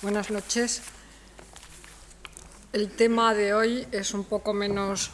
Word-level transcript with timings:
Buenas 0.00 0.30
noches. 0.30 0.80
El 2.72 2.88
tema 2.88 3.34
de 3.34 3.52
hoy 3.52 3.84
es 3.90 4.14
un 4.14 4.22
poco 4.22 4.54
menos 4.54 5.10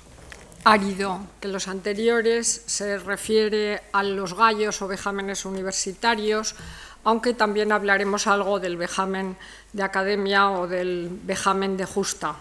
árido 0.62 1.20
que 1.40 1.48
los 1.48 1.68
anteriores. 1.68 2.64
Se 2.66 2.98
refiere 2.98 3.80
a 3.92 4.02
los 4.02 4.34
gallos 4.34 4.82
o 4.82 4.86
vejámenes 4.86 5.46
universitarios, 5.46 6.54
aunque 7.02 7.32
también 7.32 7.72
hablaremos 7.72 8.26
algo 8.26 8.60
del 8.60 8.76
vejamen 8.76 9.38
de 9.72 9.82
academia 9.82 10.50
o 10.50 10.68
del 10.68 11.08
vejamen 11.10 11.78
de 11.78 11.86
justa. 11.86 12.36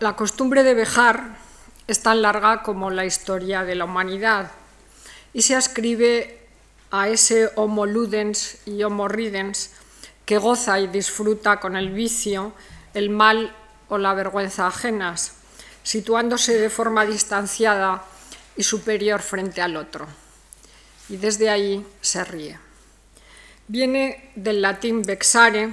La 0.00 0.16
costumbre 0.16 0.62
de 0.62 0.72
vejar 0.72 1.36
es 1.86 2.02
tan 2.02 2.22
larga 2.22 2.62
como 2.62 2.90
la 2.90 3.04
historia 3.04 3.62
de 3.62 3.74
la 3.74 3.84
humanidad 3.84 4.50
y 5.34 5.42
se 5.42 5.54
ascribe 5.54 6.48
a 6.90 7.10
ese 7.10 7.50
homo 7.56 7.84
ludens 7.84 8.56
y 8.64 8.82
homo 8.84 9.06
ridens 9.06 9.70
que 10.24 10.38
goza 10.38 10.78
y 10.80 10.86
disfruta 10.86 11.60
con 11.60 11.76
el 11.76 11.90
vicio, 11.90 12.52
el 12.94 13.10
mal 13.10 13.54
o 13.88 13.98
la 13.98 14.14
vergüenza 14.14 14.66
ajenas, 14.66 15.32
situándose 15.82 16.58
de 16.58 16.70
forma 16.70 17.04
distanciada 17.04 18.04
y 18.56 18.62
superior 18.62 19.20
frente 19.20 19.60
al 19.60 19.76
otro. 19.76 20.06
Y 21.08 21.16
desde 21.16 21.50
ahí 21.50 21.84
se 22.00 22.24
ríe. 22.24 22.58
Viene 23.68 24.30
del 24.36 24.62
latín 24.62 25.02
vexare, 25.02 25.70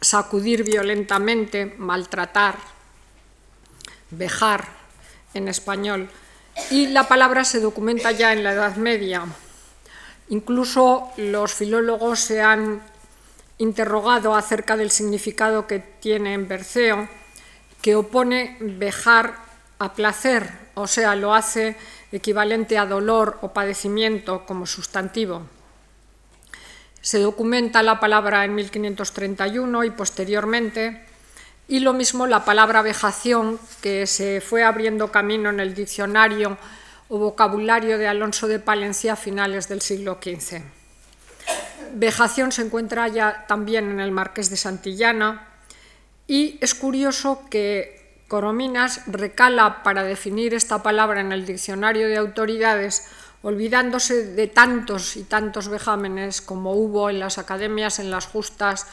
sacudir 0.00 0.64
violentamente, 0.64 1.74
maltratar, 1.78 2.56
vejar 4.10 4.66
en 5.34 5.48
español, 5.48 6.08
y 6.70 6.88
la 6.88 7.08
palabra 7.08 7.44
se 7.44 7.60
documenta 7.60 8.10
ya 8.10 8.32
en 8.32 8.42
la 8.42 8.52
Edad 8.52 8.76
Media. 8.76 9.24
Incluso 10.28 11.10
los 11.16 11.54
filólogos 11.54 12.20
se 12.20 12.42
han 12.42 12.82
interrogado 13.60 14.34
acerca 14.34 14.76
del 14.76 14.90
significado 14.90 15.66
que 15.66 15.78
tiene 15.78 16.32
en 16.32 16.48
Berceo, 16.48 17.08
que 17.82 17.94
opone 17.94 18.56
vejar 18.58 19.36
a 19.78 19.92
placer, 19.92 20.50
o 20.74 20.86
sea, 20.86 21.14
lo 21.14 21.34
hace 21.34 21.76
equivalente 22.10 22.78
a 22.78 22.86
dolor 22.86 23.38
o 23.42 23.52
padecimiento 23.52 24.46
como 24.46 24.64
sustantivo. 24.64 25.42
Se 27.02 27.18
documenta 27.18 27.82
la 27.82 28.00
palabra 28.00 28.46
en 28.46 28.54
1531 28.54 29.84
y 29.84 29.90
posteriormente, 29.90 31.04
y 31.68 31.80
lo 31.80 31.92
mismo 31.92 32.26
la 32.26 32.46
palabra 32.46 32.80
vejación, 32.80 33.60
que 33.82 34.06
se 34.06 34.40
fue 34.40 34.64
abriendo 34.64 35.12
camino 35.12 35.50
en 35.50 35.60
el 35.60 35.74
diccionario 35.74 36.56
o 37.10 37.18
vocabulario 37.18 37.98
de 37.98 38.08
Alonso 38.08 38.48
de 38.48 38.58
Palencia 38.58 39.12
a 39.12 39.16
finales 39.16 39.68
del 39.68 39.82
siglo 39.82 40.18
XV. 40.22 40.79
Vejación 41.94 42.52
se 42.52 42.62
encuentra 42.62 43.08
ya 43.08 43.46
también 43.46 43.90
en 43.90 44.00
el 44.00 44.12
Marqués 44.12 44.50
de 44.50 44.56
Santillana 44.56 45.48
y 46.26 46.58
es 46.60 46.74
curioso 46.74 47.44
que 47.50 48.22
Corominas 48.28 49.02
recala 49.06 49.82
para 49.82 50.04
definir 50.04 50.54
esta 50.54 50.84
palabra 50.84 51.20
en 51.20 51.32
el 51.32 51.44
diccionario 51.44 52.06
de 52.06 52.16
autoridades 52.16 53.08
olvidándose 53.42 54.34
de 54.34 54.46
tantos 54.46 55.16
y 55.16 55.24
tantos 55.24 55.68
vejámenes 55.68 56.40
como 56.40 56.74
hubo 56.74 57.10
en 57.10 57.18
las 57.18 57.38
academias, 57.38 57.98
en 57.98 58.10
las 58.10 58.26
justas 58.26 58.86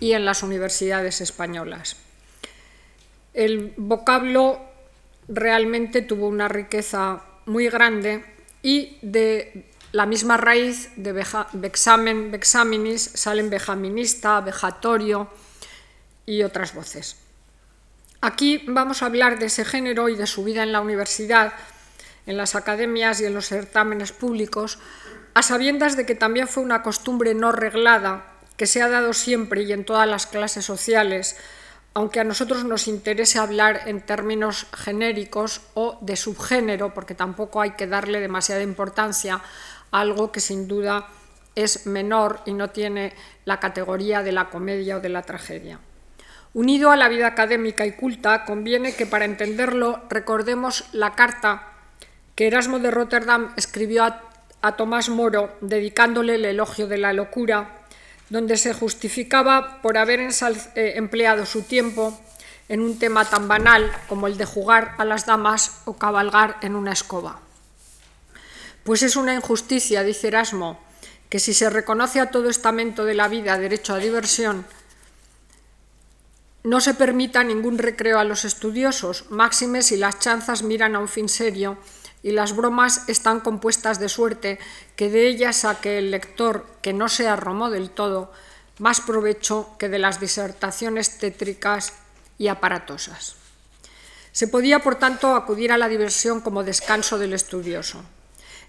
y 0.00 0.14
en 0.14 0.24
las 0.24 0.42
universidades 0.42 1.20
españolas. 1.20 1.96
El 3.34 3.74
vocablo 3.76 4.60
realmente 5.28 6.02
tuvo 6.02 6.26
una 6.26 6.48
riqueza 6.48 7.22
muy 7.46 7.68
grande 7.68 8.24
y 8.62 8.98
de 9.02 9.70
la 9.92 10.06
misma 10.06 10.38
raíz 10.38 10.90
de 10.96 11.12
vexamen, 11.52 12.30
vexaminis, 12.30 13.10
salen 13.14 13.50
vejaminista, 13.50 14.40
vejatorio 14.40 15.28
y 16.24 16.42
otras 16.42 16.74
voces. 16.74 17.16
Aquí 18.22 18.64
vamos 18.66 19.02
a 19.02 19.06
hablar 19.06 19.38
de 19.38 19.46
ese 19.46 19.64
género 19.64 20.08
y 20.08 20.16
de 20.16 20.26
su 20.26 20.44
vida 20.44 20.62
en 20.62 20.72
la 20.72 20.80
universidad, 20.80 21.52
en 22.26 22.36
las 22.36 22.54
academias 22.54 23.20
y 23.20 23.26
en 23.26 23.34
los 23.34 23.48
certámenes 23.48 24.12
públicos, 24.12 24.78
a 25.34 25.42
sabiendas 25.42 25.96
de 25.96 26.06
que 26.06 26.14
también 26.14 26.48
fue 26.48 26.62
una 26.62 26.82
costumbre 26.82 27.34
no 27.34 27.52
reglada 27.52 28.26
que 28.56 28.66
se 28.66 28.80
ha 28.80 28.88
dado 28.88 29.12
siempre 29.12 29.62
y 29.62 29.72
en 29.72 29.84
todas 29.84 30.08
las 30.08 30.26
clases 30.26 30.64
sociales, 30.64 31.36
aunque 31.94 32.20
a 32.20 32.24
nosotros 32.24 32.64
nos 32.64 32.88
interese 32.88 33.38
hablar 33.38 33.82
en 33.86 34.00
términos 34.00 34.66
genéricos 34.72 35.60
o 35.74 35.98
de 36.00 36.16
subgénero, 36.16 36.94
porque 36.94 37.14
tampoco 37.14 37.60
hay 37.60 37.72
que 37.72 37.86
darle 37.86 38.20
demasiada 38.20 38.62
importancia 38.62 39.42
algo 39.92 40.32
que 40.32 40.40
sin 40.40 40.66
duda 40.66 41.06
es 41.54 41.86
menor 41.86 42.40
y 42.46 42.54
no 42.54 42.70
tiene 42.70 43.12
la 43.44 43.60
categoría 43.60 44.22
de 44.22 44.32
la 44.32 44.50
comedia 44.50 44.96
o 44.96 45.00
de 45.00 45.10
la 45.10 45.22
tragedia. 45.22 45.78
Unido 46.54 46.90
a 46.90 46.96
la 46.96 47.08
vida 47.08 47.26
académica 47.26 47.86
y 47.86 47.92
culta, 47.92 48.44
conviene 48.44 48.94
que 48.94 49.06
para 49.06 49.24
entenderlo 49.24 50.02
recordemos 50.10 50.84
la 50.92 51.14
carta 51.14 51.68
que 52.34 52.46
Erasmo 52.46 52.78
de 52.78 52.90
Rotterdam 52.90 53.52
escribió 53.56 54.04
a, 54.04 54.76
Tomás 54.76 55.08
Moro 55.08 55.56
dedicándole 55.60 56.36
el 56.36 56.44
elogio 56.44 56.86
de 56.86 56.98
la 56.98 57.12
locura, 57.12 57.82
donde 58.30 58.56
se 58.56 58.72
justificaba 58.72 59.82
por 59.82 59.98
haber 59.98 60.20
eh, 60.20 60.92
empleado 60.96 61.46
su 61.46 61.62
tiempo 61.62 62.18
en 62.68 62.80
un 62.80 62.98
tema 62.98 63.24
tan 63.24 63.48
banal 63.48 63.90
como 64.08 64.26
el 64.26 64.38
de 64.38 64.44
jugar 64.44 64.94
a 64.98 65.04
las 65.04 65.26
damas 65.26 65.82
o 65.84 65.94
cabalgar 65.94 66.56
en 66.62 66.76
una 66.76 66.92
escoba. 66.92 67.40
Pues 68.84 69.02
es 69.02 69.16
una 69.16 69.34
injusticia, 69.34 70.02
dice 70.02 70.28
Erasmo, 70.28 70.80
que 71.28 71.38
si 71.38 71.54
se 71.54 71.70
reconoce 71.70 72.20
a 72.20 72.30
todo 72.30 72.50
estamento 72.50 73.04
de 73.04 73.14
la 73.14 73.28
vida 73.28 73.56
derecho 73.58 73.94
a 73.94 73.98
diversión, 73.98 74.66
no 76.64 76.80
se 76.80 76.94
permita 76.94 77.42
ningún 77.42 77.78
recreo 77.78 78.18
a 78.18 78.24
los 78.24 78.44
estudiosos, 78.44 79.30
máxime 79.30 79.82
si 79.82 79.96
las 79.96 80.18
chanzas 80.18 80.62
miran 80.62 80.94
a 80.94 81.00
un 81.00 81.08
fin 81.08 81.28
serio 81.28 81.78
y 82.22 82.32
las 82.32 82.54
bromas 82.54 83.08
están 83.08 83.40
compuestas 83.40 83.98
de 83.98 84.08
suerte 84.08 84.58
que 84.94 85.10
de 85.10 85.26
ellas 85.26 85.56
saque 85.56 85.98
el 85.98 86.10
lector, 86.10 86.66
que 86.80 86.92
no 86.92 87.08
sea 87.08 87.34
romo 87.36 87.70
del 87.70 87.90
todo, 87.90 88.32
más 88.78 89.00
provecho 89.00 89.74
que 89.78 89.88
de 89.88 89.98
las 89.98 90.20
disertaciones 90.20 91.18
tétricas 91.18 91.94
y 92.38 92.48
aparatosas. 92.48 93.36
Se 94.32 94.48
podía, 94.48 94.78
por 94.78 94.96
tanto, 94.96 95.34
acudir 95.34 95.72
a 95.72 95.78
la 95.78 95.88
diversión 95.88 96.40
como 96.40 96.64
descanso 96.64 97.18
del 97.18 97.34
estudioso. 97.34 98.02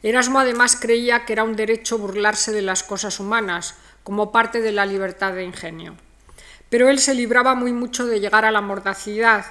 Erasmo 0.04 0.40
además 0.40 0.78
creía 0.80 1.26
que 1.26 1.32
era 1.32 1.46
un 1.46 1.56
derecho 1.56 1.98
burlarse 1.98 2.52
de 2.52 2.62
las 2.62 2.84
cosas 2.84 3.22
humanas, 3.22 3.76
como 4.04 4.34
parte 4.34 4.60
de 4.60 4.74
la 4.74 4.86
libertad 4.86 5.34
de 5.34 5.46
ingenio. 5.46 5.96
Pero 6.70 6.90
él 6.90 7.00
se 7.00 7.16
libraba 7.16 7.56
muy 7.56 7.72
mucho 7.72 8.06
de 8.06 8.20
llegar 8.20 8.44
a 8.44 8.52
la 8.52 8.60
mordacidad 8.60 9.46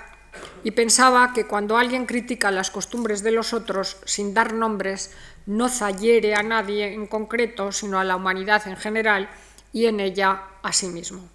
y 0.62 0.72
pensaba 0.72 1.32
que 1.32 1.46
cuando 1.46 1.78
alguien 1.78 2.04
critica 2.04 2.50
las 2.50 2.70
costumbres 2.70 3.22
de 3.22 3.32
los 3.32 3.54
otros 3.54 3.96
sin 4.04 4.34
dar 4.34 4.52
nombres, 4.52 5.10
no 5.46 5.68
zayere 5.68 6.34
a 6.34 6.42
nadie 6.42 6.92
en 6.92 7.06
concreto, 7.06 7.72
sino 7.72 7.98
a 7.98 8.04
la 8.04 8.16
humanidad 8.16 8.66
en 8.68 8.76
general 8.76 9.30
y 9.72 9.86
en 9.86 10.00
ella 10.00 10.42
a 10.62 10.72
sí 10.72 10.88
mismo. 10.88 11.28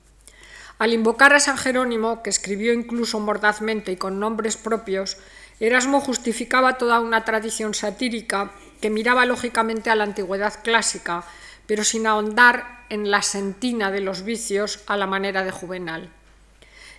Al 0.78 0.94
invocar 0.94 1.34
a 1.34 1.40
San 1.40 1.58
Jerónimo, 1.58 2.22
que 2.22 2.30
escribió 2.30 2.72
incluso 2.72 3.20
mordazmente 3.20 3.92
y 3.92 3.98
con 3.98 4.20
nombres 4.20 4.58
propios, 4.58 5.18
Erasmo 5.60 6.00
justificaba 6.02 6.78
toda 6.78 7.00
una 7.00 7.26
tradición 7.26 7.74
satírica 7.74 8.52
que 8.82 8.90
miraba 8.90 9.26
lógicamente 9.26 9.90
a 9.90 9.96
la 9.96 10.04
antigüedad 10.04 10.62
clásica, 10.64 11.24
pero 11.66 11.84
sin 11.84 12.08
ahondar 12.08 12.86
en 12.90 13.12
la 13.12 13.22
sentina 13.22 13.92
de 13.92 14.02
los 14.02 14.24
vicios 14.24 14.80
a 14.88 14.98
la 14.98 15.08
manera 15.08 15.44
de 15.44 15.52
Juvenal. 15.52 16.10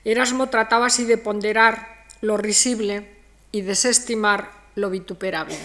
Erasmo 0.04 0.48
trataba 0.48 0.86
así 0.86 1.04
de 1.04 1.18
ponderar 1.18 2.04
lo 2.20 2.36
risible 2.36 3.08
y 3.52 3.62
desestimar 3.62 4.50
lo 4.74 4.90
vituperable. 4.90 5.58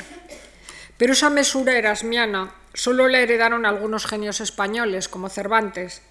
Pero 0.97 1.13
esa 1.13 1.29
mesura 1.29 1.77
erasmiana 1.77 2.53
solo 2.73 3.07
la 3.07 3.19
heredaron 3.19 3.65
algunos 3.65 4.05
genios 4.05 4.41
españoles, 4.41 5.09
como 5.09 5.29
Cervantes, 5.29 6.01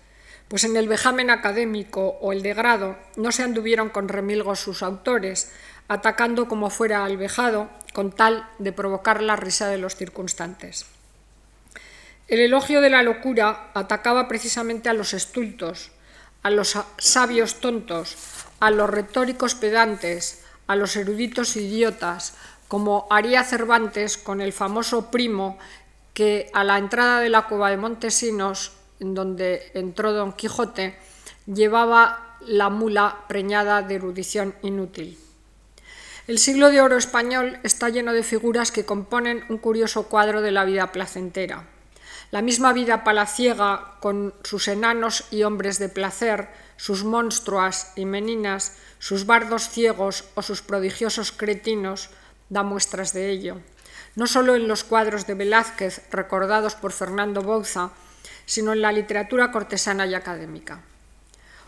pues 0.49 0.65
en 0.65 0.77
el 0.77 0.89
vejamen 0.89 1.31
académico 1.31 2.19
o 2.21 2.33
el 2.33 2.43
de 2.43 2.55
grado 2.55 2.99
no 3.17 3.33
se 3.33 3.43
anduvieron 3.43 3.89
con 3.89 4.09
remilgos 4.09 4.61
sus 4.61 4.83
autores, 4.83 5.51
atacando 5.93 6.49
como 6.49 6.71
fuera 6.71 7.05
al 7.05 7.17
vejado, 7.17 7.69
con 7.93 8.13
tal 8.13 8.49
de 8.59 8.73
provocar 8.73 9.23
la 9.23 9.37
risa 9.37 9.69
de 9.69 9.79
los 9.79 9.97
circunstantes. 9.97 10.87
El 12.29 12.41
elogio 12.41 12.81
de 12.81 12.89
la 12.89 13.03
locura 13.03 13.71
atacaba 13.75 14.27
precisamente 14.27 14.89
a 14.89 14.95
los 14.95 15.13
estultos, 15.13 15.91
a 16.43 16.51
los 16.51 16.79
sabios 16.97 17.61
tontos, 17.61 18.17
a 18.59 18.71
los 18.71 18.89
retóricos 18.89 19.55
pedantes, 19.55 20.45
a 20.67 20.77
los 20.77 20.97
eruditos 20.97 21.57
idiotas, 21.57 22.35
como 22.69 23.07
haría 23.11 23.45
Cervantes 23.45 24.17
con 24.17 24.41
el 24.41 24.55
famoso 24.55 25.11
primo 25.11 25.59
que 26.15 26.51
a 26.55 26.65
la 26.65 26.79
entrada 26.79 27.21
de 27.21 27.29
la 27.29 27.47
cueva 27.47 27.71
de 27.71 27.77
Montesinos, 27.77 28.73
en 28.99 29.15
donde 29.15 29.71
entró 29.75 30.13
Don 30.13 30.33
Quijote, 30.33 30.97
llevaba 31.47 32.39
la 32.41 32.71
mula 32.71 33.25
preñada 33.29 33.83
de 33.83 33.97
erudición 33.97 34.55
inútil. 34.63 35.19
El 36.29 36.39
siglo 36.39 36.71
de 36.71 36.81
oro 36.81 36.97
español 36.97 37.59
está 37.65 37.89
lleno 37.89 38.13
de 38.13 38.23
figuras 38.23 38.71
que 38.71 38.85
componen 38.85 39.45
un 39.49 39.59
curioso 39.59 40.05
cuadro 40.05 40.41
de 40.41 40.53
la 40.53 40.65
vida 40.65 40.93
placentera. 40.93 41.65
La 42.31 42.43
misma 42.43 42.73
vida 42.73 43.03
palaciega, 43.03 43.97
con 43.99 44.33
sus 44.45 44.69
enanos 44.69 45.25
y 45.33 45.43
hombres 45.43 45.81
de 45.81 45.89
placer, 45.89 46.47
sus 46.77 47.03
monstruas 47.03 47.93
y 47.97 48.05
meninas, 48.05 48.77
sus 49.01 49.27
bardos 49.27 49.69
ciegos 49.69 50.25
o 50.37 50.43
sus 50.43 50.63
prodigiosos 50.63 51.33
cretinos, 51.33 52.11
da 52.51 52.63
muestras 52.63 53.13
de 53.13 53.31
ello. 53.31 53.61
No 54.15 54.29
solo 54.29 54.55
en 54.55 54.69
los 54.69 54.85
cuadros 54.85 55.27
de 55.27 55.35
Velázquez, 55.35 56.03
recordados 56.13 56.77
por 56.77 56.93
Fernando 56.93 57.43
Bouza, 57.43 57.91
sino 58.47 58.73
en 58.73 58.81
la 58.81 58.93
literatura 58.93 59.51
cortesana 59.51 60.07
y 60.07 60.15
académica. 60.15 60.83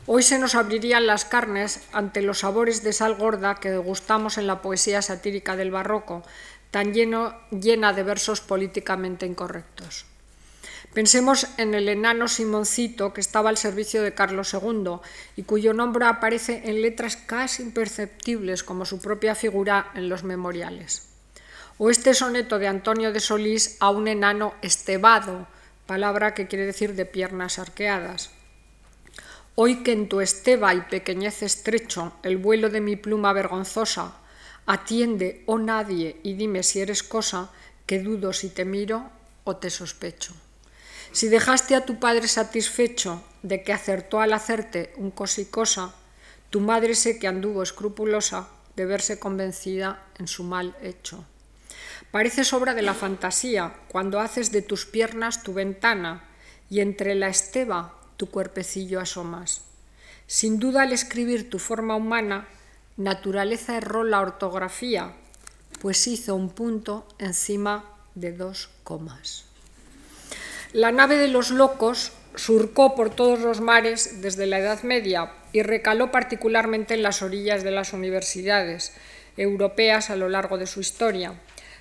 Hoy 0.06 0.22
se 0.22 0.38
nos 0.38 0.54
abrirían 0.54 1.06
las 1.06 1.24
carnes 1.24 1.80
ante 1.92 2.20
los 2.20 2.40
sabores 2.40 2.82
de 2.82 2.92
sal 2.92 3.14
gorda 3.14 3.54
que 3.54 3.70
degustamos 3.70 4.36
en 4.36 4.46
la 4.46 4.60
poesía 4.60 5.00
satírica 5.00 5.56
del 5.56 5.70
barroco, 5.70 6.22
tan 6.70 6.92
lleno, 6.92 7.34
llena 7.50 7.94
de 7.94 8.02
versos 8.02 8.42
políticamente 8.42 9.24
incorrectos. 9.24 10.04
Pensemos 10.92 11.46
en 11.56 11.72
el 11.72 11.88
enano 11.88 12.28
Simoncito 12.28 13.14
que 13.14 13.22
estaba 13.22 13.48
al 13.48 13.56
servicio 13.56 14.02
de 14.02 14.12
Carlos 14.12 14.52
II 14.52 14.98
y 15.36 15.44
cuyo 15.44 15.72
nombre 15.72 16.04
aparece 16.04 16.62
en 16.66 16.82
letras 16.82 17.16
casi 17.16 17.62
imperceptibles 17.62 18.62
como 18.62 18.84
su 18.84 19.00
propia 19.00 19.34
figura 19.34 19.90
en 19.94 20.10
los 20.10 20.22
memoriales. 20.22 21.08
O 21.78 21.88
este 21.88 22.12
soneto 22.12 22.58
de 22.58 22.68
Antonio 22.68 23.10
de 23.10 23.20
Solís 23.20 23.78
a 23.80 23.88
un 23.88 24.06
enano 24.06 24.52
estebado, 24.60 25.48
palabra 25.86 26.34
que 26.34 26.46
quiere 26.46 26.66
decir 26.66 26.94
de 26.94 27.06
piernas 27.06 27.58
arqueadas. 27.58 28.30
Hoy 29.56 29.84
que 29.84 29.92
en 29.92 30.08
tu 30.08 30.20
esteba 30.20 30.74
y 30.74 30.80
pequeñez 30.80 31.44
estrecho 31.44 32.12
el 32.24 32.38
vuelo 32.38 32.70
de 32.70 32.80
mi 32.80 32.96
pluma 32.96 33.32
vergonzosa, 33.32 34.16
atiende, 34.66 35.44
oh 35.46 35.58
nadie, 35.58 36.18
y 36.24 36.34
dime 36.34 36.64
si 36.64 36.80
eres 36.80 37.04
cosa, 37.04 37.52
que 37.86 38.00
dudo 38.00 38.32
si 38.32 38.48
te 38.48 38.64
miro 38.64 39.10
o 39.44 39.54
te 39.54 39.70
sospecho. 39.70 40.32
Si 41.12 41.28
dejaste 41.28 41.76
a 41.76 41.84
tu 41.84 42.00
padre 42.00 42.26
satisfecho 42.26 43.22
de 43.44 43.62
que 43.62 43.72
acertó 43.72 44.18
al 44.20 44.32
hacerte 44.32 44.92
un 44.96 45.12
cosicosa, 45.12 45.94
tu 46.50 46.58
madre 46.58 46.96
sé 46.96 47.20
que 47.20 47.28
anduvo 47.28 47.62
escrupulosa 47.62 48.48
de 48.74 48.86
verse 48.86 49.20
convencida 49.20 50.04
en 50.18 50.26
su 50.26 50.42
mal 50.42 50.76
hecho. 50.82 51.24
Parece 52.10 52.42
obra 52.56 52.74
de 52.74 52.82
la 52.82 52.94
fantasía 52.94 53.72
cuando 53.86 54.18
haces 54.18 54.50
de 54.50 54.62
tus 54.62 54.84
piernas 54.84 55.44
tu 55.44 55.54
ventana 55.54 56.24
y 56.68 56.80
entre 56.80 57.14
la 57.14 57.28
esteba 57.28 58.00
tu 58.16 58.30
cuerpecillo 58.30 59.00
asomas. 59.00 59.62
Sin 60.26 60.58
duda 60.58 60.82
al 60.82 60.92
escribir 60.92 61.50
tu 61.50 61.58
forma 61.58 61.96
humana, 61.96 62.48
naturaleza 62.96 63.76
erró 63.76 64.04
la 64.04 64.20
ortografía, 64.20 65.12
pues 65.80 66.06
hizo 66.06 66.34
un 66.34 66.50
punto 66.50 67.06
encima 67.18 67.84
de 68.14 68.32
dos 68.32 68.70
comas. 68.84 69.44
La 70.72 70.92
nave 70.92 71.16
de 71.16 71.28
los 71.28 71.50
locos 71.50 72.12
surcó 72.34 72.94
por 72.94 73.10
todos 73.10 73.40
los 73.40 73.60
mares 73.60 74.22
desde 74.22 74.46
la 74.46 74.58
Edad 74.58 74.82
Media 74.82 75.32
y 75.52 75.62
recaló 75.62 76.10
particularmente 76.10 76.94
en 76.94 77.02
las 77.02 77.22
orillas 77.22 77.62
de 77.62 77.70
las 77.70 77.92
universidades 77.92 78.92
europeas 79.36 80.10
a 80.10 80.16
lo 80.16 80.28
largo 80.28 80.58
de 80.58 80.66
su 80.66 80.80
historia 80.80 81.34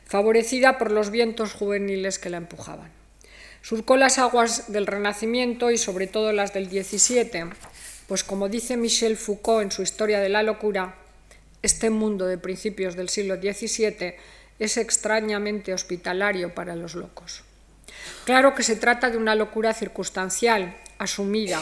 favorecida 0.06 0.78
por 0.78 0.92
los 0.92 1.10
vientos 1.10 1.54
juveniles 1.54 2.20
que 2.20 2.30
la 2.30 2.38
empujaban. 2.38 2.92
Surcó 3.64 3.96
las 3.96 4.20
aguas 4.20 4.74
del 4.74 4.86
Renacimiento 4.86 5.72
y 5.72 5.78
sobre 5.78 6.06
todo 6.08 6.34
las 6.34 6.54
del 6.54 6.70
XVII, 6.70 7.46
pues 8.10 8.26
como 8.26 8.50
dice 8.50 8.76
Michel 8.76 9.16
Foucault 9.16 9.64
en 9.64 9.72
su 9.72 9.84
Historia 9.84 10.20
de 10.20 10.28
la 10.28 10.44
Locura, 10.44 10.96
este 11.62 11.90
mundo 11.90 12.26
de 12.26 12.38
principios 12.38 12.98
del 12.98 13.08
siglo 13.08 13.38
XVII 13.38 14.16
es 14.60 14.76
extrañamente 14.76 15.74
hospitalario 15.74 16.54
para 16.54 16.76
los 16.76 16.94
locos. 16.94 17.46
Claro 18.26 18.54
que 18.54 18.64
se 18.64 18.76
trata 18.76 19.10
de 19.10 19.18
una 19.18 19.34
locura 19.34 19.74
circunstancial, 19.74 20.76
asumida, 20.98 21.62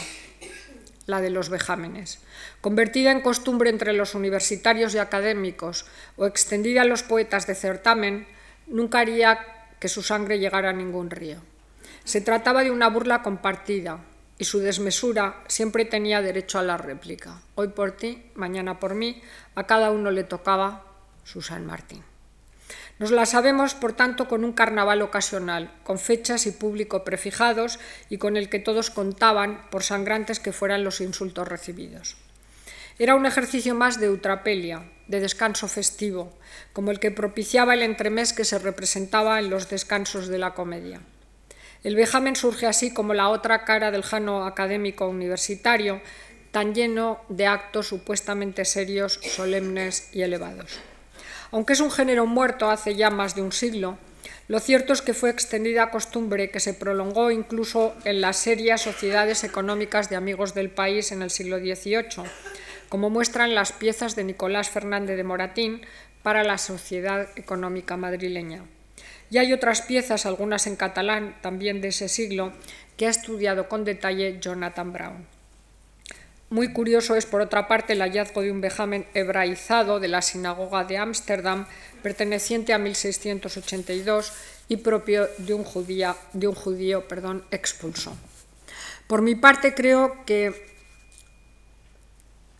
la 1.05 1.21
de 1.21 1.29
los 1.29 1.49
vejámenes, 1.49 2.17
convertida 2.61 3.11
en 3.11 3.21
costumbre 3.21 3.69
entre 3.69 3.93
los 3.93 4.15
universitarios 4.15 4.95
y 4.95 4.97
académicos 4.97 5.85
o 6.17 6.25
extendida 6.25 6.81
a 6.81 6.85
los 6.85 7.03
poetas 7.03 7.45
de 7.45 7.53
certamen, 7.53 8.25
nunca 8.65 9.01
haría 9.01 9.67
que 9.79 9.87
su 9.87 10.01
sangre 10.01 10.39
llegara 10.39 10.71
a 10.71 10.73
ningún 10.73 11.11
río. 11.11 11.50
Se 12.03 12.21
trataba 12.21 12.63
de 12.63 12.71
una 12.71 12.89
burla 12.89 13.21
compartida 13.21 13.99
y 14.37 14.45
su 14.45 14.59
desmesura 14.59 15.43
siempre 15.47 15.85
tenía 15.85 16.21
derecho 16.21 16.57
a 16.57 16.63
la 16.63 16.77
réplica. 16.77 17.41
Hoy 17.55 17.67
por 17.69 17.91
ti, 17.91 18.23
mañana 18.33 18.79
por 18.79 18.95
mí, 18.95 19.21
a 19.55 19.67
cada 19.67 19.91
uno 19.91 20.09
le 20.09 20.23
tocaba 20.23 20.83
su 21.23 21.41
San 21.41 21.65
Martín. 21.65 22.03
Nos 22.97 23.11
la 23.11 23.25
sabemos, 23.25 23.73
por 23.73 23.93
tanto, 23.93 24.27
con 24.27 24.43
un 24.43 24.53
carnaval 24.53 25.01
ocasional, 25.01 25.71
con 25.83 25.97
fechas 25.97 26.45
y 26.45 26.51
público 26.51 27.03
prefijados 27.03 27.79
y 28.09 28.17
con 28.17 28.37
el 28.37 28.49
que 28.49 28.59
todos 28.59 28.89
contaban, 28.89 29.69
por 29.69 29.83
sangrantes 29.83 30.39
que 30.39 30.53
fueran 30.53 30.83
los 30.83 31.01
insultos 31.01 31.47
recibidos. 31.47 32.17
Era 32.99 33.15
un 33.15 33.25
ejercicio 33.25 33.73
más 33.73 33.99
de 33.99 34.07
eutrapelia, 34.07 34.83
de 35.07 35.19
descanso 35.19 35.67
festivo, 35.67 36.31
como 36.73 36.91
el 36.91 36.99
que 36.99 37.09
propiciaba 37.09 37.73
el 37.73 37.81
entremés 37.81 38.33
que 38.33 38.45
se 38.45 38.59
representaba 38.59 39.39
en 39.39 39.49
los 39.49 39.69
descansos 39.69 40.27
de 40.27 40.37
la 40.37 40.53
comedia. 40.53 41.01
El 41.83 41.95
vejamen 41.95 42.35
surge 42.35 42.67
así 42.67 42.93
como 42.93 43.13
la 43.13 43.29
otra 43.29 43.65
cara 43.65 43.89
del 43.89 44.03
jano 44.03 44.45
académico 44.45 45.07
universitario, 45.07 46.01
tan 46.51 46.75
lleno 46.75 47.21
de 47.29 47.47
actos 47.47 47.87
supuestamente 47.87 48.65
serios, 48.65 49.19
solemnes 49.23 50.09
y 50.13 50.21
elevados. 50.21 50.79
Aunque 51.51 51.73
es 51.73 51.79
un 51.79 51.91
género 51.91 52.25
muerto 52.27 52.69
hace 52.69 52.95
ya 52.95 53.09
más 53.09 53.35
de 53.35 53.41
un 53.41 53.51
siglo, 53.51 53.97
lo 54.47 54.59
cierto 54.59 54.93
es 54.93 55.01
que 55.01 55.13
fue 55.13 55.29
extendida 55.29 55.89
costumbre 55.89 56.51
que 56.51 56.59
se 56.59 56.73
prolongó 56.73 57.31
incluso 57.31 57.95
en 58.03 58.21
las 58.21 58.37
serias 58.37 58.81
sociedades 58.81 59.43
económicas 59.43 60.09
de 60.09 60.17
amigos 60.17 60.53
del 60.53 60.69
país 60.69 61.11
en 61.11 61.21
el 61.21 61.29
siglo 61.29 61.57
XVIII, 61.57 62.29
como 62.89 63.09
muestran 63.09 63.55
las 63.55 63.71
piezas 63.71 64.15
de 64.15 64.23
Nicolás 64.23 64.69
Fernández 64.69 65.17
de 65.17 65.23
Moratín 65.23 65.81
para 66.21 66.43
la 66.43 66.57
Sociedad 66.57 67.29
Económica 67.37 67.97
Madrileña. 67.97 68.65
Y 69.31 69.37
hay 69.37 69.53
otras 69.53 69.81
piezas, 69.81 70.25
algunas 70.25 70.67
en 70.67 70.75
catalán, 70.75 71.37
también 71.41 71.79
de 71.79 71.87
ese 71.87 72.09
siglo, 72.09 72.51
que 72.97 73.07
ha 73.07 73.09
estudiado 73.09 73.69
con 73.69 73.85
detalle 73.85 74.39
Jonathan 74.41 74.91
Brown. 74.91 75.25
Muy 76.49 76.73
curioso 76.73 77.15
es, 77.15 77.25
por 77.25 77.39
otra 77.39 77.69
parte, 77.69 77.93
el 77.93 78.01
hallazgo 78.01 78.41
de 78.41 78.51
un 78.51 78.59
vejamen 78.59 79.07
hebraizado 79.13 80.01
de 80.01 80.09
la 80.09 80.21
sinagoga 80.21 80.83
de 80.83 80.97
Ámsterdam, 80.97 81.65
perteneciente 82.03 82.73
a 82.73 82.77
1682 82.77 84.33
y 84.67 84.75
propio 84.77 85.29
de 85.37 85.53
un, 85.53 85.65
de 86.33 86.47
un 86.47 86.55
judío 86.55 87.07
perdón, 87.07 87.45
expulso. 87.51 88.17
Por 89.07 89.21
mi 89.21 89.35
parte, 89.35 89.73
creo 89.73 90.25
que, 90.25 90.75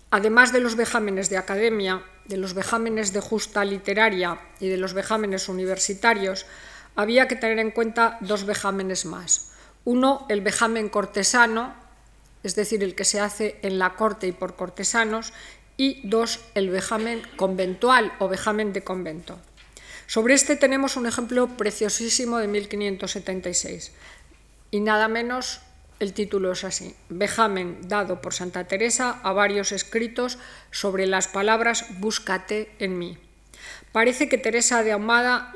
además 0.09 0.53
de 0.53 0.61
los 0.61 0.77
vejámenes 0.77 1.29
de 1.29 1.35
academia, 1.35 2.01
de 2.25 2.37
los 2.37 2.53
vejámenes 2.53 3.11
de 3.11 3.19
justa 3.19 3.65
literaria 3.65 4.39
y 4.61 4.69
de 4.69 4.77
los 4.77 4.93
vejámenes 4.93 5.49
universitarios, 5.49 6.45
había 6.95 7.27
que 7.27 7.35
tener 7.35 7.59
en 7.59 7.71
cuenta 7.71 8.17
dos 8.21 8.45
vejámenes 8.45 9.05
más. 9.05 9.51
Uno, 9.83 10.25
el 10.29 10.41
vejamen 10.41 10.89
cortesano, 10.89 11.73
es 12.43 12.55
decir, 12.55 12.83
el 12.83 12.95
que 12.95 13.05
se 13.05 13.19
hace 13.19 13.59
en 13.61 13.79
la 13.79 13.95
corte 13.95 14.27
y 14.27 14.31
por 14.31 14.55
cortesanos, 14.55 15.33
y 15.77 16.01
dos, 16.07 16.39
el 16.53 16.69
vejamen 16.69 17.21
conventual 17.35 18.13
o 18.19 18.27
vejamen 18.27 18.73
de 18.73 18.83
convento. 18.83 19.39
Sobre 20.05 20.33
este 20.33 20.55
tenemos 20.55 20.97
un 20.97 21.07
ejemplo 21.07 21.47
preciosísimo 21.57 22.37
de 22.37 22.47
1576, 22.47 23.93
y 24.69 24.79
nada 24.81 25.07
menos 25.07 25.61
el 25.99 26.13
título 26.13 26.51
es 26.51 26.63
así, 26.63 26.95
vejamen 27.09 27.87
dado 27.87 28.21
por 28.21 28.33
Santa 28.33 28.65
Teresa 28.65 29.19
a 29.23 29.33
varios 29.33 29.71
escritos 29.71 30.39
sobre 30.71 31.05
las 31.05 31.27
palabras 31.27 31.99
búscate 31.99 32.71
en 32.79 32.97
mí. 32.97 33.17
Parece 33.91 34.27
que 34.27 34.37
Teresa 34.37 34.83
de 34.83 34.93
Ahumada 34.93 35.53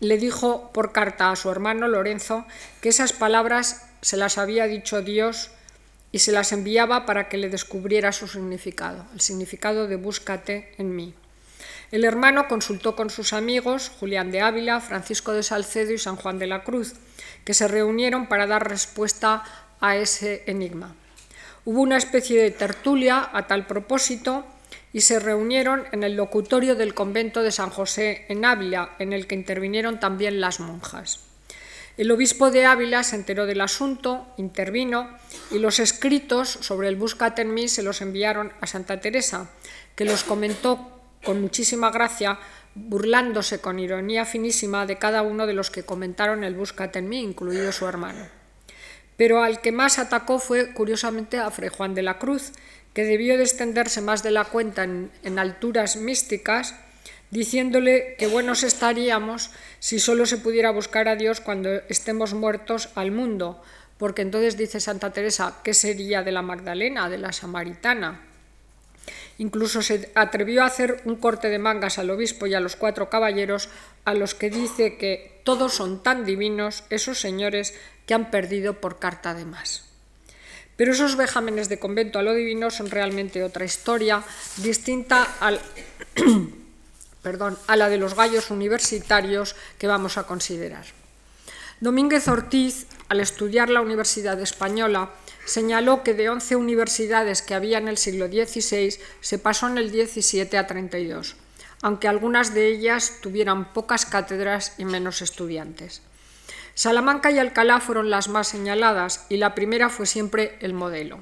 le 0.00 0.18
dijo 0.18 0.70
por 0.72 0.92
carta 0.92 1.30
a 1.30 1.36
su 1.36 1.50
hermano 1.50 1.86
Lorenzo 1.86 2.46
que 2.80 2.88
esas 2.88 3.12
palabras 3.12 3.86
se 4.00 4.16
las 4.16 4.38
había 4.38 4.66
dicho 4.66 5.02
Dios 5.02 5.50
y 6.12 6.20
se 6.20 6.32
las 6.32 6.52
enviaba 6.52 7.06
para 7.06 7.28
que 7.28 7.36
le 7.36 7.50
descubriera 7.50 8.12
su 8.12 8.26
significado, 8.26 9.06
el 9.14 9.20
significado 9.20 9.86
de 9.86 9.96
búscate 9.96 10.74
en 10.78 10.96
mí. 10.96 11.14
El 11.92 12.04
hermano 12.04 12.48
consultó 12.48 12.96
con 12.96 13.10
sus 13.10 13.32
amigos, 13.32 13.90
Julián 14.00 14.30
de 14.30 14.40
Ávila, 14.40 14.80
Francisco 14.80 15.32
de 15.32 15.42
Salcedo 15.42 15.92
y 15.92 15.98
San 15.98 16.16
Juan 16.16 16.38
de 16.38 16.46
la 16.46 16.62
Cruz, 16.62 16.94
que 17.44 17.54
se 17.54 17.68
reunieron 17.68 18.28
para 18.28 18.46
dar 18.46 18.68
respuesta 18.68 19.44
a 19.80 19.96
ese 19.96 20.44
enigma. 20.46 20.94
Hubo 21.64 21.80
una 21.82 21.96
especie 21.96 22.40
de 22.40 22.50
tertulia 22.50 23.28
a 23.32 23.46
tal 23.46 23.66
propósito 23.66 24.46
y 24.92 25.02
se 25.02 25.20
reunieron 25.20 25.84
en 25.92 26.02
el 26.02 26.16
locutorio 26.16 26.74
del 26.74 26.94
convento 26.94 27.42
de 27.42 27.52
San 27.52 27.70
José 27.70 28.26
en 28.28 28.44
Ávila, 28.44 28.96
en 28.98 29.12
el 29.12 29.26
que 29.26 29.34
intervinieron 29.34 30.00
también 30.00 30.40
las 30.40 30.60
monjas. 30.60 31.20
El 31.96 32.10
obispo 32.10 32.50
de 32.50 32.64
Ávila 32.64 33.02
se 33.02 33.16
enteró 33.16 33.46
del 33.46 33.60
asunto, 33.60 34.26
intervino 34.36 35.10
y 35.50 35.58
los 35.58 35.78
escritos 35.78 36.48
sobre 36.48 36.88
el 36.88 36.96
Búscate 36.96 37.42
en 37.42 37.52
mí 37.52 37.68
se 37.68 37.82
los 37.82 38.00
enviaron 38.00 38.52
a 38.60 38.66
Santa 38.66 39.00
Teresa, 39.00 39.50
que 39.94 40.04
los 40.04 40.24
comentó 40.24 41.02
con 41.22 41.40
muchísima 41.42 41.90
gracia 41.90 42.38
burlándose 42.74 43.60
con 43.60 43.78
ironía 43.78 44.24
finísima 44.24 44.86
de 44.86 44.96
cada 44.96 45.22
uno 45.22 45.46
de 45.46 45.52
los 45.52 45.70
que 45.70 45.82
comentaron 45.82 46.44
el 46.44 46.54
Búscate 46.54 47.00
en 47.00 47.08
mí, 47.08 47.20
incluido 47.20 47.72
su 47.72 47.86
hermano. 47.86 48.26
Pero 49.16 49.42
al 49.42 49.60
que 49.60 49.72
más 49.72 49.98
atacó 49.98 50.38
fue, 50.38 50.72
curiosamente, 50.72 51.36
a 51.36 51.50
Fray 51.50 51.68
Juan 51.68 51.94
de 51.94 52.02
la 52.02 52.18
Cruz, 52.18 52.52
que 52.92 53.04
debió 53.04 53.36
de 53.36 53.44
extenderse 53.44 54.00
más 54.00 54.22
de 54.22 54.30
la 54.30 54.44
cuenta 54.44 54.84
en, 54.84 55.38
alturas 55.38 55.96
místicas, 55.96 56.74
diciéndole 57.30 58.16
que 58.18 58.26
buenos 58.26 58.62
estaríamos 58.62 59.50
si 59.78 60.00
solo 60.00 60.26
se 60.26 60.38
pudiera 60.38 60.70
buscar 60.70 61.08
a 61.08 61.16
Dios 61.16 61.40
cuando 61.40 61.70
estemos 61.88 62.34
muertos 62.34 62.88
al 62.96 63.12
mundo, 63.12 63.62
porque 63.98 64.22
entonces 64.22 64.56
dice 64.56 64.80
Santa 64.80 65.12
Teresa, 65.12 65.58
¿qué 65.62 65.74
sería 65.74 66.22
de 66.22 66.32
la 66.32 66.42
Magdalena, 66.42 67.08
de 67.08 67.18
la 67.18 67.32
Samaritana? 67.32 68.22
Incluso 69.38 69.82
se 69.82 70.10
atrevió 70.14 70.62
a 70.62 70.66
hacer 70.66 71.00
un 71.04 71.16
corte 71.16 71.48
de 71.48 71.58
mangas 71.58 71.98
al 71.98 72.10
obispo 72.10 72.46
y 72.46 72.54
a 72.54 72.60
los 72.60 72.76
cuatro 72.76 73.08
caballeros, 73.08 73.68
a 74.04 74.14
los 74.14 74.34
que 74.34 74.50
dice 74.50 74.96
que 74.98 75.40
todos 75.44 75.72
son 75.72 76.02
tan 76.02 76.24
divinos 76.24 76.84
esos 76.90 77.20
señores 77.20 77.74
que 78.06 78.14
han 78.14 78.30
perdido 78.30 78.80
por 78.80 78.98
carta 78.98 79.34
de 79.34 79.44
más. 79.44 79.89
Pero 80.80 80.96
esos 80.96 81.16
vejámenes 81.16 81.68
de 81.68 81.78
convento 81.78 82.18
a 82.18 82.22
lo 82.22 82.32
divino 82.32 82.70
son 82.70 82.88
realmente 82.88 83.44
otra 83.44 83.66
historia, 83.66 84.24
distinta 84.56 85.28
a 87.66 87.76
la 87.76 87.88
de 87.90 87.98
los 87.98 88.14
gallos 88.14 88.50
universitarios 88.50 89.56
que 89.76 89.86
vamos 89.86 90.16
a 90.16 90.22
considerar. 90.22 90.86
Domínguez 91.80 92.28
Ortiz, 92.28 92.86
al 93.10 93.20
estudiar 93.20 93.68
la 93.68 93.82
Universidad 93.82 94.40
Española, 94.40 95.10
señaló 95.44 96.02
que 96.02 96.14
de 96.14 96.30
11 96.30 96.56
universidades 96.56 97.42
que 97.42 97.52
había 97.52 97.76
en 97.76 97.88
el 97.88 97.98
siglo 97.98 98.28
XVI 98.28 98.96
se 99.20 99.38
pasó 99.38 99.68
en 99.68 99.76
el 99.76 99.90
XVII 99.90 100.56
a 100.56 100.66
32, 100.66 101.36
aunque 101.82 102.08
algunas 102.08 102.54
de 102.54 102.68
ellas 102.68 103.18
tuvieran 103.20 103.74
pocas 103.74 104.06
cátedras 104.06 104.72
y 104.78 104.86
menos 104.86 105.20
estudiantes. 105.20 106.00
Salamanca 106.74 107.30
y 107.30 107.38
Alcalá 107.38 107.80
fueron 107.80 108.10
las 108.10 108.28
más 108.28 108.48
señaladas 108.48 109.26
y 109.28 109.36
la 109.36 109.54
primera 109.54 109.88
fue 109.88 110.06
siempre 110.06 110.58
el 110.60 110.74
modelo. 110.74 111.20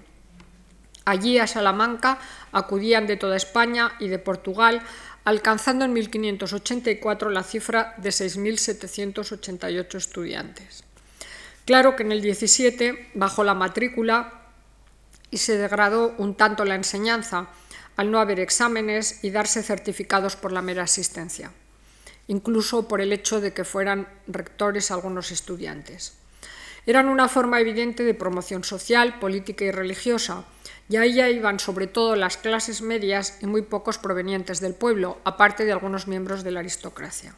Allí 1.05 1.39
a 1.39 1.47
Salamanca 1.47 2.19
acudían 2.53 3.07
de 3.07 3.17
toda 3.17 3.37
España 3.37 3.93
y 3.99 4.09
de 4.09 4.19
Portugal 4.19 4.83
alcanzando 5.25 5.85
en 5.85 5.93
1584 5.93 7.31
la 7.31 7.43
cifra 7.43 7.95
de 7.99 8.11
6.788 8.11 9.95
estudiantes. 9.95 10.85
Claro 11.65 11.97
que 11.97 12.03
en 12.03 12.13
el 12.13 12.23
17 12.23 13.11
bajó 13.15 13.45
la 13.45 13.55
matrícula 13.55 14.43
y 15.31 15.39
se 15.39 15.59
degradó 15.59 16.15
un 16.17 16.35
tanto 16.35 16.65
la 16.65 16.77
enseñanza 16.77 17.49
al 17.97 18.11
no 18.11 18.21
haber 18.21 18.41
exámenes 18.41 19.23
y 19.23 19.31
darse 19.31 19.63
certificados 19.63 20.37
por 20.37 20.53
la 20.53 20.63
mera 20.63 20.85
asistencia, 20.85 21.53
incluso 22.29 22.87
por 22.87 23.01
el 23.01 23.13
hecho 23.13 23.41
de 23.41 23.53
que 23.53 23.65
fueran 23.65 24.09
rectores 24.29 24.91
algunos 24.91 25.33
estudiantes. 25.33 26.15
Eran 26.87 27.09
una 27.09 27.29
forma 27.29 27.61
evidente 27.61 28.05
de 28.05 28.15
promoción 28.15 28.65
social, 28.65 29.19
política 29.19 29.65
y 29.65 29.71
religiosa, 29.73 30.45
y 30.89 30.97
ahí 30.97 31.15
ya 31.15 31.29
iban 31.29 31.59
sobre 31.59 31.87
todo 31.87 32.17
las 32.17 32.37
clases 32.37 32.81
medias 32.81 33.39
y 33.43 33.47
muy 33.47 33.63
pocos 33.63 33.99
provenientes 33.99 34.61
del 34.61 34.75
pueblo, 34.75 35.19
aparte 35.25 35.65
de 35.65 35.73
algunos 35.73 36.07
miembros 36.07 36.45
de 36.45 36.51
la 36.51 36.61
aristocracia. 36.61 37.35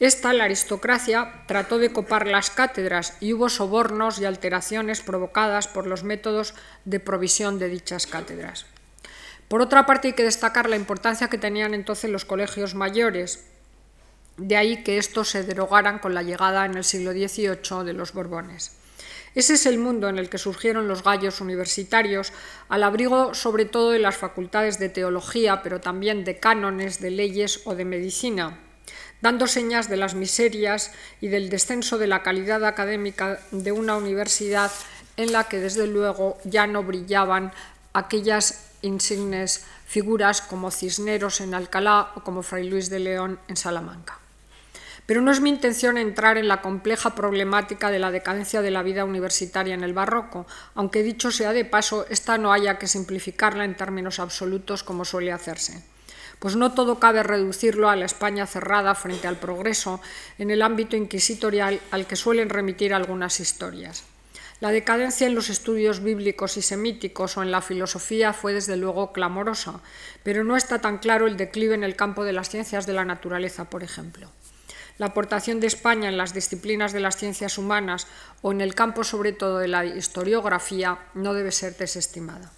Esta, 0.00 0.32
la 0.32 0.44
aristocracia, 0.44 1.44
trató 1.46 1.78
de 1.78 1.92
copar 1.92 2.26
las 2.26 2.50
cátedras 2.50 3.16
y 3.20 3.32
hubo 3.32 3.48
sobornos 3.48 4.18
y 4.18 4.24
alteraciones 4.24 5.00
provocadas 5.00 5.68
por 5.68 5.86
los 5.86 6.02
métodos 6.02 6.54
de 6.84 7.00
provisión 7.00 7.58
de 7.58 7.68
dichas 7.68 8.06
cátedras. 8.06 8.66
Por 9.46 9.60
otra 9.60 9.86
parte, 9.86 10.08
hay 10.08 10.14
que 10.14 10.24
destacar 10.24 10.68
la 10.68 10.76
importancia 10.76 11.28
que 11.28 11.38
tenían 11.38 11.74
entonces 11.74 12.10
los 12.10 12.24
colegios 12.24 12.74
mayores, 12.74 13.44
de 14.36 14.56
ahí 14.56 14.82
que 14.82 14.98
estos 14.98 15.28
se 15.28 15.44
derogaran 15.44 15.98
con 15.98 16.14
la 16.14 16.22
llegada 16.22 16.66
en 16.66 16.76
el 16.76 16.84
siglo 16.84 17.12
XVIII 17.12 17.84
de 17.84 17.92
los 17.92 18.12
Borbones. 18.12 18.72
Ese 19.34 19.54
es 19.54 19.66
el 19.66 19.78
mundo 19.78 20.08
en 20.08 20.18
el 20.18 20.28
que 20.28 20.38
surgieron 20.38 20.86
los 20.86 21.02
gallos 21.02 21.40
universitarios, 21.40 22.32
al 22.68 22.84
abrigo 22.84 23.34
sobre 23.34 23.64
todo 23.64 23.90
de 23.90 23.98
las 23.98 24.16
facultades 24.16 24.78
de 24.78 24.88
teología, 24.88 25.60
pero 25.62 25.80
también 25.80 26.24
de 26.24 26.38
cánones, 26.38 27.00
de 27.00 27.10
leyes 27.10 27.62
o 27.64 27.74
de 27.74 27.84
medicina, 27.84 28.60
dando 29.22 29.48
señas 29.48 29.88
de 29.88 29.96
las 29.96 30.14
miserias 30.14 30.92
y 31.20 31.28
del 31.28 31.50
descenso 31.50 31.98
de 31.98 32.06
la 32.06 32.22
calidad 32.22 32.64
académica 32.64 33.40
de 33.50 33.72
una 33.72 33.96
universidad 33.96 34.70
en 35.16 35.32
la 35.32 35.44
que 35.44 35.58
desde 35.58 35.88
luego 35.88 36.38
ya 36.44 36.68
no 36.68 36.84
brillaban 36.84 37.52
aquellas 37.92 38.70
insignes 38.82 39.64
figuras 39.86 40.42
como 40.42 40.70
Cisneros 40.70 41.40
en 41.40 41.54
Alcalá 41.54 42.12
o 42.14 42.22
como 42.22 42.42
Fray 42.42 42.68
Luis 42.68 42.88
de 42.88 43.00
León 43.00 43.40
en 43.48 43.56
Salamanca. 43.56 44.23
Pero 45.06 45.20
no 45.20 45.30
es 45.30 45.40
mi 45.40 45.50
intención 45.50 45.98
entrar 45.98 46.38
en 46.38 46.48
la 46.48 46.62
compleja 46.62 47.14
problemática 47.14 47.90
de 47.90 47.98
la 47.98 48.10
decadencia 48.10 48.62
de 48.62 48.70
la 48.70 48.82
vida 48.82 49.04
universitaria 49.04 49.74
en 49.74 49.84
el 49.84 49.92
barroco, 49.92 50.46
aunque 50.74 51.02
dicho 51.02 51.30
sea 51.30 51.52
de 51.52 51.66
paso, 51.66 52.06
esta 52.08 52.38
no 52.38 52.52
haya 52.52 52.78
que 52.78 52.86
simplificarla 52.86 53.64
en 53.64 53.76
términos 53.76 54.18
absolutos 54.18 54.82
como 54.82 55.04
suele 55.04 55.32
hacerse. 55.32 55.82
Pues 56.38 56.56
no 56.56 56.72
todo 56.72 56.98
cabe 56.98 57.22
reducirlo 57.22 57.88
a 57.88 57.96
la 57.96 58.06
España 58.06 58.46
cerrada 58.46 58.94
frente 58.94 59.28
al 59.28 59.36
progreso 59.36 60.00
en 60.38 60.50
el 60.50 60.62
ámbito 60.62 60.96
inquisitorial 60.96 61.80
al 61.90 62.06
que 62.06 62.16
suelen 62.16 62.50
remitir 62.50 62.94
algunas 62.94 63.40
historias. 63.40 64.04
La 64.60 64.70
decadencia 64.70 65.26
en 65.26 65.34
los 65.34 65.50
estudios 65.50 66.02
bíblicos 66.02 66.56
y 66.56 66.62
semíticos 66.62 67.36
o 67.36 67.42
en 67.42 67.50
la 67.50 67.60
filosofía 67.60 68.32
fue 68.32 68.54
desde 68.54 68.76
luego 68.76 69.12
clamorosa, 69.12 69.80
pero 70.22 70.44
no 70.44 70.56
está 70.56 70.80
tan 70.80 70.98
claro 70.98 71.26
el 71.26 71.36
declive 71.36 71.74
en 71.74 71.84
el 71.84 71.96
campo 71.96 72.24
de 72.24 72.32
las 72.32 72.48
ciencias 72.48 72.86
de 72.86 72.94
la 72.94 73.04
naturaleza, 73.04 73.68
por 73.68 73.82
ejemplo. 73.82 74.30
La 74.98 75.06
aportación 75.06 75.58
de 75.58 75.66
España 75.66 76.08
en 76.08 76.16
las 76.16 76.34
disciplinas 76.34 76.92
de 76.92 77.00
las 77.00 77.16
ciencias 77.16 77.58
humanas 77.58 78.06
o 78.42 78.52
en 78.52 78.60
el 78.60 78.74
campo 78.74 79.02
sobre 79.02 79.32
todo 79.32 79.58
de 79.58 79.68
la 79.68 79.84
historiografía 79.84 80.98
no 81.14 81.34
debe 81.34 81.50
ser 81.50 81.76
desestimada. 81.76 82.52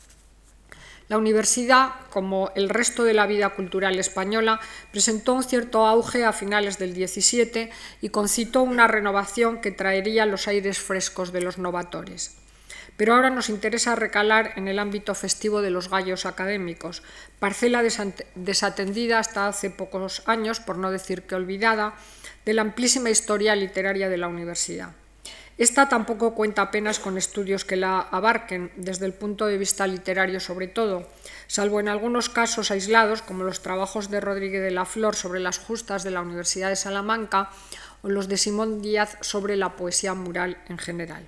La 1.09 1.19
universidad, 1.19 1.93
como 2.11 2.51
el 2.57 2.69
resto 2.69 3.05
de 3.05 3.15
la 3.15 3.27
vida 3.27 3.51
cultural 3.51 3.97
española, 3.99 4.61
presentó 4.91 5.35
un 5.35 5.45
cierto 5.45 5.87
auge 5.87 6.25
a 6.25 6.33
finales 6.33 6.79
del 6.79 6.95
XVII 6.95 7.71
y 8.01 8.09
concitó 8.09 8.63
una 8.63 8.89
renovación 8.89 9.61
que 9.61 9.71
traería 9.71 10.27
los 10.27 10.49
aires 10.49 10.81
frescos 10.81 11.33
de 11.33 11.43
los 11.43 11.59
novatores. 11.59 12.37
Pero 12.97 13.15
ahora 13.15 13.31
nos 13.31 13.51
interesa 13.51 13.95
recalar 13.95 14.55
en 14.57 14.69
el 14.69 14.79
ámbito 14.79 15.15
festivo 15.15 15.63
de 15.63 15.71
los 15.71 15.91
gallos 15.91 16.27
académicos, 16.27 17.03
parcela 17.39 17.85
desatendida 18.35 19.19
hasta 19.19 19.47
hace 19.47 19.71
pocos 19.71 20.23
años, 20.27 20.61
por 20.61 20.79
no 20.79 20.91
decir 20.91 21.23
que 21.23 21.35
olvidada, 21.35 21.95
de 22.47 22.55
la 22.55 22.63
amplísima 22.63 23.11
historia 23.11 23.55
literaria 23.57 24.09
de 24.09 24.17
la 24.17 24.29
universidad. 24.29 24.93
Esta 25.59 25.89
tampoco 25.89 26.35
cuenta 26.35 26.63
apenas 26.63 27.01
con 27.01 27.19
estudios 27.19 27.65
que 27.65 27.77
la 27.77 27.99
abarquen 27.99 28.71
desde 28.77 29.07
el 29.07 29.15
punto 29.15 29.47
de 29.47 29.59
vista 29.59 29.87
literario 29.87 30.39
sobre 30.39 30.69
todo, 30.69 31.09
salvo 31.47 31.81
en 31.81 31.89
algunos 31.89 32.29
casos 32.29 32.71
aislados 32.71 33.23
como 33.23 33.43
los 33.43 33.63
trabajos 33.63 34.11
de 34.11 34.21
Rodríguez 34.21 34.63
de 34.63 34.71
la 34.71 34.85
Flor 34.85 35.17
sobre 35.17 35.41
las 35.41 35.59
justas 35.59 36.05
de 36.05 36.11
la 36.11 36.21
Universidad 36.21 36.69
de 36.69 36.77
Salamanca 36.77 37.51
o 38.03 38.09
los 38.09 38.29
de 38.29 38.37
Simón 38.37 38.81
Díaz 38.81 39.17
sobre 39.23 39.57
la 39.57 39.77
poesía 39.77 40.15
mural 40.15 40.59
en 40.69 40.79
general. 40.79 41.27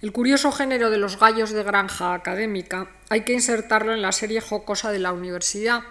El 0.00 0.12
curioso 0.12 0.52
género 0.52 0.90
de 0.90 0.98
los 0.98 1.18
gallos 1.18 1.50
de 1.50 1.62
granja 1.62 2.14
académica 2.14 2.90
hay 3.08 3.22
que 3.22 3.32
insertarlo 3.32 3.92
en 3.92 4.02
la 4.02 4.12
serie 4.12 4.40
jocosa 4.40 4.92
de 4.92 4.98
la 5.00 5.12
universidad, 5.12 5.82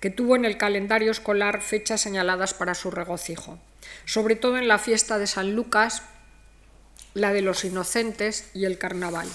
que 0.00 0.10
tuvo 0.10 0.36
en 0.36 0.44
el 0.44 0.56
calendario 0.56 1.10
escolar 1.10 1.62
fechas 1.62 2.00
señaladas 2.00 2.54
para 2.54 2.74
su 2.74 2.90
regocijo 2.90 3.58
sobre 4.04 4.36
todo 4.36 4.58
en 4.58 4.68
la 4.68 4.78
fiesta 4.78 5.18
de 5.18 5.26
San 5.26 5.54
Lucas, 5.54 6.02
la 7.14 7.32
de 7.32 7.42
los 7.42 7.64
inocentes 7.64 8.50
y 8.54 8.64
el 8.64 8.78
carnaval. 8.78 9.28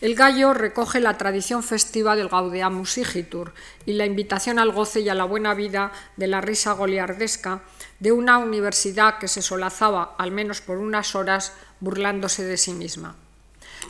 El 0.00 0.16
gallo 0.16 0.52
recoge 0.52 0.98
la 0.98 1.16
tradición 1.16 1.62
festiva 1.62 2.16
del 2.16 2.28
Gaudeamus 2.28 2.98
Igitur 2.98 3.54
y 3.86 3.92
la 3.92 4.04
invitación 4.04 4.58
al 4.58 4.72
goce 4.72 5.00
y 5.00 5.08
a 5.08 5.14
la 5.14 5.24
buena 5.24 5.54
vida 5.54 5.92
de 6.16 6.26
la 6.26 6.40
risa 6.40 6.72
goliardesca 6.72 7.62
de 8.00 8.10
una 8.10 8.38
universidad 8.38 9.18
que 9.18 9.28
se 9.28 9.42
solazaba, 9.42 10.16
al 10.18 10.32
menos 10.32 10.60
por 10.60 10.78
unas 10.78 11.14
horas, 11.14 11.52
burlándose 11.78 12.42
de 12.42 12.56
sí 12.56 12.72
misma. 12.72 13.16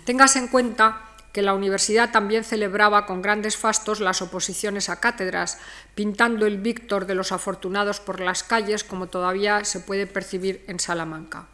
Téngase 0.04 0.40
en 0.40 0.48
cuenta 0.48 1.02
que 1.32 1.42
la 1.42 1.54
universidad 1.54 2.10
también 2.10 2.44
celebraba 2.44 3.06
con 3.06 3.22
grandes 3.22 3.56
fastos 3.56 4.00
las 4.00 4.20
oposiciones 4.20 4.88
a 4.88 5.00
cátedras, 5.00 5.58
pintando 5.94 6.44
el 6.46 6.58
Víctor 6.58 7.06
de 7.06 7.14
los 7.14 7.30
afortunados 7.30 8.00
por 8.00 8.20
las 8.20 8.42
calles, 8.42 8.84
como 8.84 9.06
todavía 9.06 9.64
se 9.64 9.80
puede 9.80 10.06
percibir 10.06 10.64
en 10.66 10.80
Salamanca. 10.80 11.46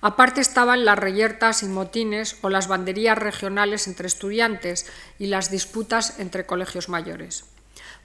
Aparte 0.00 0.40
estaban 0.42 0.84
las 0.84 0.98
reyertas 0.98 1.62
y 1.62 1.66
motines 1.66 2.36
o 2.42 2.50
las 2.50 2.68
banderías 2.68 3.16
regionales 3.16 3.86
entre 3.86 4.08
estudiantes 4.08 4.86
y 5.18 5.28
las 5.28 5.50
disputas 5.50 6.18
entre 6.18 6.44
colegios 6.44 6.90
mayores. 6.90 7.44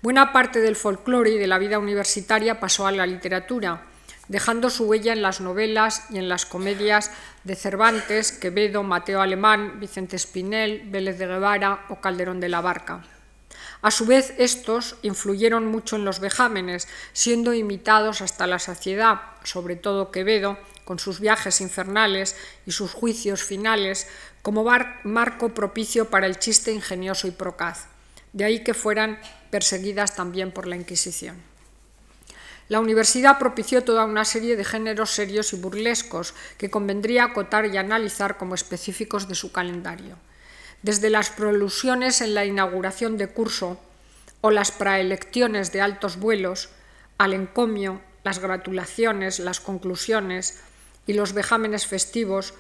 Buena 0.02 0.32
parte 0.32 0.62
del 0.62 0.78
folclore 0.78 1.32
y 1.32 1.38
de 1.38 1.48
la 1.48 1.58
vida 1.58 1.78
universitaria 1.78 2.62
pasó 2.62 2.88
a 2.88 2.94
la 2.94 3.06
literatura, 3.06 3.89
dejando 4.30 4.70
su 4.70 4.86
huella 4.86 5.12
en 5.12 5.22
las 5.22 5.42
novelas 5.42 6.06
y 6.10 6.20
en 6.20 6.30
las 6.30 6.46
comedias 6.46 7.12
de 7.44 7.56
Cervantes, 7.56 8.32
Quevedo, 8.32 8.84
Mateo 8.84 9.22
Alemán, 9.22 9.80
Vicente 9.80 10.16
Espinel, 10.16 10.84
Vélez 10.86 11.18
de 11.18 11.28
Guevara 11.28 11.86
o 11.90 12.00
Calderón 12.00 12.40
de 12.40 12.48
la 12.48 12.62
Barca. 12.62 13.04
A 13.82 13.92
su 13.92 14.06
vez, 14.06 14.34
estos 14.38 14.98
influyeron 15.02 15.66
mucho 15.66 15.96
en 15.96 16.06
los 16.06 16.20
vejámenes, 16.20 16.88
siendo 17.14 17.54
imitados 17.54 18.22
hasta 18.22 18.46
la 18.46 18.60
saciedad, 18.60 19.22
sobre 19.44 19.76
todo 19.76 20.12
Quevedo, 20.12 20.58
con 20.86 21.00
sus 21.00 21.20
viajes 21.20 21.62
infernales 21.62 22.36
y 22.66 22.72
sus 22.72 22.94
juicios 22.94 23.44
finales, 23.44 24.08
como 24.42 24.66
marco 25.04 25.50
propicio 25.50 26.10
para 26.10 26.28
el 26.28 26.40
chiste 26.40 26.72
ingenioso 26.72 27.28
y 27.28 27.32
procaz. 27.32 27.88
De 28.34 28.44
ahí 28.44 28.64
que 28.64 28.74
fueran 28.74 29.20
perseguidas 29.50 30.16
también 30.16 30.52
por 30.52 30.68
la 30.68 30.76
Inquisición. 30.76 31.49
La 32.70 32.80
universidad 32.80 33.40
propició 33.40 33.84
toda 33.84 34.06
una 34.06 34.26
serie 34.26 34.56
de 34.56 34.64
géneros 34.64 35.10
serios 35.10 35.54
y 35.54 35.56
burlescos 35.56 36.36
que 36.60 36.70
convendría 36.70 37.24
acotar 37.24 37.66
y 37.66 37.78
analizar 37.78 38.38
como 38.38 38.54
específicos 38.54 39.28
de 39.28 39.34
su 39.34 39.52
calendario. 39.52 40.18
Desde 40.84 41.10
las 41.10 41.32
prolusiones 41.32 42.22
en 42.22 42.36
la 42.36 42.46
inauguración 42.46 43.18
de 43.18 43.28
curso 43.28 43.80
o 44.42 44.52
las 44.52 44.72
praelecciones 44.72 45.72
de 45.72 45.82
altos 45.82 46.18
vuelos, 46.18 46.70
al 47.18 47.34
encomio, 47.34 48.02
las 48.24 48.38
gratulaciones, 48.38 49.40
las 49.40 49.60
conclusiones 49.60 50.60
y 51.08 51.14
los 51.14 51.34
vejámenes 51.34 51.88
festivos, 51.88 52.54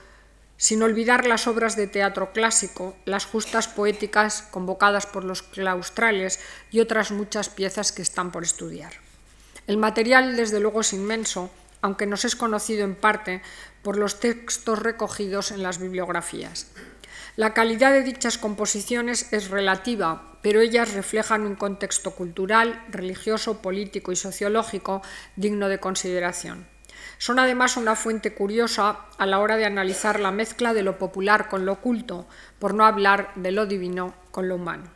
sin 0.57 0.81
olvidar 0.81 1.27
las 1.27 1.45
obras 1.45 1.75
de 1.75 1.85
teatro 1.85 2.33
clásico, 2.33 2.97
las 3.05 3.25
justas 3.25 3.67
poéticas 3.67 4.41
convocadas 4.49 5.05
por 5.05 5.23
los 5.23 5.43
claustrales 5.43 6.39
y 6.71 6.79
otras 6.79 7.11
muchas 7.11 7.47
piezas 7.49 7.91
que 7.91 8.01
están 8.01 8.31
por 8.31 8.43
estudiar. 8.43 9.08
El 9.69 9.77
material, 9.77 10.35
desde 10.35 10.59
luego, 10.59 10.81
es 10.81 10.93
inmenso, 10.93 11.51
aunque 11.83 12.07
nos 12.07 12.25
es 12.25 12.35
conocido 12.35 12.83
en 12.83 12.95
parte 12.95 13.43
por 13.83 13.97
los 13.97 14.19
textos 14.19 14.79
recogidos 14.79 15.51
en 15.51 15.61
las 15.61 15.77
bibliografías. 15.77 16.71
La 17.35 17.53
calidad 17.53 17.91
de 17.91 18.01
dichas 18.01 18.39
composiciones 18.39 19.31
es 19.31 19.51
relativa, 19.51 20.39
pero 20.41 20.59
ellas 20.59 20.95
reflejan 20.95 21.45
un 21.45 21.53
contexto 21.53 22.15
cultural, 22.15 22.83
religioso, 22.89 23.61
político 23.61 24.11
y 24.11 24.15
sociológico 24.15 25.03
digno 25.35 25.69
de 25.69 25.79
consideración. 25.79 26.65
Son 27.19 27.37
además 27.37 27.77
una 27.77 27.95
fuente 27.95 28.33
curiosa 28.33 29.05
a 29.19 29.27
la 29.27 29.37
hora 29.37 29.55
de 29.55 29.65
analizar 29.65 30.19
la 30.19 30.31
mezcla 30.31 30.73
de 30.73 30.81
lo 30.81 30.97
popular 30.97 31.47
con 31.47 31.67
lo 31.67 31.79
culto, 31.79 32.27
por 32.57 32.73
no 32.73 32.87
hablar 32.87 33.33
de 33.35 33.51
lo 33.51 33.67
divino 33.67 34.15
con 34.31 34.47
lo 34.49 34.55
humano. 34.55 34.89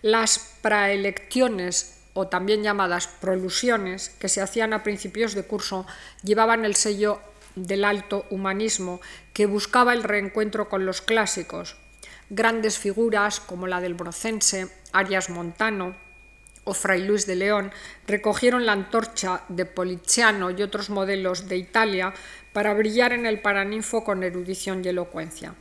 Las 0.00 0.56
praelecciones 0.62 1.99
o 2.14 2.28
también 2.28 2.62
llamadas 2.62 3.06
prolusiones, 3.06 4.08
que 4.08 4.28
se 4.28 4.40
hacían 4.40 4.72
a 4.72 4.82
principios 4.82 5.34
de 5.34 5.44
curso, 5.44 5.86
llevaban 6.22 6.64
el 6.64 6.74
sello 6.74 7.20
del 7.54 7.84
alto 7.84 8.26
humanismo 8.30 9.00
que 9.32 9.46
buscaba 9.46 9.92
el 9.92 10.02
reencuentro 10.02 10.68
con 10.68 10.86
los 10.86 11.00
clásicos. 11.00 11.76
Grandes 12.28 12.78
figuras 12.78 13.40
como 13.40 13.66
la 13.66 13.80
del 13.80 13.94
brocense, 13.94 14.68
Arias 14.92 15.30
Montano 15.30 15.94
o 16.64 16.74
Fray 16.74 17.04
Luis 17.04 17.26
de 17.26 17.36
León 17.36 17.72
recogieron 18.06 18.66
la 18.66 18.72
antorcha 18.72 19.42
de 19.48 19.66
Poliziano 19.66 20.50
y 20.50 20.62
otros 20.62 20.90
modelos 20.90 21.48
de 21.48 21.56
Italia 21.56 22.14
para 22.52 22.74
brillar 22.74 23.12
en 23.12 23.26
el 23.26 23.40
Paraninfo 23.40 24.04
con 24.04 24.22
erudición 24.22 24.84
y 24.84 24.88
elocuencia. 24.88 25.54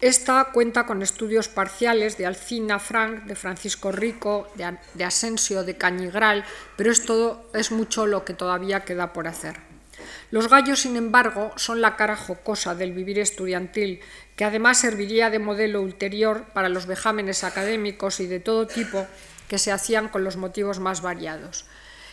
Esta 0.00 0.50
cuenta 0.52 0.84
con 0.84 1.00
estudios 1.00 1.48
parciales 1.48 2.18
de 2.18 2.26
Alcina 2.26 2.78
Frank, 2.78 3.24
de 3.24 3.34
Francisco 3.34 3.92
Rico, 3.92 4.46
de, 4.54 5.04
Asensio, 5.04 5.64
de 5.64 5.78
Cañigral, 5.78 6.44
pero 6.76 6.92
es, 6.92 7.06
todo, 7.06 7.48
es 7.54 7.72
mucho 7.72 8.06
lo 8.06 8.22
que 8.22 8.34
todavía 8.34 8.84
queda 8.84 9.14
por 9.14 9.26
hacer. 9.26 9.56
Los 10.30 10.50
gallos, 10.50 10.80
sin 10.80 10.96
embargo, 10.96 11.50
son 11.56 11.80
la 11.80 11.96
cara 11.96 12.14
jocosa 12.14 12.74
del 12.74 12.92
vivir 12.92 13.18
estudiantil, 13.18 14.00
que 14.36 14.44
además 14.44 14.78
serviría 14.78 15.30
de 15.30 15.38
modelo 15.38 15.80
ulterior 15.80 16.44
para 16.52 16.68
los 16.68 16.84
vejámenes 16.84 17.42
académicos 17.42 18.20
y 18.20 18.26
de 18.26 18.40
todo 18.40 18.66
tipo 18.66 19.06
que 19.48 19.58
se 19.58 19.72
hacían 19.72 20.10
con 20.10 20.24
los 20.24 20.36
motivos 20.36 20.78
más 20.78 21.00
variados. 21.00 21.64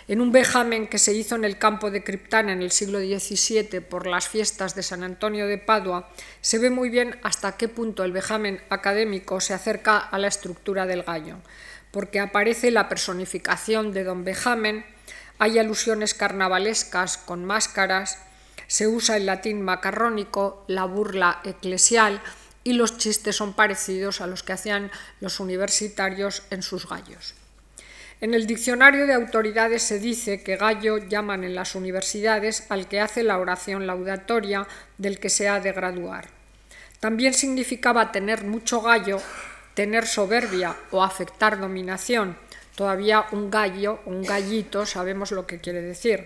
En 0.08 0.20
un 0.20 0.34
vejamen 0.34 0.88
que 0.88 1.00
se 1.00 1.14
hizo 1.14 1.36
en 1.36 1.46
el 1.46 1.58
campo 1.58 1.90
de 1.90 2.04
Criptana 2.04 2.52
en 2.52 2.62
el 2.62 2.72
siglo 2.72 3.00
XVII 3.00 3.80
por 3.80 4.06
las 4.06 4.28
fiestas 4.28 4.76
de 4.76 4.84
San 4.84 5.02
Antonio 5.02 5.48
de 5.48 5.58
Padua, 5.58 6.10
se 6.42 6.60
ve 6.60 6.70
muy 6.70 6.90
bien 6.90 7.18
hasta 7.24 7.56
qué 7.56 7.70
punto 7.70 8.04
el 8.04 8.12
vejamen 8.12 8.62
académico 8.70 9.40
se 9.40 9.54
acerca 9.54 9.98
a 9.98 10.20
la 10.20 10.28
estructura 10.28 10.86
del 10.86 11.04
gallo, 11.04 11.38
porque 11.92 12.20
aparece 12.20 12.70
la 12.70 12.90
personificación 12.90 13.94
de 13.94 14.04
don 14.04 14.26
Bejamen, 14.26 14.86
hay 15.40 15.58
alusiones 15.58 16.14
carnavalescas 16.14 17.18
con 17.18 17.46
máscaras, 17.46 18.18
se 18.68 18.88
usa 18.88 19.16
el 19.16 19.26
latín 19.26 19.62
macarrónico, 19.62 20.66
la 20.68 20.84
burla 20.84 21.40
eclesial 21.46 22.22
y 22.66 22.74
los 22.74 22.98
chistes 22.98 23.38
son 23.38 23.54
parecidos 23.54 24.20
a 24.20 24.28
los 24.28 24.44
que 24.44 24.54
hacían 24.54 24.92
los 25.22 25.40
universitarios 25.40 26.44
en 26.50 26.62
sus 26.62 26.90
gallos. 26.90 27.36
En 28.24 28.34
el 28.34 28.48
diccionario 28.48 29.06
de 29.06 29.12
autoridades 29.12 29.84
se 29.84 30.00
dice 30.00 30.44
que 30.44 30.56
gallo 30.56 30.96
llaman 30.96 31.44
en 31.44 31.56
las 31.56 31.76
universidades 31.76 32.64
al 32.70 32.88
que 32.88 33.02
hace 33.02 33.22
la 33.22 33.38
oración 33.38 33.86
laudatoria 33.86 34.66
del 34.98 35.20
que 35.20 35.30
se 35.30 35.50
ha 35.50 35.60
de 35.60 35.74
graduar. 35.74 36.30
También 37.02 37.34
significaba 37.34 38.14
tener 38.14 38.46
mucho 38.46 38.80
gallo, 38.80 39.18
tener 39.74 40.08
soberbia 40.08 40.74
o 40.92 41.04
afectar 41.04 41.60
dominación. 41.60 42.38
Todavía 42.78 43.26
un 43.34 43.52
gallo, 43.52 44.00
un 44.06 44.24
gallito, 44.24 44.86
sabemos 44.86 45.32
lo 45.32 45.46
que 45.46 45.60
quiere 45.60 45.82
decir. 45.82 46.26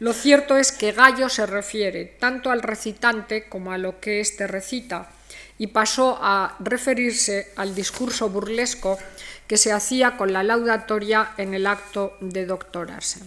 Lo 0.00 0.12
cierto 0.12 0.56
es 0.56 0.72
que 0.72 0.90
gallo 0.90 1.28
se 1.28 1.46
refiere 1.46 2.06
tanto 2.06 2.50
al 2.50 2.60
recitante 2.60 3.44
como 3.44 3.70
a 3.70 3.78
lo 3.78 4.00
que 4.00 4.18
éste 4.18 4.48
recita, 4.48 5.12
y 5.58 5.68
pasó 5.68 6.18
a 6.20 6.56
referirse 6.58 7.52
al 7.54 7.74
discurso 7.74 8.30
burlesco 8.30 8.98
que 9.50 9.56
se 9.56 9.72
hacía 9.72 10.16
con 10.16 10.32
la 10.32 10.44
laudatoria 10.44 11.32
en 11.36 11.54
el 11.54 11.66
acto 11.66 12.16
de 12.20 12.46
doctorarse. 12.46 13.18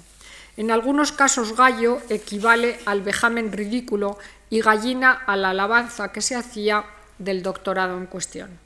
En 0.55 0.71
algunos 0.71 1.11
casos 1.11 1.57
gallo 1.57 2.01
equivale 2.07 2.79
al 2.85 3.01
vejamen 3.01 3.51
ridículo 3.51 4.17
y 4.49 4.61
gallina 4.61 5.11
a 5.11 5.35
la 5.35 5.49
alabanza 5.49 6.13
que 6.13 6.21
se 6.21 6.37
hacía 6.37 6.85
del 7.17 7.43
doctorado 7.43 7.97
en 7.97 8.05
cuestión. 8.05 8.57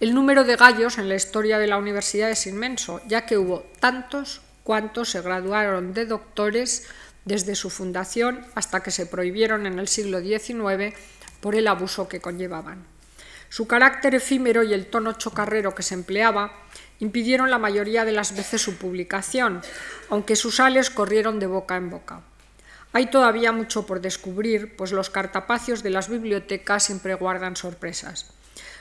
El 0.00 0.16
número 0.16 0.42
de 0.42 0.56
gallos 0.56 0.98
en 0.98 1.08
la 1.08 1.14
historia 1.14 1.60
de 1.60 1.68
la 1.68 1.78
universidad 1.78 2.28
es 2.28 2.44
inmenso, 2.48 3.00
ya 3.06 3.24
que 3.24 3.38
hubo 3.38 3.64
tantos 3.78 4.40
cuantos 4.64 5.10
se 5.10 5.22
graduaron 5.22 5.94
de 5.94 6.06
doctores 6.06 6.88
desde 7.24 7.54
su 7.54 7.70
fundación 7.70 8.44
hasta 8.56 8.82
que 8.82 8.90
se 8.90 9.06
prohibieron 9.06 9.64
en 9.64 9.78
el 9.78 9.86
siglo 9.86 10.20
XIX 10.20 10.92
por 11.40 11.54
el 11.54 11.68
abuso 11.68 12.08
que 12.08 12.20
conllevaban. 12.20 12.97
Su 13.48 13.66
carácter 13.66 14.14
efímero 14.14 14.62
y 14.62 14.74
el 14.74 14.86
tono 14.86 15.12
chocarrero 15.14 15.74
que 15.74 15.82
se 15.82 15.94
empleaba 15.94 16.52
impidieron 17.00 17.50
la 17.50 17.58
mayoría 17.58 18.04
de 18.04 18.12
las 18.12 18.36
veces 18.36 18.60
su 18.60 18.76
publicación, 18.76 19.62
aunque 20.10 20.36
sus 20.36 20.60
ales 20.60 20.90
corrieron 20.90 21.38
de 21.38 21.46
boca 21.46 21.76
en 21.76 21.90
boca. 21.90 22.22
Hay 22.92 23.06
todavía 23.06 23.52
mucho 23.52 23.86
por 23.86 24.00
descubrir, 24.00 24.76
pues 24.76 24.92
los 24.92 25.10
cartapacios 25.10 25.82
de 25.82 25.90
las 25.90 26.08
bibliotecas 26.08 26.84
siempre 26.84 27.14
guardan 27.14 27.56
sorpresas. 27.56 28.32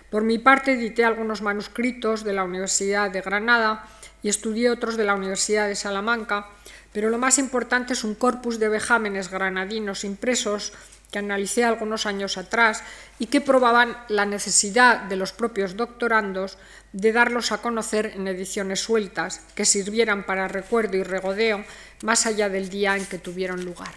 Por 0.10 0.24
mi 0.24 0.40
parte 0.40 0.74
edité 0.74 1.04
algunos 1.04 1.42
manuscritos 1.42 2.24
de 2.24 2.34
la 2.34 2.46
Universidad 2.46 3.12
de 3.12 3.22
Granada 3.22 3.86
y 4.24 4.30
estudié 4.30 4.70
otros 4.70 4.96
de 4.96 5.04
la 5.04 5.16
Universidad 5.16 5.68
de 5.68 5.76
Salamanca, 5.76 6.48
pero 6.94 7.10
lo 7.10 7.18
más 7.18 7.38
importante 7.38 7.94
es 7.94 8.04
un 8.06 8.16
corpus 8.16 8.60
de 8.60 8.70
vejámenes 8.70 9.30
granadinos 9.30 10.06
impresos 10.06 10.72
que 11.12 11.20
analicé 11.20 11.64
algunos 11.64 12.06
años 12.06 12.38
atrás 12.38 12.84
y 13.20 13.28
que 13.28 13.42
probaban 13.42 13.98
la 14.10 14.26
necesidad 14.26 15.02
de 15.02 15.16
los 15.16 15.32
propios 15.32 15.78
doctorandos 15.78 16.58
de 16.92 17.12
darlos 17.12 17.52
a 17.52 17.62
conocer 17.62 18.14
en 18.16 18.28
ediciones 18.28 18.82
sueltas 18.82 19.42
que 19.56 19.66
sirvieran 19.66 20.26
para 20.26 20.48
recuerdo 20.48 20.98
y 20.98 21.04
regodeo 21.04 21.64
más 22.04 22.26
allá 22.26 22.50
del 22.50 22.70
día 22.70 22.98
en 22.98 23.06
que 23.06 23.20
tuvieron 23.20 23.64
lugar. 23.64 23.94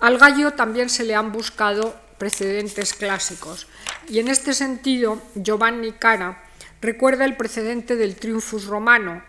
Al 0.00 0.18
gallo 0.18 0.52
también 0.52 0.88
se 0.88 1.04
le 1.04 1.14
han 1.14 1.32
buscado 1.32 1.94
precedentes 2.18 2.94
clásicos 2.94 3.66
y 4.08 4.18
en 4.18 4.28
este 4.28 4.54
sentido 4.54 5.22
Giovanni 5.34 5.92
Cara 5.92 6.42
recuerda 6.80 7.24
el 7.24 7.36
precedente 7.36 7.96
del 7.96 8.16
Triunfus 8.16 8.66
Romano, 8.66 9.22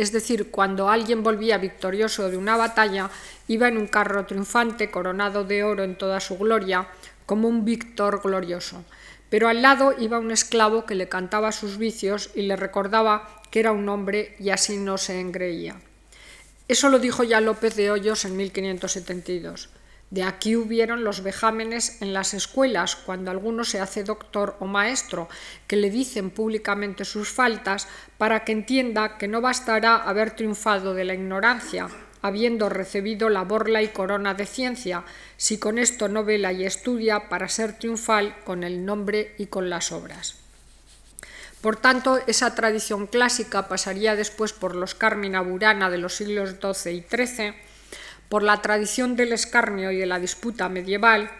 es 0.00 0.12
decir, 0.12 0.50
cuando 0.50 0.88
alguien 0.88 1.22
volvía 1.22 1.58
victorioso 1.58 2.30
de 2.30 2.38
una 2.38 2.56
batalla, 2.56 3.10
iba 3.48 3.68
en 3.68 3.76
un 3.76 3.86
carro 3.86 4.24
triunfante 4.24 4.90
coronado 4.90 5.44
de 5.44 5.62
oro 5.62 5.84
en 5.84 5.98
toda 5.98 6.20
su 6.20 6.38
gloria, 6.38 6.88
como 7.26 7.48
un 7.48 7.66
víctor 7.66 8.22
glorioso. 8.22 8.82
Pero 9.28 9.48
al 9.48 9.60
lado 9.60 9.94
iba 9.98 10.18
un 10.18 10.30
esclavo 10.30 10.86
que 10.86 10.94
le 10.94 11.10
cantaba 11.10 11.52
sus 11.52 11.76
vicios 11.76 12.30
y 12.34 12.42
le 12.42 12.56
recordaba 12.56 13.42
que 13.50 13.60
era 13.60 13.72
un 13.72 13.90
hombre 13.90 14.36
y 14.38 14.48
así 14.48 14.78
no 14.78 14.96
se 14.96 15.20
engreía. 15.20 15.76
Eso 16.66 16.88
lo 16.88 16.98
dijo 16.98 17.22
ya 17.22 17.42
López 17.42 17.76
de 17.76 17.90
Hoyos 17.90 18.24
en 18.24 18.38
1572. 18.38 19.68
De 20.10 20.24
aquí 20.24 20.56
hubieron 20.56 21.04
los 21.04 21.22
vejámenes 21.22 22.02
en 22.02 22.12
las 22.12 22.34
escuelas, 22.34 22.96
cuando 22.96 23.30
alguno 23.30 23.62
se 23.62 23.78
hace 23.78 24.02
doctor 24.02 24.56
o 24.58 24.66
maestro, 24.66 25.28
que 25.68 25.76
le 25.76 25.88
dicen 25.88 26.30
públicamente 26.30 27.04
sus 27.04 27.30
faltas 27.30 27.86
para 28.18 28.44
que 28.44 28.50
entienda 28.50 29.18
que 29.18 29.28
no 29.28 29.40
bastará 29.40 29.96
haber 29.96 30.32
triunfado 30.32 30.94
de 30.94 31.04
la 31.04 31.14
ignorancia, 31.14 31.88
habiendo 32.22 32.68
recibido 32.68 33.28
la 33.28 33.44
borla 33.44 33.82
y 33.82 33.88
corona 33.88 34.34
de 34.34 34.46
ciencia, 34.46 35.04
si 35.36 35.58
con 35.58 35.78
esto 35.78 36.08
no 36.08 36.24
vela 36.24 36.52
y 36.52 36.64
estudia 36.64 37.28
para 37.28 37.48
ser 37.48 37.78
triunfal 37.78 38.36
con 38.44 38.64
el 38.64 38.84
nombre 38.84 39.36
y 39.38 39.46
con 39.46 39.70
las 39.70 39.92
obras. 39.92 40.36
Por 41.60 41.76
tanto, 41.76 42.18
esa 42.26 42.54
tradición 42.54 43.06
clásica 43.06 43.68
pasaría 43.68 44.16
después 44.16 44.52
por 44.52 44.74
los 44.74 44.94
Carmina 44.94 45.40
Burana 45.40 45.88
de 45.88 45.98
los 45.98 46.16
siglos 46.16 46.56
XII 46.60 46.92
y 46.92 47.02
XIII, 47.02 47.69
por 48.30 48.44
la 48.44 48.62
tradición 48.62 49.16
del 49.16 49.32
escarnio 49.32 49.90
y 49.90 49.98
de 49.98 50.06
la 50.06 50.20
disputa 50.20 50.70
medieval 50.70 51.30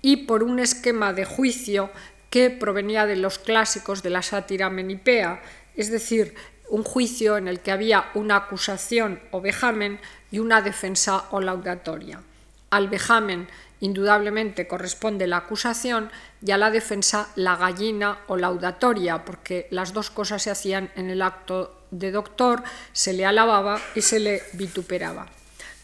y 0.00 0.28
por 0.28 0.44
un 0.44 0.60
esquema 0.60 1.12
de 1.12 1.26
juicio 1.26 1.90
que 2.30 2.48
provenía 2.50 3.04
de 3.04 3.16
los 3.16 3.38
clásicos 3.38 4.02
de 4.02 4.10
la 4.10 4.22
sátira 4.22 4.70
menipea, 4.70 5.42
es 5.76 5.90
decir, 5.90 6.36
un 6.68 6.84
juicio 6.84 7.36
en 7.36 7.48
el 7.48 7.58
que 7.58 7.72
había 7.72 8.10
una 8.14 8.36
acusación 8.36 9.20
o 9.32 9.40
vejamen 9.40 9.98
y 10.30 10.38
una 10.38 10.62
defensa 10.62 11.24
o 11.32 11.40
laudatoria. 11.40 12.22
Al 12.70 12.88
vejamen 12.88 13.48
indudablemente 13.80 14.68
corresponde 14.68 15.26
la 15.26 15.38
acusación 15.38 16.10
y 16.46 16.52
a 16.52 16.58
la 16.58 16.70
defensa 16.70 17.28
la 17.34 17.56
gallina 17.56 18.20
o 18.28 18.36
laudatoria, 18.36 19.24
porque 19.24 19.66
las 19.70 19.92
dos 19.92 20.10
cosas 20.10 20.44
se 20.44 20.50
hacían 20.52 20.92
en 20.94 21.10
el 21.10 21.22
acto 21.22 21.86
de 21.90 22.12
doctor, 22.12 22.62
se 22.92 23.14
le 23.14 23.26
alababa 23.26 23.80
y 23.96 24.02
se 24.02 24.20
le 24.20 24.42
vituperaba. 24.52 25.26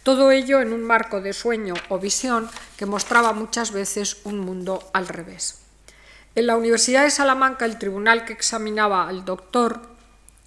Todo 0.07 0.31
ello 0.31 0.61
en 0.61 0.73
un 0.73 0.85
marco 0.85 1.21
de 1.21 1.33
sueño 1.33 1.75
o 1.88 1.99
visión 1.99 2.49
que 2.79 2.87
mostraba 2.87 3.33
muchas 3.33 3.73
veces 3.73 4.19
un 4.23 4.38
mundo 4.38 4.88
al 4.92 5.09
revés. 5.09 5.62
En 6.37 6.47
la 6.47 6.55
Universidad 6.55 7.03
de 7.03 7.11
Salamanca 7.11 7.64
el 7.64 7.77
tribunal 7.77 8.25
que 8.25 8.33
examinaba 8.33 9.09
al 9.09 9.25
doctor 9.25 9.83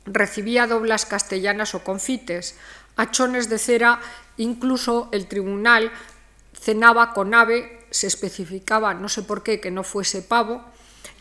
recibía 0.06 0.66
doblas 0.66 1.06
castellanas 1.06 1.76
o 1.76 1.84
confites, 1.84 2.56
hachones 2.96 3.50
de 3.50 3.60
cera, 3.60 4.00
incluso 4.38 5.10
el 5.12 5.28
tribunal 5.28 5.92
cenaba 6.58 7.12
con 7.12 7.34
ave, 7.34 7.86
se 7.92 8.08
especificaba, 8.08 8.94
no 8.94 9.10
sé 9.10 9.24
por 9.24 9.44
qué, 9.44 9.60
que 9.60 9.72
no 9.72 9.84
fuese 9.84 10.22
pavo, 10.22 10.64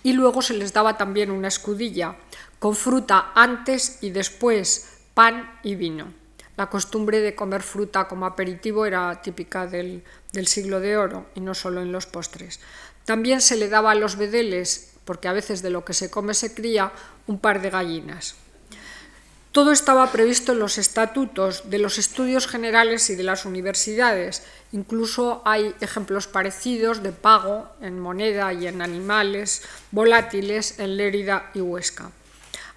y 0.04 0.12
luego 0.12 0.42
se 0.42 0.54
les 0.54 0.72
daba 0.72 0.96
también 0.96 1.32
una 1.32 1.48
escudilla, 1.48 2.14
con 2.60 2.76
fruta 2.76 3.32
antes 3.34 3.98
y 4.00 4.10
después, 4.10 5.00
pan 5.14 5.58
y 5.64 5.74
vino. 5.74 6.27
La 6.58 6.66
costumbre 6.66 7.20
de 7.20 7.36
comer 7.36 7.62
fruta 7.62 8.08
como 8.08 8.26
aperitivo 8.26 8.84
era 8.84 9.22
típica 9.22 9.68
del, 9.68 10.02
siglo 10.44 10.80
de 10.80 10.96
oro 10.96 11.26
y 11.36 11.40
no 11.40 11.54
solo 11.54 11.82
en 11.82 11.92
los 11.92 12.06
postres. 12.06 12.58
También 13.04 13.40
se 13.40 13.54
le 13.54 13.68
daba 13.68 13.92
a 13.92 13.94
los 13.94 14.16
bedeles, 14.16 14.94
porque 15.04 15.28
a 15.28 15.32
veces 15.32 15.62
de 15.62 15.70
lo 15.70 15.84
que 15.84 15.94
se 15.94 16.10
come 16.10 16.34
se 16.34 16.54
cría, 16.54 16.90
un 17.28 17.38
par 17.38 17.62
de 17.62 17.70
gallinas. 17.70 18.34
Todo 19.52 19.70
estaba 19.70 20.10
previsto 20.10 20.50
en 20.50 20.58
los 20.58 20.78
estatutos 20.78 21.70
de 21.70 21.78
los 21.78 21.96
estudios 21.96 22.48
generales 22.48 23.08
y 23.08 23.14
de 23.14 23.22
las 23.22 23.44
universidades. 23.44 24.42
Incluso 24.72 25.42
hay 25.44 25.76
ejemplos 25.80 26.26
parecidos 26.26 27.04
de 27.04 27.12
pago 27.12 27.68
en 27.80 28.00
moneda 28.00 28.52
y 28.52 28.66
en 28.66 28.82
animales 28.82 29.62
volátiles 29.92 30.80
en 30.80 30.96
Lérida 30.96 31.52
y 31.54 31.60
Huesca. 31.60 32.10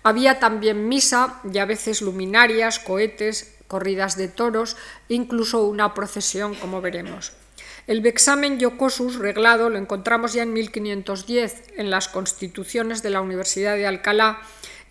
Había 0.04 0.40
también 0.40 0.88
misa 0.88 1.42
y 1.52 1.58
a 1.58 1.66
veces 1.66 2.02
luminarias, 2.02 2.80
cohetes, 2.80 3.56
corridas 3.72 4.18
de 4.18 4.28
toros 4.28 4.76
incluso 5.08 5.64
una 5.64 5.94
procesión, 5.94 6.56
como 6.56 6.82
veremos. 6.82 7.32
El 7.88 8.02
vexamen 8.02 8.60
Yocosus 8.60 9.16
reglado 9.16 9.70
lo 9.70 9.78
encontramos 9.78 10.34
ya 10.34 10.44
en 10.44 10.52
1510 10.52 11.78
en 11.78 11.90
las 11.90 12.10
constituciones 12.10 13.02
de 13.02 13.12
la 13.12 13.22
Universidad 13.22 13.78
de 13.78 13.88
Alcalá 13.88 14.42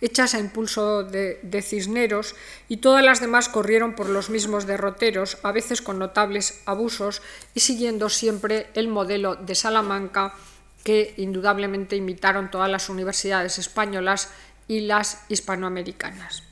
hechas 0.01 0.33
a 0.33 0.39
impulso 0.39 1.03
de, 1.03 1.61
Cisneros, 1.61 2.35
y 2.67 2.77
todas 2.77 3.05
las 3.05 3.21
demás 3.21 3.49
corrieron 3.49 3.93
por 3.93 4.09
los 4.09 4.31
mismos 4.31 4.65
derroteros, 4.65 5.37
a 5.43 5.51
veces 5.51 5.83
con 5.83 5.99
notables 5.99 6.63
abusos, 6.65 7.21
y 7.53 7.59
siguiendo 7.59 8.09
siempre 8.09 8.67
el 8.73 8.87
modelo 8.87 9.35
de 9.35 9.53
Salamanca 9.53 10.33
que 10.83 11.13
indudablemente 11.17 11.95
imitaron 11.95 12.49
todas 12.49 12.71
las 12.71 12.89
universidades 12.89 13.59
españolas 13.59 14.29
y 14.67 14.79
las 14.79 15.23
hispanoamericanas. 15.29 16.50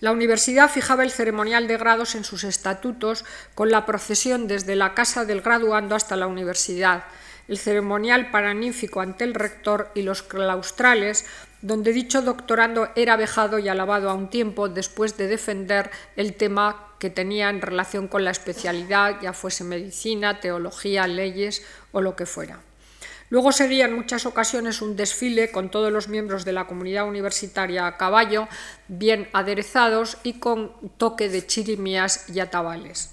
La 0.00 0.12
universidad 0.12 0.70
fijaba 0.70 1.02
el 1.02 1.10
ceremonial 1.10 1.66
de 1.66 1.76
grados 1.76 2.14
en 2.14 2.24
sus 2.24 2.44
estatutos 2.44 3.24
con 3.54 3.70
la 3.70 3.86
procesión 3.86 4.48
desde 4.48 4.76
la 4.76 4.94
casa 4.94 5.24
del 5.24 5.40
graduando 5.40 5.94
hasta 5.94 6.16
la 6.16 6.26
universidad, 6.26 7.04
el 7.48 7.58
ceremonial 7.58 8.30
paranífico 8.30 9.00
ante 9.00 9.24
el 9.24 9.34
rector 9.34 9.90
y 9.94 10.02
los 10.02 10.22
claustrales, 10.22 11.26
donde 11.62 11.92
dicho 11.92 12.22
doctorando 12.22 12.88
era 12.96 13.16
vejado 13.16 13.58
y 13.58 13.68
alabado 13.68 14.10
a 14.10 14.14
un 14.14 14.28
tiempo 14.28 14.68
después 14.68 15.16
de 15.16 15.28
defender 15.28 15.90
el 16.16 16.34
tema 16.34 16.88
que 16.98 17.10
tenía 17.10 17.50
en 17.50 17.60
relación 17.60 18.08
con 18.08 18.24
la 18.24 18.30
especialidad, 18.30 19.20
ya 19.20 19.32
fuese 19.32 19.64
medicina, 19.64 20.40
teología, 20.40 21.06
leyes 21.06 21.62
o 21.92 22.00
lo 22.00 22.16
que 22.16 22.26
fuera. 22.26 22.60
Luego 23.30 23.52
seguía 23.52 23.86
en 23.86 23.94
muchas 23.94 24.26
ocasiones 24.26 24.82
un 24.82 24.96
desfile 24.96 25.50
con 25.50 25.70
todos 25.70 25.92
los 25.92 26.08
miembros 26.08 26.44
de 26.44 26.52
la 26.52 26.66
comunidad 26.66 27.08
universitaria 27.08 27.86
a 27.86 27.96
caballo, 27.96 28.48
bien 28.88 29.28
aderezados 29.32 30.18
y 30.22 30.34
con 30.34 30.72
toque 30.98 31.28
de 31.28 31.46
chirimías 31.46 32.28
y 32.28 32.40
atabales. 32.40 33.10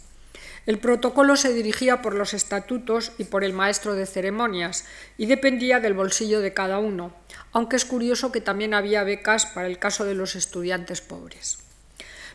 El 0.68 0.78
protocolo 0.78 1.36
se 1.38 1.54
dirigía 1.54 2.04
por 2.04 2.14
los 2.14 2.36
estatutos 2.36 3.14
y 3.18 3.24
por 3.24 3.44
el 3.44 3.54
maestro 3.54 3.96
de 3.96 4.06
ceremonias 4.06 4.86
y 5.18 5.26
dependía 5.26 5.80
del 5.80 5.96
bolsillo 5.96 6.40
de 6.40 6.54
cada 6.54 6.78
uno, 6.78 7.14
aunque 7.52 7.78
es 7.78 7.86
curioso 7.86 8.32
que 8.32 8.42
también 8.42 8.76
había 8.76 9.04
becas 9.04 9.48
para 9.48 9.68
el 9.68 9.80
caso 9.80 10.06
de 10.06 10.14
los 10.14 10.36
estudiantes 10.36 11.02
pobres. 11.02 11.61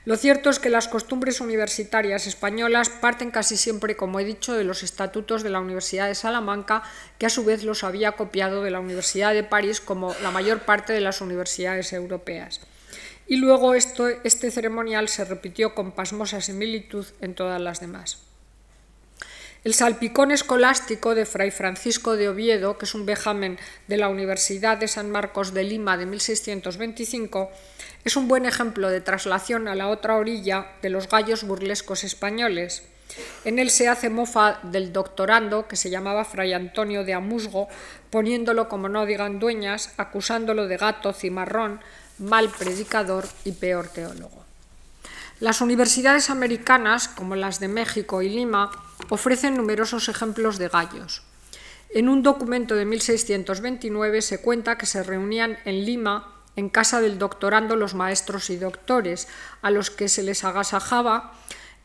Lo 0.06 0.16
cierto 0.16 0.48
es 0.48 0.58
que 0.58 0.70
las 0.70 0.88
costumbres 0.88 1.42
universitarias 1.42 2.26
españolas 2.26 2.88
parten 2.88 3.30
casi 3.30 3.58
siempre, 3.58 3.96
como 3.96 4.18
he 4.18 4.24
dicho, 4.24 4.54
de 4.54 4.64
los 4.64 4.82
estatutos 4.82 5.42
de 5.42 5.50
la 5.50 5.60
Universidad 5.60 6.06
de 6.06 6.14
Salamanca, 6.14 6.82
que 7.18 7.26
a 7.26 7.30
su 7.30 7.44
vez 7.44 7.62
los 7.64 7.84
había 7.84 8.12
copiado 8.12 8.62
de 8.62 8.70
la 8.70 8.80
Universidad 8.80 9.34
de 9.34 9.44
París, 9.44 9.82
como 9.82 10.14
la 10.22 10.30
mayor 10.30 10.60
parte 10.60 10.94
de 10.94 11.02
las 11.02 11.20
universidades 11.20 11.92
europeas 11.92 12.60
y 13.26 13.36
luego 13.36 13.74
este 13.74 14.50
ceremonial 14.50 15.08
se 15.08 15.24
repitió 15.24 15.74
con 15.74 15.92
pasmosa 15.92 16.40
similitud 16.40 17.06
en 17.20 17.34
todas 17.34 17.60
las 17.60 17.80
demás. 17.80 18.25
El 19.66 19.74
salpicón 19.74 20.30
escolástico 20.30 21.16
de 21.16 21.26
Fray 21.26 21.50
Francisco 21.50 22.14
de 22.14 22.28
Oviedo, 22.28 22.78
que 22.78 22.84
es 22.84 22.94
un 22.94 23.04
vejamen 23.04 23.58
de 23.88 23.96
la 23.96 24.08
Universidad 24.08 24.78
de 24.78 24.86
San 24.86 25.10
Marcos 25.10 25.54
de 25.54 25.64
Lima 25.64 25.96
de 25.96 26.06
1625, 26.06 27.50
es 28.04 28.14
un 28.14 28.28
buen 28.28 28.46
ejemplo 28.46 28.90
de 28.90 29.00
traslación 29.00 29.66
a 29.66 29.74
la 29.74 29.88
otra 29.88 30.18
orilla 30.18 30.68
de 30.82 30.90
los 30.90 31.08
gallos 31.08 31.42
burlescos 31.42 32.04
españoles. 32.04 32.84
En 33.44 33.58
él 33.58 33.70
se 33.70 33.88
hace 33.88 34.08
mofa 34.08 34.60
del 34.62 34.92
doctorando, 34.92 35.66
que 35.66 35.74
se 35.74 35.90
llamaba 35.90 36.24
Fray 36.24 36.52
Antonio 36.52 37.02
de 37.02 37.14
Amusgo, 37.14 37.66
poniéndolo 38.10 38.68
como 38.68 38.88
no 38.88 39.04
digan 39.04 39.40
dueñas, 39.40 39.94
acusándolo 39.96 40.68
de 40.68 40.76
gato 40.76 41.12
cimarrón, 41.12 41.80
mal 42.18 42.50
predicador 42.50 43.24
y 43.44 43.50
peor 43.50 43.88
teólogo. 43.88 44.45
Las 45.38 45.60
universidades 45.60 46.30
americanas, 46.30 47.08
como 47.08 47.36
las 47.36 47.60
de 47.60 47.68
México 47.68 48.22
y 48.22 48.30
Lima, 48.30 48.70
ofrecen 49.10 49.54
numerosos 49.54 50.08
ejemplos 50.08 50.56
de 50.56 50.68
gallos. 50.68 51.24
En 51.90 52.08
un 52.08 52.22
documento 52.22 52.74
de 52.74 52.86
1629 52.86 54.22
se 54.22 54.40
cuenta 54.40 54.78
que 54.78 54.86
se 54.86 55.02
reunían 55.02 55.58
en 55.66 55.84
Lima, 55.84 56.32
en 56.56 56.70
casa 56.70 57.02
del 57.02 57.18
doctorando, 57.18 57.76
los 57.76 57.94
maestros 57.94 58.48
y 58.48 58.56
doctores, 58.56 59.28
a 59.60 59.70
los 59.70 59.90
que 59.90 60.08
se 60.08 60.22
les 60.22 60.42
agasajaba 60.42 61.34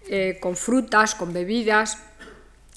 eh, 0.08 0.40
con 0.42 0.56
frutas, 0.56 1.14
con 1.14 1.34
bebidas, 1.34 1.98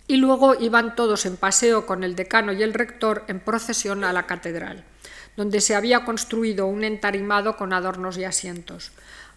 y 0.08 0.16
luego 0.16 0.56
iban 0.56 0.96
todos 0.96 1.24
en 1.24 1.36
paseo 1.36 1.86
con 1.86 2.02
el 2.02 2.16
decano 2.16 2.52
y 2.52 2.64
el 2.64 2.74
rector 2.74 3.22
en 3.28 3.38
procesión 3.38 4.02
a 4.02 4.12
la 4.12 4.26
catedral 4.26 4.84
donde 5.36 5.60
se 5.60 5.74
había 5.74 6.04
construido 6.04 6.66
un 6.66 6.84
entarimado 6.84 7.56
con 7.56 7.72
adornos 7.72 8.18
y 8.18 8.24
asientos. 8.24 8.92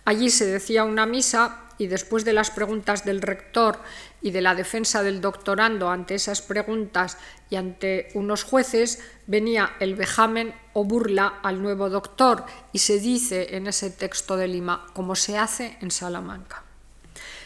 Allí 0.07 0.29
se 0.29 0.45
decía 0.45 0.85
una 0.85 1.05
misa 1.05 1.65
y 1.77 1.87
después 1.87 2.23
de 2.23 2.31
las 2.31 2.49
preguntas 2.49 3.03
del 3.03 3.21
rector 3.21 3.77
y 4.21 4.31
de 4.31 4.39
la 4.39 4.55
defensa 4.55 5.03
del 5.03 5.19
doctorando 5.19 5.89
ante 5.89 6.15
esas 6.15 6.41
preguntas 6.41 7.17
y 7.49 7.57
ante 7.57 8.07
unos 8.13 8.43
jueces, 8.43 9.03
venía 9.25 9.71
el 9.81 9.95
vejamen 9.95 10.55
o 10.71 10.85
burla 10.85 11.39
al 11.43 11.61
nuevo 11.61 11.89
doctor 11.89 12.45
y 12.71 12.79
se 12.79 13.01
dice 13.01 13.57
en 13.57 13.67
ese 13.67 13.89
texto 13.89 14.37
de 14.37 14.47
Lima 14.47 14.87
como 14.93 15.13
se 15.13 15.37
hace 15.37 15.77
en 15.81 15.91
Salamanca. 15.91 16.63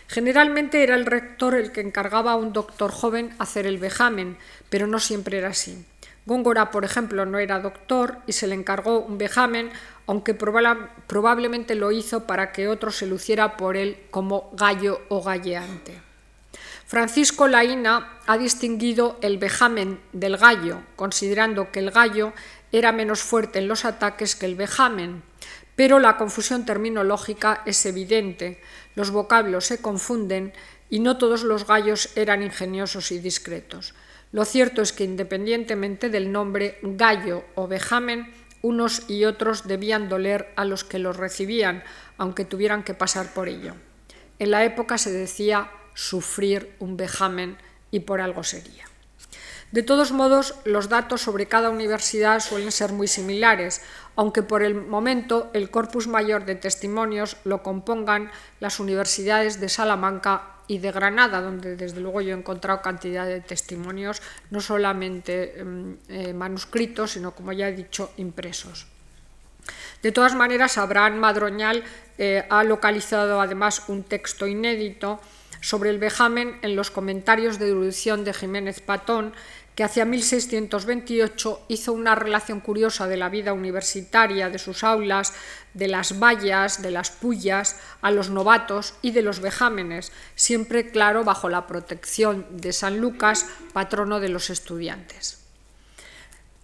Generalmente 0.06 0.84
era 0.84 0.93
el 0.93 1.08
rector 1.08 1.56
el 1.56 1.71
que 1.71 1.82
encargaba 1.82 2.34
a 2.34 2.36
un 2.36 2.54
doctor 2.54 2.91
joven 2.91 3.34
hacer 3.39 3.65
el 3.65 3.80
vejamen, 3.80 4.38
pero 4.69 4.86
no 4.86 5.00
siempre 5.00 5.39
era 5.39 5.50
así. 5.50 5.84
Góngora, 6.28 6.69
por 6.69 6.86
ejemplo, 6.86 7.26
no 7.26 7.39
era 7.39 7.60
doctor 7.60 8.19
y 8.28 8.34
se 8.34 8.45
le 8.45 8.54
encargó 8.54 9.00
un 9.00 9.17
vejamen, 9.17 9.71
aunque 10.07 10.33
probablemente 10.33 11.75
lo 11.75 11.91
hizo 11.91 12.25
para 12.25 12.51
que 12.51 12.67
otro 12.67 12.91
se 12.91 13.05
luciera 13.05 13.57
por 13.57 13.77
él 13.77 13.97
como 14.11 14.49
gallo 14.53 15.01
o 15.09 15.23
galleante. 15.23 16.01
Francisco 16.85 17.47
Laína 17.47 18.19
ha 18.27 18.37
distinguido 18.37 19.17
el 19.21 19.37
vejamen 19.37 20.01
del 20.11 20.35
gallo, 20.35 20.81
considerando 20.97 21.71
que 21.71 21.79
el 21.79 21.91
gallo 21.91 22.33
era 22.73 22.91
menos 22.91 23.21
fuerte 23.21 23.59
en 23.59 23.69
los 23.69 23.85
ataques 23.85 24.35
que 24.35 24.45
el 24.45 24.55
vejamen, 24.55 25.23
pero 25.75 25.99
la 25.99 26.17
confusión 26.17 26.65
terminológica 26.65 27.61
es 27.65 27.85
evidente, 27.85 28.61
los 28.95 29.11
vocablos 29.11 29.65
se 29.65 29.81
confunden 29.81 30.53
y 30.89 30.99
no 30.99 31.17
todos 31.17 31.43
los 31.43 31.65
gallos 31.65 32.09
eran 32.17 32.43
ingeniosos 32.43 33.11
y 33.13 33.19
discretos. 33.19 33.93
Lo 34.33 34.45
cierto 34.45 34.81
es 34.81 34.93
que 34.93 35.03
independientemente 35.03 36.09
del 36.09 36.31
nombre 36.31 36.77
gallo 36.81 37.45
o 37.55 37.67
vejamen, 37.67 38.33
Unos 38.62 39.10
y 39.10 39.26
otros 39.26 39.67
debían 39.67 40.10
doler 40.10 40.54
a 40.56 40.65
los 40.65 40.84
que 40.84 41.00
los 41.00 41.17
recibían, 41.17 41.84
aunque 42.17 42.45
tuvieran 42.45 42.84
que 42.84 42.93
pasar 42.93 43.34
por 43.34 43.47
ello. 43.47 43.74
En 44.39 44.52
la 44.52 44.63
época 44.63 44.97
se 44.97 45.12
decía 45.12 45.71
sufrir 45.93 46.76
un 46.80 46.97
vejamen 46.97 47.58
y 47.91 48.02
por 48.02 48.21
algo 48.21 48.43
sería. 48.43 48.86
De 49.71 49.84
todos 49.84 50.12
modos, 50.12 50.56
los 50.65 50.89
datos 50.89 51.21
sobre 51.21 51.45
cada 51.45 51.69
universidad 51.69 52.41
suelen 52.41 52.74
ser 52.74 52.91
muy 52.91 53.08
similares, 53.08 53.82
aunque 54.17 54.43
por 54.43 54.63
el 54.63 54.76
momento 54.76 55.50
el 55.54 55.71
corpus 55.71 56.08
mayor 56.08 56.45
de 56.45 56.56
testimonios 56.56 57.38
lo 57.45 57.63
compongan 57.63 58.32
las 58.60 58.82
universidades 58.82 59.62
de 59.62 59.69
Salamanca 59.69 60.50
y 60.71 60.77
de 60.77 60.93
Granada, 60.93 61.41
donde 61.41 61.75
desde 61.75 61.99
luego 61.99 62.21
yo 62.21 62.34
he 62.34 62.38
encontrado 62.39 62.81
cantidad 62.81 63.27
de 63.27 63.41
testimonios, 63.41 64.21
no 64.51 64.62
solamente 64.62 65.62
mm, 65.62 65.91
eh, 66.07 66.34
manuscritos, 66.34 67.12
sino, 67.12 67.36
como 67.36 67.51
ya 67.51 67.67
he 67.67 67.73
dicho, 67.73 68.13
impresos. 68.15 68.88
De 70.01 70.13
todas 70.13 70.34
maneras, 70.34 70.77
Abraham 70.77 71.17
Madroñal 71.17 71.84
eh, 72.17 72.45
ha 72.49 72.63
localizado 72.63 73.41
además 73.41 73.84
un 73.89 74.03
texto 74.03 74.47
inédito 74.47 75.19
sobre 75.60 75.89
el 75.89 75.99
vejamen 75.99 76.57
en 76.62 76.77
los 76.77 76.89
comentarios 76.89 77.60
de 77.60 77.67
erudición 77.67 78.23
de 78.23 78.34
Jiménez 78.34 78.79
Patón, 78.79 79.34
que 79.75 79.84
hacia 79.84 80.05
1628 80.05 81.65
hizo 81.67 81.93
una 81.93 82.15
relación 82.15 82.60
curiosa 82.60 83.07
de 83.07 83.17
la 83.17 83.29
vida 83.29 83.53
universitaria, 83.53 84.49
de 84.49 84.60
sus 84.60 84.84
aulas, 84.84 85.34
de 85.73 85.88
las 85.88 86.19
vallas, 86.19 86.81
de 86.81 86.91
las 86.91 87.12
pullas, 87.12 87.77
a 88.01 88.12
los 88.12 88.29
novatos 88.29 88.95
y 89.01 89.12
de 89.12 89.21
los 89.21 89.39
vejámenes, 89.39 90.12
siempre 90.36 90.91
claro 90.91 91.23
bajo 91.23 91.49
la 91.49 91.67
protección 91.67 92.45
de 92.51 92.73
San 92.73 92.99
Lucas, 92.99 93.45
patrono 93.73 94.19
de 94.19 94.29
los 94.29 94.49
estudiantes. 94.49 95.39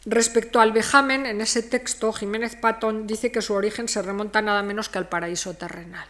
Respecto 0.05 0.61
al 0.61 0.71
vejamen, 0.71 1.25
en 1.25 1.41
ese 1.41 1.61
texto 1.61 2.13
Jiménez 2.13 2.55
Patón 2.55 3.07
dice 3.07 3.31
que 3.31 3.41
su 3.41 3.53
origen 3.53 3.89
se 3.89 4.01
remonta 4.01 4.41
nada 4.41 4.63
menos 4.63 4.87
que 4.87 4.97
al 4.97 5.09
paraíso 5.09 5.53
terrenal. 5.55 6.07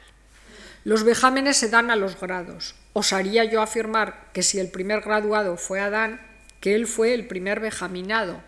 Los 0.84 1.04
vejámenes 1.04 1.58
se 1.58 1.70
dan 1.70 1.90
a 1.90 1.96
los 1.96 2.20
grados. 2.20 2.76
Osaría 2.94 3.44
yo 3.44 3.62
afirmar 3.62 4.30
que 4.34 4.44
si 4.44 4.60
el 4.60 4.70
primer 4.70 5.02
graduado 5.02 5.58
fue 5.58 5.80
Adán, 5.80 6.22
que 6.60 6.76
él 6.76 6.88
fue 6.88 7.14
el 7.14 7.28
primer 7.28 7.60
bejaminado. 7.60 8.42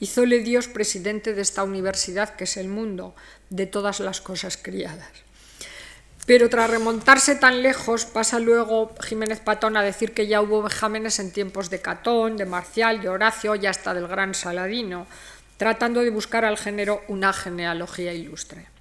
Hízole 0.00 0.40
Dios 0.40 0.68
presidente 0.68 1.34
de 1.34 1.42
esta 1.42 1.62
universidad 1.62 2.36
que 2.36 2.44
es 2.44 2.56
el 2.56 2.68
mundo, 2.68 3.14
de 3.50 3.66
todas 3.66 4.00
las 4.00 4.20
cosas 4.20 4.56
criadas. 4.56 5.08
Pero 6.26 6.50
tras 6.50 6.68
remontarse 6.68 7.36
tan 7.36 7.62
lejos, 7.62 8.04
pasa 8.04 8.40
luego 8.40 8.94
Jiménez 9.00 9.40
Patón 9.40 9.76
a 9.76 9.82
decir 9.82 10.12
que 10.12 10.26
ya 10.26 10.42
hubo 10.42 10.62
vejámenes 10.62 11.18
en 11.18 11.30
tiempos 11.30 11.70
de 11.70 11.80
Catón, 11.80 12.36
de 12.36 12.46
Marcial, 12.46 13.00
de 13.00 13.08
Horacio 13.08 13.54
y 13.54 13.66
hasta 13.66 13.94
del 13.94 14.08
gran 14.08 14.34
Saladino, 14.34 15.06
tratando 15.56 16.00
de 16.00 16.10
buscar 16.10 16.44
al 16.44 16.58
género 16.58 17.02
una 17.08 17.32
genealogía 17.32 18.12
ilustre 18.12 18.75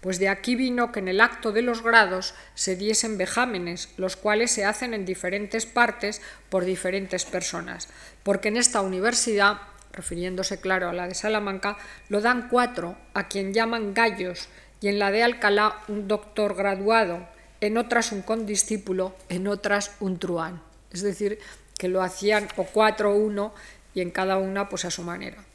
pues 0.00 0.18
de 0.18 0.28
aquí 0.28 0.54
vino 0.54 0.92
que 0.92 1.00
en 1.00 1.08
el 1.08 1.20
acto 1.20 1.52
de 1.52 1.62
los 1.62 1.82
grados 1.82 2.34
se 2.54 2.76
diesen 2.76 3.18
vejámenes, 3.18 3.90
los 3.96 4.16
cuales 4.16 4.50
se 4.50 4.64
hacen 4.64 4.94
en 4.94 5.04
diferentes 5.04 5.66
partes 5.66 6.22
por 6.48 6.64
diferentes 6.64 7.24
personas, 7.24 7.88
porque 8.22 8.48
en 8.48 8.56
esta 8.56 8.80
universidad, 8.80 9.58
refiriéndose 9.92 10.60
claro 10.60 10.88
a 10.88 10.92
la 10.92 11.08
de 11.08 11.14
Salamanca, 11.14 11.76
lo 12.08 12.20
dan 12.20 12.48
cuatro, 12.48 12.96
a 13.14 13.28
quien 13.28 13.52
llaman 13.52 13.94
gallos, 13.94 14.48
y 14.80 14.88
en 14.88 14.98
la 14.98 15.10
de 15.10 15.24
Alcalá 15.24 15.80
un 15.88 16.06
doctor 16.06 16.54
graduado, 16.54 17.26
en 17.60 17.76
otras 17.76 18.12
un 18.12 18.22
condiscípulo, 18.22 19.16
en 19.28 19.48
otras 19.48 19.96
un 19.98 20.18
truán. 20.18 20.62
Es 20.92 21.02
decir, 21.02 21.40
que 21.76 21.88
lo 21.88 22.02
hacían 22.02 22.48
o 22.56 22.64
cuatro 22.64 23.12
o 23.12 23.16
uno, 23.16 23.52
y 23.94 24.00
en 24.00 24.10
cada 24.10 24.36
una 24.36 24.68
pues 24.68 24.84
a 24.84 24.90
su 24.92 25.02
manera. 25.02 25.47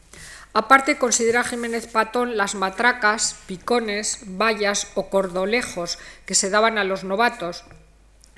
Aparte, 0.54 1.00
considera 1.00 1.44
Jiménez 1.44 1.88
Patón 1.88 2.38
las 2.38 2.54
matracas, 2.54 3.36
picones, 3.48 4.20
vallas 4.38 4.88
o 4.94 5.10
cordolejos 5.10 5.98
que 6.28 6.36
se 6.36 6.52
daban 6.52 6.78
a 6.78 6.84
los 6.84 7.04
novatos, 7.04 7.64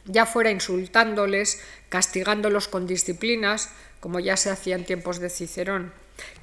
ya 0.06 0.26
fuera 0.26 0.50
insultándoles, 0.50 1.62
castigándolos 1.90 2.70
con 2.70 2.88
disciplinas, 2.88 3.70
como 4.00 4.22
ya 4.22 4.38
se 4.38 4.50
hacía 4.50 4.76
en 4.76 4.86
tiempos 4.86 5.20
de 5.20 5.30
Cicerón, 5.30 5.92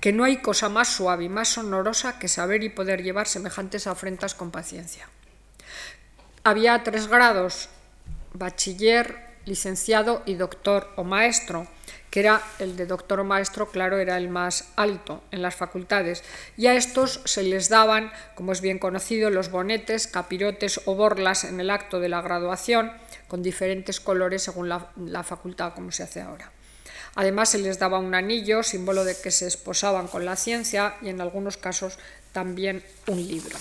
que 0.01 0.13
no 0.13 0.25
hay 0.25 0.39
cosa 0.43 0.69
más 0.69 0.89
suave 0.89 1.25
y 1.25 1.29
más 1.31 1.49
sonorosa 1.49 2.19
que 2.19 2.29
saber 2.29 2.65
y 2.65 2.69
poder 2.69 3.03
llevar 3.03 3.27
semejantes 3.27 3.87
afrentas 3.87 4.35
con 4.35 4.51
paciencia. 4.51 5.09
Había 6.45 6.83
tres 6.83 7.07
grados, 7.07 7.71
bachiller, 8.35 9.32
licenciado 9.47 10.23
y 10.27 10.35
doctor 10.35 10.91
o 10.97 11.05
maestro, 11.05 11.67
que 12.11 12.21
era 12.21 12.43
el 12.59 12.77
de 12.77 12.87
doctor 12.87 13.21
o 13.21 13.25
maestro, 13.25 13.71
claro, 13.71 13.99
era 13.99 14.17
el 14.17 14.29
más 14.29 14.69
alto 14.77 15.23
en 15.31 15.41
las 15.41 15.55
facultades. 15.55 16.23
Y 16.57 16.67
a 16.67 16.75
estos 16.75 17.21
se 17.25 17.43
les 17.43 17.69
daban, 17.69 18.13
como 18.35 18.53
es 18.53 18.61
bien 18.61 18.79
conocido, 18.79 19.31
los 19.31 19.51
bonetes, 19.51 20.07
capirotes 20.07 20.83
o 20.85 20.95
borlas 20.95 21.45
en 21.45 21.59
el 21.59 21.71
acto 21.71 22.01
de 22.01 22.09
la 22.09 22.21
graduación, 22.21 22.93
con 23.29 23.43
diferentes 23.43 23.99
colores 23.99 24.43
según 24.43 24.69
la, 24.69 24.91
la 24.97 25.23
facultad, 25.23 25.73
como 25.73 25.91
se 25.91 26.03
hace 26.03 26.21
ahora. 26.21 26.53
Además, 27.15 27.51
se 27.51 27.59
les 27.59 27.79
daba 27.79 27.99
un 27.99 28.15
anillo, 28.15 28.63
símbolo 28.63 29.05
de 29.05 29.17
que 29.19 29.31
se 29.31 29.47
esposaban 29.47 30.07
con 30.07 30.25
la 30.25 30.37
ciencia, 30.37 30.97
y 31.03 31.09
en 31.09 31.21
algunos 31.21 31.57
casos 31.57 31.99
también 32.33 32.83
un 33.07 33.27
libro. 33.27 33.57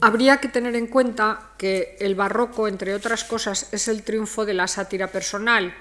Habría 0.00 0.38
que 0.38 0.48
tener 0.48 0.76
en 0.76 0.86
cuenta 0.86 1.50
que 1.58 1.96
el 2.00 2.14
barroco, 2.14 2.68
entre 2.68 2.94
otras 2.94 3.24
cosas, 3.24 3.68
es 3.72 3.88
el 3.88 4.02
triunfo 4.02 4.44
de 4.44 4.54
la 4.54 4.66
sátira 4.66 5.08
personal 5.08 5.74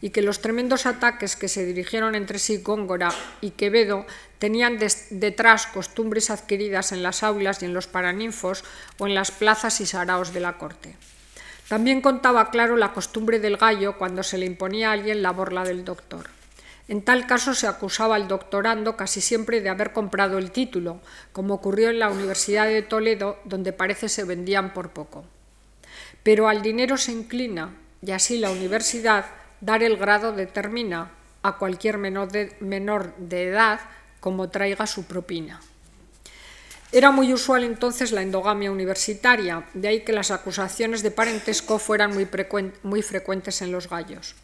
y 0.00 0.10
que 0.10 0.22
los 0.22 0.40
tremendos 0.40 0.86
ataques 0.86 1.34
que 1.34 1.48
se 1.48 1.64
dirigieron 1.64 2.14
entre 2.14 2.38
sí 2.38 2.58
Góngora 2.58 3.10
y 3.40 3.52
Quevedo 3.52 4.06
tenían 4.38 4.78
detrás 5.10 5.66
costumbres 5.66 6.30
adquiridas 6.30 6.92
en 6.92 7.02
las 7.02 7.22
aulas 7.22 7.62
y 7.62 7.64
en 7.64 7.74
los 7.74 7.86
paraninfos 7.86 8.64
o 8.98 9.06
en 9.06 9.14
las 9.14 9.30
plazas 9.30 9.80
y 9.80 9.86
saraos 9.86 10.34
de 10.34 10.40
la 10.40 10.58
corte. 10.58 10.96
También 11.68 12.02
contaba 12.02 12.50
claro 12.50 12.76
la 12.76 12.92
costumbre 12.92 13.40
del 13.40 13.56
gallo 13.56 13.96
cuando 13.96 14.22
se 14.22 14.36
le 14.36 14.44
imponía 14.44 14.90
a 14.90 14.92
alguien 14.92 15.22
la 15.22 15.30
borla 15.30 15.64
del 15.64 15.84
doctor. 15.84 16.33
En 16.86 17.02
tal 17.02 17.26
caso 17.26 17.54
se 17.54 17.66
acusaba 17.66 18.16
al 18.16 18.28
doctorando 18.28 18.96
casi 18.96 19.22
siempre 19.22 19.62
de 19.62 19.70
haber 19.70 19.92
comprado 19.92 20.36
el 20.36 20.50
título, 20.50 21.00
como 21.32 21.54
ocurrió 21.54 21.88
en 21.88 21.98
la 21.98 22.10
Universidad 22.10 22.66
de 22.66 22.82
Toledo, 22.82 23.38
donde 23.44 23.72
parece 23.72 24.10
se 24.10 24.24
vendían 24.24 24.74
por 24.74 24.90
poco. 24.90 25.24
Pero 26.22 26.48
al 26.48 26.60
dinero 26.60 26.98
se 26.98 27.12
inclina, 27.12 27.74
y 28.02 28.10
así 28.10 28.38
la 28.38 28.50
universidad 28.50 29.24
dar 29.60 29.82
el 29.82 29.96
grado 29.96 30.32
determina 30.32 31.10
a 31.42 31.56
cualquier 31.56 31.96
menor 31.96 32.30
de, 32.30 33.42
edad 33.48 33.80
como 34.20 34.50
traiga 34.50 34.86
su 34.86 35.04
propina. 35.04 35.60
Era 36.92 37.10
muy 37.10 37.32
usual 37.32 37.64
entonces 37.64 38.12
la 38.12 38.22
endogamia 38.22 38.70
universitaria, 38.70 39.66
de 39.72 39.88
ahí 39.88 40.00
que 40.04 40.12
las 40.12 40.30
acusaciones 40.30 41.02
de 41.02 41.10
parentesco 41.10 41.78
fueran 41.78 42.12
muy 42.14 43.02
frecuentes 43.02 43.62
en 43.62 43.72
los 43.72 43.88
gallos. 43.88 44.36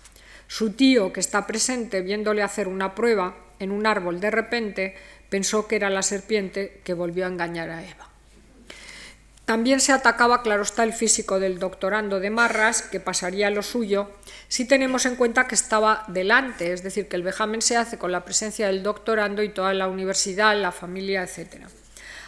Su 0.51 0.73
tío, 0.73 1.13
que 1.13 1.21
está 1.21 1.47
presente 1.47 2.01
viéndole 2.01 2.43
hacer 2.43 2.67
una 2.67 2.97
prueba 2.97 3.37
en 3.61 3.71
un 3.71 3.87
árbol 3.87 4.19
de 4.19 4.33
repente, 4.33 4.97
pensó 5.29 5.69
que 5.69 5.77
era 5.77 5.91
la 5.91 6.03
serpiente 6.03 6.81
que 6.83 6.93
volvió 6.93 7.25
a 7.25 7.29
engañar 7.29 7.71
a 7.71 7.85
Eva. 7.85 8.09
También 9.45 9.79
se 9.79 9.93
atacaba, 9.93 10.43
claro 10.43 10.63
está, 10.63 10.83
el 10.83 10.93
físico 10.93 11.39
del 11.39 11.61
doctorando 11.61 12.19
de 12.19 12.31
Marras, 12.31 12.83
que 12.83 12.99
pasaría 12.99 13.49
lo 13.51 13.63
suyo, 13.63 14.11
si 14.49 14.65
tenemos 14.65 15.07
en 15.07 15.15
cuenta 15.15 15.47
que 15.47 15.55
estaba 15.55 16.03
delante, 16.09 16.73
es 16.73 16.83
decir, 16.83 17.07
que 17.07 17.15
el 17.15 17.23
vejamen 17.23 17.63
se 17.63 17.77
hace 17.77 17.97
con 17.97 18.11
la 18.11 18.25
presencia 18.25 18.67
del 18.67 18.83
doctorando 18.83 19.45
y 19.45 19.51
toda 19.51 19.73
la 19.73 19.87
universidad, 19.87 20.61
la 20.61 20.73
familia, 20.73 21.23
etc. 21.23 21.69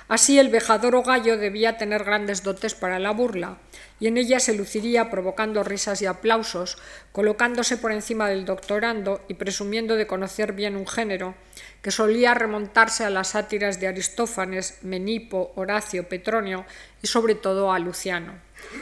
Así 0.06 0.38
el 0.38 0.48
vejador 0.48 0.94
o 0.94 1.02
gallo 1.02 1.38
debía 1.38 1.76
tener 1.76 2.04
grandes 2.04 2.44
dotes 2.44 2.76
para 2.76 3.00
la 3.00 3.10
burla, 3.10 3.58
y 4.02 4.08
en 4.08 4.16
ella 4.16 4.40
se 4.40 4.54
luciría 4.54 5.10
provocando 5.10 5.62
risas 5.62 6.02
y 6.02 6.06
aplausos, 6.06 6.76
colocándose 7.12 7.76
por 7.76 7.92
encima 7.92 8.28
del 8.28 8.44
doctorando 8.44 9.20
y 9.28 9.34
presumiendo 9.34 9.94
de 9.94 10.08
conocer 10.08 10.54
bien 10.54 10.74
un 10.74 10.88
género 10.88 11.36
que 11.82 11.92
solía 11.92 12.34
remontarse 12.34 13.04
a 13.04 13.10
las 13.10 13.28
sátiras 13.28 13.78
de 13.78 13.86
Aristófanes, 13.86 14.78
Menipo, 14.82 15.52
Horacio, 15.54 16.08
Petronio 16.08 16.64
y 17.00 17.06
sobre 17.06 17.36
todo 17.36 17.70
a 17.70 17.78
Luciano, 17.78 18.32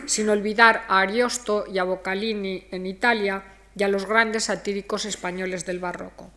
sin 0.06 0.30
olvidar 0.30 0.86
a 0.88 1.00
Ariosto 1.00 1.66
y 1.70 1.76
a 1.76 1.84
Boccalini 1.84 2.68
en 2.70 2.86
Italia 2.86 3.44
y 3.76 3.82
a 3.82 3.88
los 3.88 4.06
grandes 4.06 4.44
satíricos 4.44 5.04
españoles 5.04 5.66
del 5.66 5.80
barroco. 5.80 6.30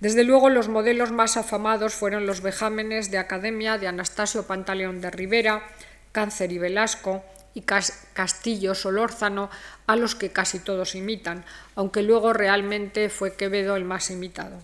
Desde 0.00 0.24
luego 0.24 0.50
los 0.50 0.66
modelos 0.66 1.12
más 1.12 1.36
afamados 1.36 1.94
fueron 1.94 2.26
los 2.26 2.40
vejámenes 2.40 3.12
de 3.12 3.18
Academia 3.18 3.78
de 3.78 3.86
Anastasio 3.86 4.48
Pantaleón 4.48 5.00
de 5.00 5.12
Rivera, 5.12 5.62
Cáncer 6.10 6.50
y 6.50 6.58
Velasco, 6.58 7.22
y 7.56 7.62
Castillo 7.62 8.74
Solórzano, 8.74 9.48
a 9.86 9.96
los 9.96 10.14
que 10.14 10.30
casi 10.30 10.58
todos 10.58 10.94
imitan, 10.94 11.42
aunque 11.74 12.02
luego 12.02 12.34
realmente 12.34 13.08
fue 13.08 13.34
Quevedo 13.34 13.76
el 13.76 13.86
más 13.86 14.10
imitado. 14.10 14.58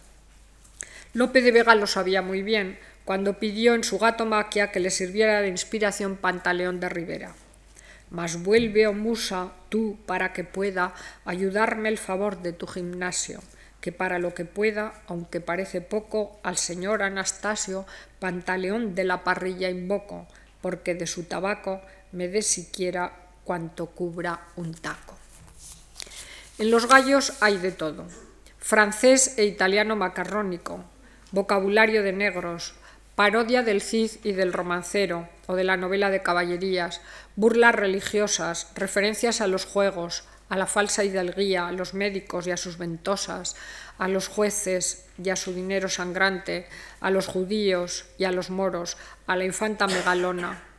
Lope 1.14 1.40
de 1.40 1.52
Vega 1.52 1.74
lo 1.74 1.86
sabía 1.86 2.20
muy 2.20 2.42
bien 2.42 2.78
cuando 3.06 3.38
pidió 3.38 3.72
en 3.74 3.82
su 3.82 3.98
gato 3.98 4.26
maquia 4.26 4.70
que 4.70 4.80
le 4.80 4.90
sirviera 4.90 5.40
de 5.40 5.48
inspiración 5.48 6.16
Pantaleón 6.16 6.80
de 6.80 6.90
Rivera. 6.90 7.34
Mas 8.10 8.42
vuelve, 8.42 8.86
oh 8.86 8.92
musa, 8.92 9.52
tú, 9.70 9.96
para 10.04 10.34
que 10.34 10.44
pueda 10.44 10.92
ayudarme 11.24 11.88
el 11.88 11.96
favor 11.96 12.42
de 12.42 12.52
tu 12.52 12.66
gimnasio 12.66 13.40
que 13.80 13.90
para 13.90 14.20
lo 14.20 14.32
que 14.32 14.44
pueda, 14.44 14.92
aunque 15.08 15.40
parece 15.40 15.80
poco, 15.80 16.38
al 16.44 16.56
señor 16.56 17.02
Anastasio 17.02 17.84
Pantaleón 18.20 18.94
de 18.94 19.04
la 19.04 19.24
parrilla 19.24 19.70
invoco, 19.70 20.28
porque 20.60 20.94
de 20.94 21.08
su 21.08 21.24
tabaco 21.24 21.82
me 22.12 22.28
dé 22.28 22.42
siquiera 22.42 23.12
cuanto 23.44 23.86
cubra 23.86 24.48
un 24.56 24.72
taco. 24.74 25.16
En 26.58 26.70
los 26.70 26.86
gallos 26.86 27.32
hay 27.40 27.58
de 27.58 27.72
todo, 27.72 28.06
francés 28.58 29.34
e 29.38 29.44
italiano 29.44 29.96
macarrónico, 29.96 30.84
vocabulario 31.32 32.02
de 32.02 32.12
negros, 32.12 32.74
parodia 33.14 33.62
del 33.62 33.80
Cid 33.80 34.12
y 34.22 34.32
del 34.32 34.52
romancero 34.52 35.28
o 35.46 35.56
de 35.56 35.64
la 35.64 35.76
novela 35.76 36.10
de 36.10 36.22
caballerías, 36.22 37.00
burlas 37.36 37.74
religiosas, 37.74 38.70
referencias 38.74 39.40
a 39.40 39.46
los 39.46 39.64
juegos, 39.64 40.24
a 40.48 40.56
la 40.56 40.66
falsa 40.66 41.04
hidalguía, 41.04 41.66
a 41.66 41.72
los 41.72 41.94
médicos 41.94 42.46
y 42.46 42.50
a 42.50 42.56
sus 42.56 42.76
ventosas, 42.76 43.56
a 43.98 44.08
los 44.08 44.28
jueces 44.28 45.06
y 45.22 45.30
a 45.30 45.36
su 45.36 45.54
dinero 45.54 45.88
sangrante, 45.88 46.66
a 47.00 47.10
los 47.10 47.26
judíos 47.26 48.04
y 48.18 48.24
a 48.24 48.32
los 48.32 48.50
moros, 48.50 48.98
a 49.26 49.36
la 49.36 49.44
infanta 49.44 49.86
megalona. 49.86 50.71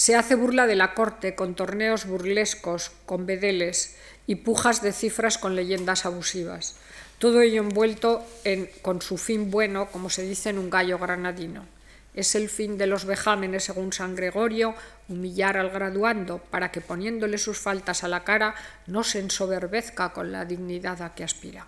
Se 0.00 0.16
hace 0.16 0.34
burla 0.34 0.66
de 0.66 0.76
la 0.76 0.94
corte 0.94 1.34
con 1.34 1.54
torneos 1.54 2.06
burlescos, 2.06 2.90
con 3.04 3.26
bedeles 3.26 3.98
y 4.26 4.36
pujas 4.36 4.80
de 4.80 4.94
cifras 4.94 5.36
con 5.36 5.54
leyendas 5.54 6.06
abusivas. 6.06 6.76
Todo 7.18 7.42
ello 7.42 7.60
envuelto 7.60 8.26
en, 8.44 8.70
con 8.80 9.02
su 9.02 9.18
fin 9.18 9.50
bueno, 9.50 9.90
como 9.90 10.08
se 10.08 10.22
dice 10.22 10.48
en 10.48 10.58
un 10.58 10.70
gallo 10.70 10.98
granadino. 10.98 11.66
Es 12.14 12.34
el 12.34 12.48
fin 12.48 12.78
de 12.78 12.86
los 12.86 13.04
vejámenes, 13.04 13.64
según 13.64 13.92
San 13.92 14.16
Gregorio, 14.16 14.74
humillar 15.10 15.58
al 15.58 15.68
graduando 15.68 16.38
para 16.38 16.72
que 16.72 16.80
poniéndole 16.80 17.36
sus 17.36 17.58
faltas 17.58 18.02
a 18.02 18.08
la 18.08 18.24
cara 18.24 18.54
no 18.86 19.04
se 19.04 19.18
ensoberbezca 19.18 20.14
con 20.14 20.32
la 20.32 20.46
dignidad 20.46 21.02
a 21.02 21.14
que 21.14 21.24
aspira. 21.24 21.66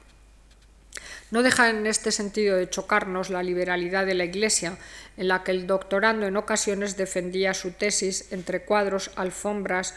No 1.32 1.42
deja 1.42 1.70
en 1.70 1.86
este 1.86 2.12
sentido 2.12 2.58
de 2.58 2.68
chocarnos 2.68 3.30
la 3.30 3.42
liberalidad 3.42 4.04
de 4.04 4.12
la 4.12 4.26
Iglesia, 4.26 4.76
en 5.16 5.28
la 5.28 5.42
que 5.42 5.50
el 5.50 5.66
doctorando 5.66 6.26
en 6.26 6.36
ocasiones 6.36 6.98
defendía 6.98 7.54
su 7.54 7.70
tesis 7.70 8.30
entre 8.32 8.66
cuadros, 8.66 9.10
alfombras, 9.16 9.94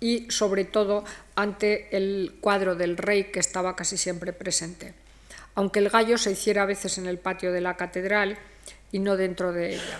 y 0.00 0.30
sobre 0.30 0.66
todo 0.66 1.06
ante 1.34 1.96
el 1.96 2.36
cuadro 2.42 2.74
del 2.74 2.98
rey 2.98 3.24
que 3.32 3.40
estaba 3.40 3.74
casi 3.74 3.96
siempre 3.96 4.34
presente. 4.34 4.92
Aunque 5.54 5.78
el 5.78 5.88
gallo 5.88 6.18
se 6.18 6.32
hiciera 6.32 6.64
a 6.64 6.66
veces 6.66 6.98
en 6.98 7.06
el 7.06 7.18
patio 7.18 7.52
de 7.52 7.62
la 7.62 7.78
catedral 7.78 8.36
y 8.92 8.98
no 8.98 9.16
dentro 9.16 9.54
de 9.54 9.76
ella. 9.76 9.98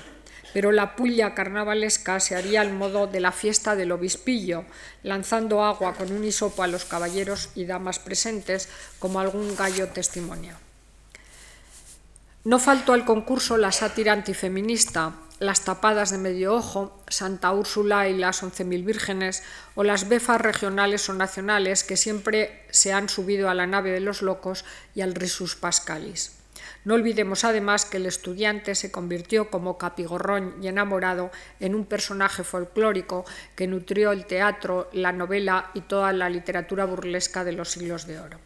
Pero 0.52 0.72
la 0.72 0.94
puya 0.94 1.34
carnavalesca 1.34 2.20
se 2.20 2.36
haría 2.36 2.60
al 2.60 2.74
modo 2.74 3.06
de 3.06 3.20
la 3.20 3.32
fiesta 3.32 3.76
del 3.76 3.92
obispillo, 3.92 4.66
lanzando 5.02 5.64
agua 5.64 5.94
con 5.94 6.12
un 6.12 6.22
hisopo 6.22 6.62
a 6.62 6.66
los 6.66 6.84
caballeros 6.84 7.48
y 7.54 7.64
damas 7.64 7.98
presentes, 7.98 8.68
como 8.98 9.20
algún 9.20 9.56
gallo 9.56 9.88
testimonia. 9.88 10.58
No 12.46 12.60
faltó 12.60 12.92
al 12.92 13.04
concurso 13.04 13.56
la 13.56 13.72
sátira 13.72 14.12
antifeminista, 14.12 15.14
las 15.40 15.64
tapadas 15.64 16.12
de 16.12 16.18
medio 16.18 16.54
ojo, 16.54 16.96
Santa 17.08 17.50
Úrsula 17.50 18.08
y 18.08 18.16
las 18.16 18.40
once 18.40 18.64
mil 18.64 18.84
vírgenes, 18.84 19.42
o 19.74 19.82
las 19.82 20.08
befas 20.08 20.40
regionales 20.40 21.08
o 21.08 21.14
nacionales 21.14 21.82
que 21.82 21.96
siempre 21.96 22.64
se 22.70 22.92
han 22.92 23.08
subido 23.08 23.50
a 23.50 23.54
la 23.54 23.66
nave 23.66 23.90
de 23.90 23.98
los 23.98 24.22
locos 24.22 24.64
y 24.94 25.00
al 25.00 25.16
risus 25.16 25.56
pascalis. 25.56 26.36
No 26.84 26.94
olvidemos 26.94 27.42
además 27.42 27.84
que 27.84 27.96
el 27.96 28.06
estudiante 28.06 28.76
se 28.76 28.92
convirtió 28.92 29.50
como 29.50 29.76
capigorrón 29.76 30.54
y 30.62 30.68
enamorado 30.68 31.32
en 31.58 31.74
un 31.74 31.84
personaje 31.84 32.44
folclórico 32.44 33.24
que 33.56 33.66
nutrió 33.66 34.12
el 34.12 34.24
teatro, 34.24 34.88
la 34.92 35.10
novela 35.10 35.72
y 35.74 35.80
toda 35.80 36.12
la 36.12 36.30
literatura 36.30 36.84
burlesca 36.84 37.42
de 37.42 37.54
los 37.54 37.72
siglos 37.72 38.06
de 38.06 38.20
oro. 38.20 38.38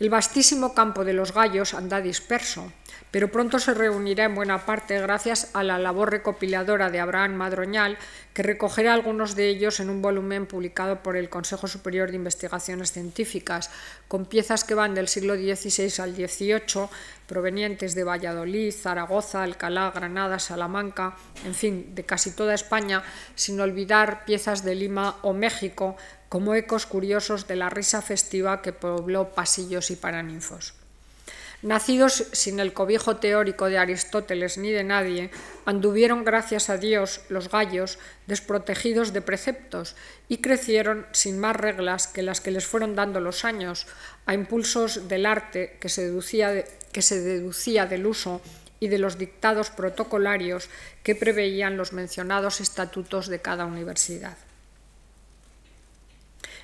El 0.00 0.10
vastísimo 0.10 0.74
campo 0.74 1.04
de 1.04 1.12
los 1.12 1.32
gallos 1.32 1.72
anda 1.72 2.00
disperso, 2.00 2.72
pero 3.14 3.30
pronto 3.30 3.60
se 3.60 3.74
reunirá 3.74 4.24
en 4.24 4.34
buena 4.34 4.66
parte 4.66 5.00
gracias 5.00 5.50
a 5.54 5.62
la 5.62 5.78
labor 5.78 6.10
recopiladora 6.10 6.90
de 6.90 6.98
Abraham 6.98 7.34
Madroñal, 7.34 7.96
que 8.32 8.42
recogerá 8.42 8.92
algunos 8.92 9.36
de 9.36 9.48
ellos 9.48 9.78
en 9.78 9.88
un 9.88 10.02
volumen 10.02 10.46
publicado 10.46 11.00
por 11.00 11.16
el 11.16 11.28
Consejo 11.28 11.68
Superior 11.68 12.10
de 12.10 12.16
Investigaciones 12.16 12.90
Científicas, 12.90 13.70
con 14.08 14.26
piezas 14.26 14.64
que 14.64 14.74
van 14.74 14.96
del 14.96 15.06
siglo 15.06 15.36
XVI 15.36 16.02
al 16.02 16.16
XVIII, 16.16 16.88
provenientes 17.28 17.94
de 17.94 18.02
Valladolid, 18.02 18.74
Zaragoza, 18.74 19.44
Alcalá, 19.44 19.92
Granada, 19.92 20.40
Salamanca, 20.40 21.14
en 21.44 21.54
fin, 21.54 21.94
de 21.94 22.02
casi 22.02 22.32
toda 22.32 22.52
España, 22.52 23.04
sin 23.36 23.60
olvidar 23.60 24.24
piezas 24.24 24.64
de 24.64 24.74
Lima 24.74 25.18
o 25.22 25.32
México, 25.34 25.96
como 26.28 26.56
ecos 26.56 26.84
curiosos 26.84 27.46
de 27.46 27.54
la 27.54 27.70
risa 27.70 28.02
festiva 28.02 28.60
que 28.60 28.72
pobló 28.72 29.28
pasillos 29.34 29.92
y 29.92 29.94
paraninfos. 29.94 30.74
Nacidos 31.64 32.26
sin 32.32 32.60
el 32.60 32.74
cobijo 32.74 33.16
teórico 33.16 33.70
de 33.70 33.78
Aristóteles 33.78 34.58
ni 34.58 34.70
de 34.70 34.84
nadie, 34.84 35.30
anduvieron, 35.64 36.22
gracias 36.22 36.68
a 36.68 36.76
Dios, 36.76 37.22
los 37.30 37.48
gallos 37.48 37.98
desprotegidos 38.26 39.14
de 39.14 39.22
preceptos 39.22 39.96
y 40.28 40.42
crecieron 40.42 41.06
sin 41.12 41.40
más 41.40 41.56
reglas 41.56 42.06
que 42.06 42.20
las 42.20 42.42
que 42.42 42.50
les 42.50 42.66
fueron 42.66 42.94
dando 42.94 43.18
los 43.18 43.46
años, 43.46 43.86
a 44.26 44.34
impulsos 44.34 45.08
del 45.08 45.24
arte 45.24 45.78
que 45.80 45.88
se 45.88 46.02
deducía, 46.02 46.52
que 46.92 47.00
se 47.00 47.22
deducía 47.22 47.86
del 47.86 48.04
uso 48.04 48.42
y 48.78 48.88
de 48.88 48.98
los 48.98 49.16
dictados 49.16 49.70
protocolarios 49.70 50.68
que 51.02 51.14
preveían 51.14 51.78
los 51.78 51.94
mencionados 51.94 52.60
estatutos 52.60 53.28
de 53.28 53.38
cada 53.40 53.64
universidad. 53.64 54.36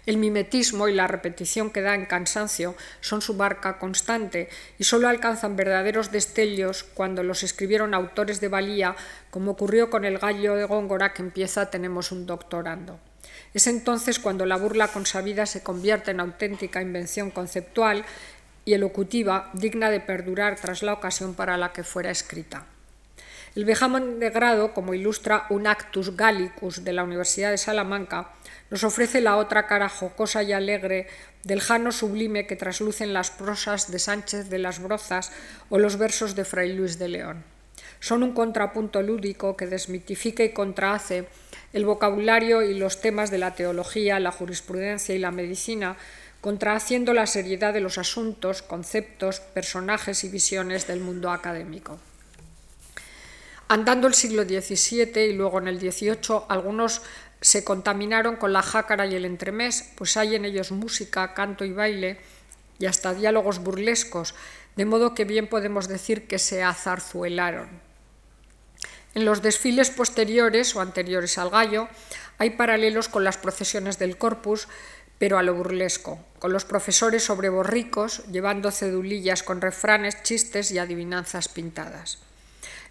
El 0.06 0.16
mimetismo 0.16 0.88
y 0.88 0.94
la 0.94 1.06
repetición 1.06 1.70
que 1.70 1.82
da 1.82 1.94
en 1.94 2.06
cansancio 2.06 2.74
son 3.00 3.20
su 3.20 3.36
barca 3.36 3.78
constante 3.78 4.48
y 4.78 4.84
solo 4.84 5.08
alcanzan 5.08 5.56
verdaderos 5.56 6.10
destellos 6.10 6.84
cuando 6.84 7.22
los 7.22 7.42
escribieron 7.42 7.94
autores 7.94 8.40
de 8.40 8.48
valía, 8.48 8.96
como 9.30 9.52
ocurrió 9.52 9.90
con 9.90 10.04
el 10.04 10.18
gallo 10.18 10.54
de 10.56 10.64
Góngora 10.64 11.12
que 11.12 11.22
empieza 11.22 11.70
Tenemos 11.70 12.12
un 12.12 12.26
doctorando. 12.26 12.98
Es 13.52 13.66
entonces 13.66 14.18
cuando 14.18 14.46
la 14.46 14.56
burla 14.56 14.88
consabida 14.88 15.46
se 15.46 15.62
convierte 15.62 16.12
en 16.12 16.20
auténtica 16.20 16.82
invención 16.82 17.30
conceptual 17.30 18.04
y 18.64 18.74
elocutiva 18.74 19.50
digna 19.52 19.90
de 19.90 20.00
perdurar 20.00 20.56
tras 20.56 20.82
la 20.82 20.92
ocasión 20.92 21.34
para 21.34 21.56
la 21.56 21.72
que 21.72 21.84
fuera 21.84 22.10
escrita. 22.10 22.66
El 23.56 23.64
vejamen 23.64 24.20
de 24.20 24.30
grado, 24.30 24.72
como 24.74 24.94
ilustra 24.94 25.46
un 25.50 25.66
Actus 25.66 26.16
Gallicus 26.16 26.84
de 26.84 26.92
la 26.92 27.02
Universidad 27.02 27.50
de 27.50 27.58
Salamanca, 27.58 28.30
nos 28.70 28.84
ofrece 28.84 29.20
la 29.20 29.38
otra 29.38 29.66
cara 29.66 29.88
jocosa 29.88 30.44
y 30.44 30.52
alegre 30.52 31.08
del 31.42 31.60
jano 31.60 31.90
sublime 31.90 32.46
que 32.46 32.54
traslucen 32.54 33.12
las 33.12 33.32
prosas 33.32 33.90
de 33.90 33.98
Sánchez 33.98 34.50
de 34.50 34.60
las 34.60 34.80
Brozas 34.80 35.32
o 35.68 35.78
los 35.78 35.98
versos 35.98 36.36
de 36.36 36.44
Fray 36.44 36.74
Luis 36.74 37.00
de 37.00 37.08
León. 37.08 37.42
Son 37.98 38.22
un 38.22 38.34
contrapunto 38.34 39.02
lúdico 39.02 39.56
que 39.56 39.66
desmitifica 39.66 40.44
y 40.44 40.52
contrahace 40.52 41.26
el 41.72 41.84
vocabulario 41.84 42.62
y 42.62 42.78
los 42.78 43.00
temas 43.00 43.32
de 43.32 43.38
la 43.38 43.56
teología, 43.56 44.20
la 44.20 44.30
jurisprudencia 44.30 45.14
y 45.14 45.18
la 45.18 45.32
medicina, 45.32 45.96
contrahaciendo 46.40 47.12
la 47.14 47.26
seriedad 47.26 47.74
de 47.74 47.80
los 47.80 47.98
asuntos, 47.98 48.62
conceptos, 48.62 49.40
personajes 49.40 50.22
y 50.22 50.28
visiones 50.28 50.86
del 50.86 51.00
mundo 51.00 51.32
académico. 51.32 51.98
Andando 53.70 54.08
el 54.08 54.14
siglo 54.14 54.42
XVII 54.42 55.26
y 55.26 55.32
luego 55.32 55.60
en 55.60 55.68
el 55.68 55.78
XVIII, 55.78 56.42
algunos 56.48 57.02
se 57.40 57.62
contaminaron 57.62 58.34
con 58.34 58.52
la 58.52 58.62
jácara 58.62 59.06
y 59.06 59.14
el 59.14 59.24
entremés, 59.24 59.92
pues 59.94 60.16
hay 60.16 60.34
en 60.34 60.44
ellos 60.44 60.72
música, 60.72 61.34
canto 61.34 61.64
y 61.64 61.70
baile 61.70 62.18
y 62.80 62.86
hasta 62.86 63.14
diálogos 63.14 63.60
burlescos, 63.60 64.34
de 64.74 64.86
modo 64.86 65.14
que 65.14 65.24
bien 65.24 65.46
podemos 65.46 65.86
decir 65.86 66.26
que 66.26 66.40
se 66.40 66.64
azarzuelaron. 66.64 67.68
En 69.14 69.24
los 69.24 69.40
desfiles 69.40 69.90
posteriores 69.90 70.74
o 70.74 70.80
anteriores 70.80 71.38
al 71.38 71.50
gallo 71.50 71.86
hay 72.38 72.50
paralelos 72.50 73.06
con 73.06 73.22
las 73.22 73.38
procesiones 73.38 74.00
del 74.00 74.18
corpus, 74.18 74.66
pero 75.20 75.38
a 75.38 75.44
lo 75.44 75.54
burlesco, 75.54 76.18
con 76.40 76.52
los 76.52 76.64
profesores 76.64 77.22
sobre 77.22 77.50
borricos 77.50 78.24
llevando 78.32 78.72
cedulillas 78.72 79.44
con 79.44 79.60
refranes, 79.60 80.24
chistes 80.24 80.72
y 80.72 80.78
adivinanzas 80.78 81.48
pintadas. 81.48 82.18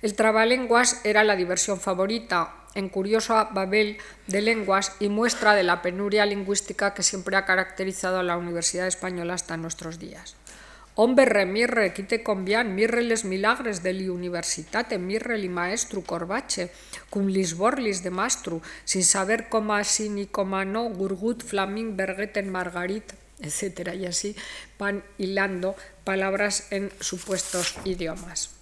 El 0.02 0.16
trabalenguas 0.16 1.02
era 1.04 1.26
la 1.26 1.36
diversión 1.36 1.78
favorita, 1.78 2.56
en 2.74 2.88
curiosa 2.88 3.50
Babel 3.52 3.98
de 4.28 4.42
lenguas 4.42 4.96
y 5.02 5.10
muestra 5.10 5.56
de 5.56 5.64
la 5.64 5.82
penuria 5.82 6.26
lingüística 6.26 6.94
que 6.94 7.04
siempre 7.04 7.36
ha 7.36 7.46
caracterizado 7.46 8.20
a 8.20 8.24
la 8.24 8.38
Universidad 8.38 8.88
Española 8.88 9.34
hasta 9.34 9.58
nuestros 9.58 10.00
días. 10.00 10.38
Hombre 10.96 11.26
remirre, 11.26 11.94
quite 11.94 12.24
convian, 12.24 12.76
mirre 12.76 13.02
les 13.02 13.24
milagres 13.24 13.84
de 13.84 13.94
li 13.94 14.10
universitate, 14.10 14.98
mirre 15.00 15.38
li 15.38 15.48
maestru 15.48 16.04
corbache, 16.04 16.70
cum 17.10 17.28
lis 17.28 17.56
borlis 17.56 18.04
de 18.04 18.12
mastru, 18.12 18.62
sin 18.84 19.04
saber 19.04 19.48
cómo 19.48 19.74
así 19.76 20.10
ni 20.10 20.28
cómo 20.28 20.64
no, 20.66 20.90
gurgut, 20.90 21.44
flaming, 21.44 21.96
bergeten, 21.96 22.52
margarit, 22.52 23.14
etc. 23.40 23.96
Y 23.96 24.06
así 24.08 24.36
van 24.78 25.04
hilando 25.18 25.76
palabras 26.04 26.68
en 26.72 26.92
supuestos 27.00 27.76
idiomas. 27.86 28.59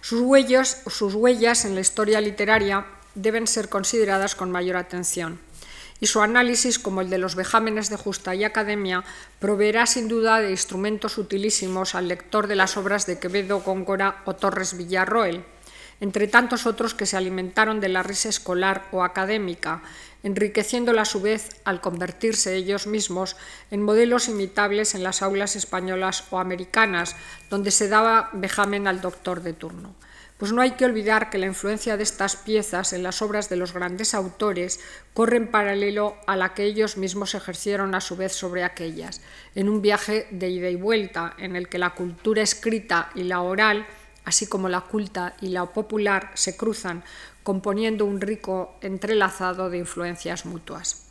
Sus 0.00 0.22
huellas, 1.14 1.64
en 1.64 1.74
la 1.74 1.80
historia 1.80 2.20
literaria 2.20 2.86
deben 3.14 3.46
ser 3.46 3.68
consideradas 3.68 4.34
con 4.34 4.50
mayor 4.50 4.76
atención. 4.76 5.40
y 6.00 6.06
su 6.06 6.20
análisis, 6.20 6.78
como 6.78 7.00
el 7.00 7.10
de 7.10 7.18
los 7.18 7.34
vejámenes 7.34 7.90
de 7.90 7.96
Justa 7.96 8.32
y 8.32 8.44
Academia, 8.44 9.02
proveerá 9.40 9.84
sin 9.84 10.06
duda 10.06 10.38
de 10.40 10.52
instrumentos 10.52 11.18
utilísimos 11.18 11.96
al 11.96 12.06
lector 12.06 12.46
de 12.46 12.54
las 12.54 12.76
obras 12.76 13.04
de 13.06 13.18
Quevedo, 13.18 13.62
Góngora 13.62 14.22
o 14.24 14.34
Torres 14.36 14.76
Villarroel, 14.76 15.44
entre 16.00 16.28
tantos 16.28 16.66
otros 16.66 16.94
que 16.94 17.06
se 17.06 17.16
alimentaron 17.16 17.80
de 17.80 17.88
la 17.88 18.04
risa 18.04 18.28
escolar 18.28 18.86
o 18.92 19.02
académica, 19.02 19.82
enriqueciéndola 20.22 21.02
a 21.02 21.04
su 21.04 21.20
vez 21.20 21.48
al 21.64 21.80
convertirse 21.80 22.54
ellos 22.54 22.86
mismos 22.86 23.36
en 23.70 23.82
modelos 23.82 24.28
imitables 24.28 24.94
en 24.94 25.02
las 25.02 25.22
aulas 25.22 25.56
españolas 25.56 26.24
o 26.30 26.38
americanas, 26.38 27.16
donde 27.50 27.70
se 27.70 27.88
daba 27.88 28.30
vejamen 28.32 28.86
al 28.86 29.00
doctor 29.00 29.42
de 29.42 29.52
turno. 29.52 29.94
Pues 30.38 30.52
no 30.52 30.62
hay 30.62 30.72
que 30.72 30.84
olvidar 30.84 31.30
que 31.30 31.38
la 31.38 31.46
influencia 31.46 31.96
de 31.96 32.04
estas 32.04 32.36
piezas 32.36 32.92
en 32.92 33.02
las 33.02 33.22
obras 33.22 33.48
de 33.48 33.56
los 33.56 33.72
grandes 33.72 34.14
autores 34.14 34.78
corre 35.12 35.36
en 35.36 35.48
paralelo 35.48 36.16
a 36.28 36.36
la 36.36 36.54
que 36.54 36.62
ellos 36.62 36.96
mismos 36.96 37.34
ejercieron 37.34 37.96
a 37.96 38.00
su 38.00 38.16
vez 38.16 38.32
sobre 38.32 38.62
aquellas, 38.62 39.20
en 39.56 39.68
un 39.68 39.82
viaje 39.82 40.28
de 40.30 40.48
ida 40.48 40.70
y 40.70 40.76
vuelta 40.76 41.34
en 41.38 41.56
el 41.56 41.68
que 41.68 41.78
la 41.78 41.90
cultura 41.90 42.40
escrita 42.40 43.10
y 43.16 43.24
la 43.24 43.40
oral, 43.40 43.84
así 44.24 44.46
como 44.46 44.68
la 44.68 44.82
culta 44.82 45.34
y 45.40 45.48
la 45.48 45.66
popular, 45.66 46.30
se 46.34 46.56
cruzan, 46.56 47.02
componiendo 47.48 48.04
un 48.04 48.20
rico 48.20 48.76
entrelazado 48.82 49.70
de 49.70 49.78
influencias 49.78 50.44
mutuas. 50.44 51.06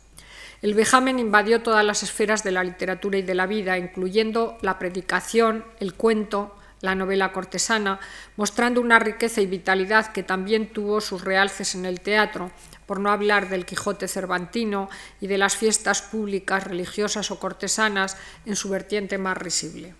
El 0.62 0.74
vejamen 0.74 1.18
invadió 1.18 1.62
todas 1.62 1.84
las 1.84 2.04
esferas 2.04 2.44
de 2.44 2.52
la 2.52 2.62
literatura 2.62 3.18
y 3.18 3.22
de 3.22 3.34
la 3.34 3.48
vida, 3.48 3.76
incluyendo 3.76 4.56
la 4.62 4.78
predicación, 4.78 5.64
el 5.80 5.94
cuento, 5.94 6.54
la 6.80 6.94
novela 6.94 7.32
cortesana, 7.32 7.98
mostrando 8.36 8.80
una 8.80 9.00
riqueza 9.00 9.40
y 9.40 9.46
vitalidad 9.46 10.12
que 10.12 10.22
también 10.22 10.72
tuvo 10.72 11.00
sus 11.00 11.24
realces 11.24 11.74
en 11.74 11.86
el 11.86 12.00
teatro, 12.00 12.52
por 12.86 13.00
no 13.00 13.10
hablar 13.10 13.48
del 13.48 13.66
Quijote 13.66 14.06
cervantino 14.06 14.88
y 15.20 15.26
de 15.26 15.38
las 15.38 15.56
fiestas 15.56 16.02
públicas, 16.02 16.62
religiosas 16.62 17.32
o 17.32 17.40
cortesanas 17.40 18.16
en 18.46 18.54
su 18.54 18.68
vertiente 18.68 19.18
más 19.18 19.36
risible. 19.36 19.96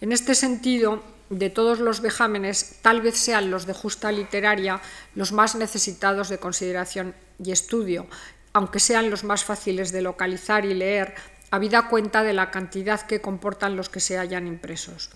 En 0.00 0.12
este 0.12 0.34
sentido, 0.34 1.02
de 1.30 1.48
todos 1.48 1.78
los 1.78 2.00
vejámenes, 2.00 2.78
tal 2.82 3.00
vez 3.00 3.16
sean 3.16 3.50
los 3.50 3.64
de 3.64 3.72
justa 3.72 4.10
literaria 4.10 4.80
los 5.14 5.32
más 5.32 5.54
necesitados 5.54 6.28
de 6.28 6.38
consideración 6.38 7.14
y 7.42 7.52
estudio, 7.52 8.06
aunque 8.52 8.80
sean 8.80 9.10
los 9.10 9.24
más 9.24 9.44
fáciles 9.44 9.92
de 9.92 10.02
localizar 10.02 10.64
y 10.64 10.74
leer, 10.74 11.14
habida 11.50 11.88
cuenta 11.88 12.22
de 12.22 12.32
la 12.32 12.50
cantidad 12.50 13.00
que 13.02 13.20
comportan 13.20 13.76
los 13.76 13.88
que 13.88 14.00
se 14.00 14.18
hayan 14.18 14.46
impresos. 14.46 15.10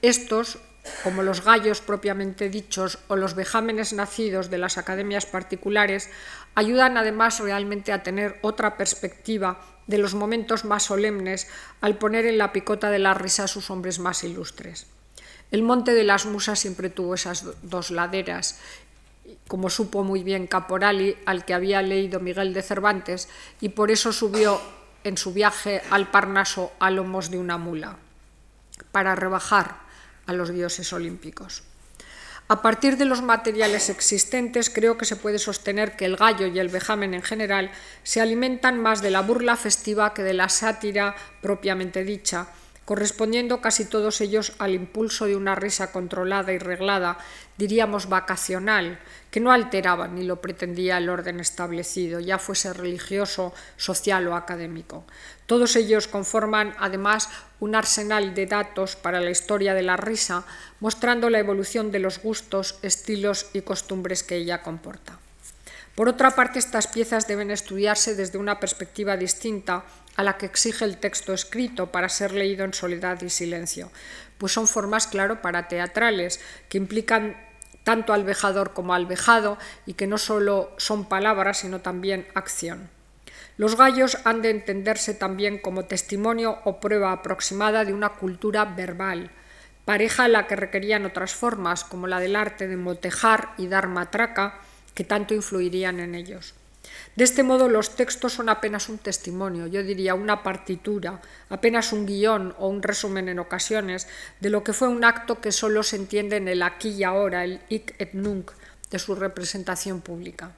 Estos, 0.00 0.58
como 1.02 1.22
los 1.22 1.42
gallos 1.44 1.80
propiamente 1.80 2.48
dichos 2.50 2.98
o 3.08 3.16
los 3.16 3.34
vejámenes 3.34 3.92
nacidos 3.92 4.50
de 4.50 4.58
las 4.58 4.76
academias 4.76 5.26
particulares, 5.26 6.10
ayudan 6.54 6.96
además 6.96 7.40
realmente 7.40 7.92
a 7.92 8.02
tener 8.02 8.38
otra 8.42 8.76
perspectiva 8.76 9.60
de 9.86 9.98
los 9.98 10.14
momentos 10.14 10.64
más 10.64 10.84
solemnes 10.84 11.48
al 11.80 11.96
poner 11.96 12.26
en 12.26 12.38
la 12.38 12.52
picota 12.52 12.90
de 12.90 12.98
la 12.98 13.14
risa 13.14 13.44
a 13.44 13.48
sus 13.48 13.70
hombres 13.70 13.98
más 13.98 14.24
ilustres. 14.24 14.86
El 15.50 15.62
monte 15.62 15.92
de 15.92 16.04
las 16.04 16.26
musas 16.26 16.58
siempre 16.58 16.90
tuvo 16.90 17.14
esas 17.14 17.44
dos 17.62 17.90
laderas, 17.90 18.58
como 19.46 19.70
supo 19.70 20.02
muy 20.02 20.22
bien 20.22 20.46
Caporali, 20.46 21.16
al 21.26 21.44
que 21.44 21.54
había 21.54 21.80
leído 21.82 22.20
Miguel 22.20 22.52
de 22.54 22.62
Cervantes, 22.62 23.28
y 23.60 23.70
por 23.70 23.90
eso 23.90 24.12
subió 24.12 24.60
en 25.04 25.16
su 25.16 25.32
viaje 25.32 25.82
al 25.90 26.10
Parnaso 26.10 26.72
a 26.78 26.90
lomos 26.90 27.30
de 27.30 27.38
una 27.38 27.58
mula, 27.58 27.96
para 28.90 29.14
rebajar 29.14 29.83
a 30.26 30.32
los 30.32 30.52
dioses 30.52 30.92
olímpicos. 30.92 31.62
A 32.46 32.60
partir 32.60 32.98
de 32.98 33.06
los 33.06 33.22
materiales 33.22 33.88
existentes, 33.88 34.68
creo 34.68 34.98
que 34.98 35.06
se 35.06 35.16
puede 35.16 35.38
sostener 35.38 35.96
que 35.96 36.04
el 36.04 36.16
gallo 36.16 36.46
y 36.46 36.58
el 36.58 36.68
vejamen 36.68 37.14
en 37.14 37.22
general 37.22 37.70
se 38.02 38.20
alimentan 38.20 38.78
más 38.78 39.00
de 39.00 39.10
la 39.10 39.22
burla 39.22 39.56
festiva 39.56 40.12
que 40.12 40.22
de 40.22 40.34
la 40.34 40.50
sátira 40.50 41.14
propiamente 41.40 42.04
dicha, 42.04 42.48
correspondiendo 42.84 43.60
casi 43.60 43.84
todos 43.84 44.20
ellos 44.20 44.52
al 44.58 44.74
impulso 44.74 45.26
de 45.26 45.36
una 45.36 45.54
risa 45.54 45.90
controlada 45.92 46.52
y 46.52 46.58
reglada, 46.58 47.18
diríamos 47.56 48.08
vacacional, 48.08 48.98
que 49.30 49.40
no 49.40 49.52
alteraba 49.52 50.06
ni 50.06 50.22
lo 50.24 50.40
pretendía 50.40 50.98
el 50.98 51.08
orden 51.08 51.40
establecido, 51.40 52.20
ya 52.20 52.38
fuese 52.38 52.72
religioso, 52.72 53.54
social 53.76 54.28
o 54.28 54.36
académico. 54.36 55.04
Todos 55.46 55.76
ellos 55.76 56.08
conforman, 56.08 56.74
además, 56.78 57.28
un 57.60 57.74
arsenal 57.74 58.34
de 58.34 58.46
datos 58.46 58.96
para 58.96 59.20
la 59.20 59.30
historia 59.30 59.74
de 59.74 59.82
la 59.82 59.96
risa, 59.96 60.44
mostrando 60.80 61.30
la 61.30 61.38
evolución 61.38 61.90
de 61.90 61.98
los 61.98 62.18
gustos, 62.22 62.78
estilos 62.82 63.46
y 63.52 63.62
costumbres 63.62 64.22
que 64.22 64.36
ella 64.36 64.62
comporta. 64.62 65.18
Por 65.94 66.08
otra 66.08 66.32
parte, 66.32 66.58
estas 66.58 66.88
piezas 66.88 67.28
deben 67.28 67.50
estudiarse 67.50 68.16
desde 68.16 68.38
una 68.38 68.58
perspectiva 68.58 69.16
distinta 69.16 69.84
a 70.16 70.22
la 70.22 70.36
que 70.36 70.46
exige 70.46 70.84
el 70.84 70.98
texto 70.98 71.32
escrito 71.32 71.90
para 71.90 72.08
ser 72.08 72.32
leído 72.32 72.64
en 72.64 72.74
soledad 72.74 73.20
y 73.22 73.30
silencio, 73.30 73.90
pues 74.38 74.52
son 74.52 74.66
formas, 74.66 75.06
claro, 75.06 75.42
para 75.42 75.68
teatrales, 75.68 76.40
que 76.68 76.78
implican 76.78 77.36
tanto 77.84 78.12
al 78.12 78.24
vejador 78.24 78.72
como 78.72 78.94
al 78.94 79.06
vejado 79.06 79.58
y 79.86 79.94
que 79.94 80.06
no 80.06 80.18
solo 80.18 80.72
son 80.78 81.08
palabras, 81.08 81.58
sino 81.58 81.80
también 81.80 82.26
acción. 82.34 82.88
Los 83.56 83.76
gallos 83.76 84.18
han 84.24 84.42
de 84.42 84.50
entenderse 84.50 85.14
también 85.14 85.58
como 85.58 85.84
testimonio 85.84 86.58
o 86.64 86.80
prueba 86.80 87.12
aproximada 87.12 87.84
de 87.84 87.92
una 87.92 88.10
cultura 88.10 88.64
verbal, 88.64 89.30
pareja 89.84 90.24
a 90.24 90.28
la 90.28 90.46
que 90.46 90.56
requerían 90.56 91.04
otras 91.04 91.34
formas, 91.34 91.84
como 91.84 92.08
la 92.08 92.18
del 92.18 92.36
arte 92.36 92.66
de 92.66 92.76
motejar 92.76 93.50
y 93.58 93.68
dar 93.68 93.86
matraca, 93.86 94.60
que 94.94 95.04
tanto 95.04 95.34
influirían 95.34 96.00
en 96.00 96.14
ellos. 96.14 96.54
De 97.16 97.24
este 97.24 97.42
modo 97.42 97.68
los 97.68 97.94
textos 97.96 98.32
son 98.32 98.48
apenas 98.48 98.88
un 98.88 98.98
testimonio, 98.98 99.66
yo 99.66 99.82
diría 99.82 100.14
una 100.14 100.42
partitura, 100.42 101.20
apenas 101.48 101.92
un 101.92 102.06
guion 102.06 102.54
o 102.58 102.68
un 102.68 102.82
resumen 102.82 103.28
en 103.28 103.38
ocasiones 103.38 104.08
de 104.40 104.50
lo 104.50 104.64
que 104.64 104.72
fue 104.72 104.88
un 104.88 105.04
acto 105.04 105.40
que 105.40 105.52
solo 105.52 105.82
se 105.82 105.96
entiende 105.96 106.36
en 106.36 106.48
el 106.48 106.62
aquí 106.62 106.90
y 106.90 107.04
ahora, 107.04 107.44
el 107.44 107.60
hic 107.68 107.94
et 107.98 108.14
nunc 108.14 108.50
de 108.90 108.98
su 108.98 109.14
representación 109.14 110.00
pública. 110.00 110.52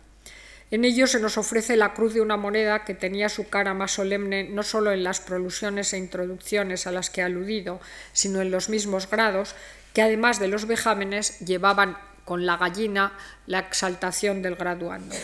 En 0.71 0.85
ello 0.85 1.07
se 1.07 1.21
nos 1.21 1.39
ofrece 1.39 1.77
la 1.77 1.95
cruz 1.95 2.15
de 2.15 2.21
una 2.21 2.37
moneda 2.37 2.85
que 2.85 2.95
tenía 2.95 3.29
su 3.29 3.49
cara 3.49 3.73
más 3.73 3.93
solemne 3.93 4.49
no 4.49 4.65
solo 4.65 4.91
en 4.91 5.05
las 5.05 5.21
prolusiones 5.21 5.93
e 5.93 5.99
introducciones 5.99 6.89
a 6.89 6.93
las 6.93 7.09
que 7.09 7.21
he 7.21 7.25
aludido, 7.25 7.81
sino 8.13 8.41
en 8.41 8.51
los 8.51 8.69
mismos 8.69 9.09
grados, 9.09 9.55
que 9.95 10.03
además 10.03 10.41
de 10.41 10.49
los 10.49 10.67
vejámenes 10.67 11.39
llevaban 11.39 11.97
con 12.25 12.47
la 12.47 12.57
gallina 12.57 13.13
la 13.47 13.61
exaltación 13.61 14.43
del 14.43 14.57
graduando. 14.57 15.15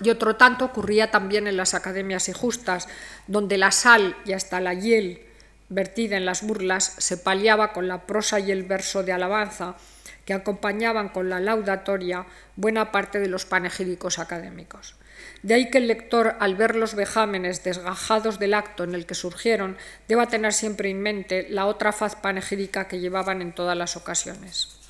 Y 0.00 0.10
otro 0.10 0.36
tanto 0.36 0.64
ocurría 0.64 1.10
también 1.10 1.46
en 1.46 1.56
las 1.56 1.74
academias 1.74 2.28
injustas, 2.28 2.88
donde 3.26 3.58
la 3.58 3.70
sal 3.70 4.16
y 4.24 4.32
hasta 4.32 4.60
la 4.60 4.74
hiel 4.74 5.26
vertida 5.68 6.16
en 6.16 6.26
las 6.26 6.42
burlas 6.42 6.94
se 6.98 7.16
paliaba 7.16 7.72
con 7.72 7.88
la 7.88 8.06
prosa 8.06 8.40
y 8.40 8.50
el 8.50 8.62
verso 8.62 9.02
de 9.02 9.12
alabanza 9.12 9.76
que 10.24 10.34
acompañaban 10.34 11.08
con 11.08 11.28
la 11.28 11.40
laudatoria 11.40 12.26
buena 12.56 12.92
parte 12.92 13.18
de 13.18 13.28
los 13.28 13.44
panegíricos 13.44 14.18
académicos. 14.18 14.96
De 15.42 15.54
ahí 15.54 15.70
que 15.70 15.78
el 15.78 15.88
lector, 15.88 16.36
al 16.38 16.54
ver 16.54 16.76
los 16.76 16.94
vejámenes 16.94 17.64
desgajados 17.64 18.38
del 18.38 18.54
acto 18.54 18.84
en 18.84 18.94
el 18.94 19.06
que 19.06 19.14
surgieron, 19.14 19.76
deba 20.08 20.28
tener 20.28 20.52
siempre 20.52 20.90
en 20.90 21.02
mente 21.02 21.46
la 21.48 21.66
otra 21.66 21.92
faz 21.92 22.14
panegírica 22.14 22.86
que 22.86 23.00
llevaban 23.00 23.42
en 23.42 23.52
todas 23.52 23.76
las 23.76 23.96
ocasiones. 23.96 24.81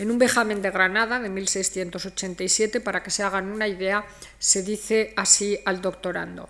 En 0.00 0.10
un 0.10 0.16
vejamen 0.16 0.62
de 0.62 0.70
Granada 0.70 1.20
de 1.20 1.28
1687, 1.28 2.80
para 2.80 3.02
que 3.02 3.10
se 3.10 3.22
hagan 3.22 3.52
una 3.52 3.68
idea, 3.68 4.06
se 4.38 4.62
dice 4.62 5.12
así 5.14 5.58
al 5.66 5.82
doctorando. 5.82 6.48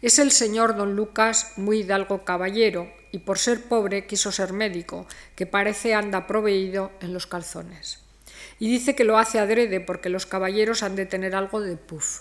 Es 0.00 0.20
el 0.20 0.30
señor 0.30 0.76
don 0.76 0.94
Lucas 0.94 1.54
muy 1.56 1.80
hidalgo 1.80 2.24
caballero, 2.24 2.88
y 3.10 3.18
por 3.18 3.38
ser 3.38 3.62
pobre 3.64 4.06
quiso 4.06 4.30
ser 4.30 4.52
médico, 4.52 5.08
que 5.34 5.44
parece 5.44 5.94
anda 5.94 6.28
proveído 6.28 6.92
en 7.00 7.12
los 7.12 7.26
calzones. 7.26 7.98
Y 8.60 8.70
dice 8.70 8.94
que 8.94 9.02
lo 9.02 9.18
hace 9.18 9.40
adrede 9.40 9.80
porque 9.80 10.08
los 10.08 10.26
caballeros 10.26 10.84
han 10.84 10.94
de 10.94 11.06
tener 11.06 11.34
algo 11.34 11.60
de 11.60 11.76
puf. 11.76 12.20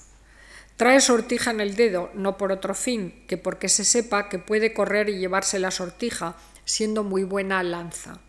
Trae 0.76 1.01
sortija 1.01 1.51
en 1.51 1.62
el 1.62 1.76
dedo, 1.76 2.10
no 2.16 2.36
por 2.38 2.51
otro 2.51 2.74
fin, 2.74 3.26
que 3.28 3.38
porque 3.38 3.70
se 3.70 3.86
sepa 3.86 4.28
que 4.28 4.39
puede 4.39 4.74
correr 4.74 5.10
y 5.10 5.20
llevarse 5.20 5.60
la 5.60 5.70
sortija, 5.70 6.36
siendo 6.66 7.03
muy 7.03 7.24
buena 7.24 7.62
lanza. 7.62 8.22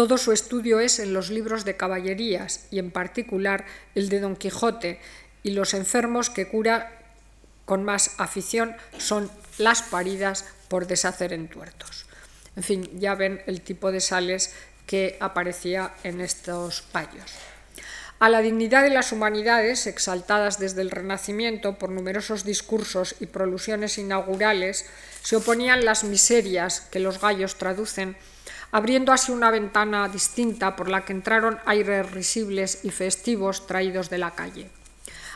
Todo 0.00 0.16
su 0.16 0.32
estudio 0.32 0.80
es 0.80 0.98
en 0.98 1.12
los 1.12 1.28
libros 1.28 1.66
de 1.66 1.76
caballerías 1.76 2.64
y 2.70 2.78
en 2.78 2.90
particular 2.90 3.66
el 3.94 4.08
de 4.08 4.20
Don 4.20 4.34
Quijote 4.34 4.98
y 5.42 5.50
los 5.50 5.74
enfermos 5.74 6.30
que 6.30 6.48
cura 6.48 6.90
con 7.66 7.84
más 7.84 8.12
afición 8.16 8.74
son 8.96 9.30
las 9.58 9.82
paridas 9.82 10.46
por 10.68 10.86
deshacer 10.86 11.34
en 11.34 11.48
tuertos. 11.48 12.06
En 12.56 12.62
fin, 12.62 12.98
ya 12.98 13.14
ven 13.14 13.42
el 13.44 13.60
tipo 13.60 13.92
de 13.92 14.00
sales 14.00 14.54
que 14.86 15.18
aparecía 15.20 15.92
en 16.02 16.22
estos 16.22 16.80
payos. 16.80 17.30
A 18.20 18.30
la 18.30 18.40
dignidad 18.40 18.82
de 18.82 18.88
las 18.88 19.12
humanidades, 19.12 19.86
exaltadas 19.86 20.58
desde 20.58 20.80
el 20.80 20.90
Renacimiento 20.90 21.76
por 21.76 21.90
numerosos 21.90 22.44
discursos 22.44 23.16
y 23.20 23.26
prolusiones 23.26 23.98
inaugurales, 23.98 24.86
se 25.22 25.36
oponían 25.36 25.84
las 25.84 26.04
miserias 26.04 26.80
que 26.80 27.00
los 27.00 27.20
gallos 27.20 27.56
traducen 27.56 28.16
abriendo 28.72 29.12
así 29.12 29.32
una 29.32 29.50
ventana 29.50 30.08
distinta 30.08 30.76
por 30.76 30.88
la 30.88 31.04
que 31.04 31.12
entraron 31.12 31.58
aires 31.66 32.10
risibles 32.10 32.84
y 32.84 32.90
festivos 32.90 33.66
traídos 33.66 34.10
de 34.10 34.18
la 34.18 34.32
calle. 34.32 34.70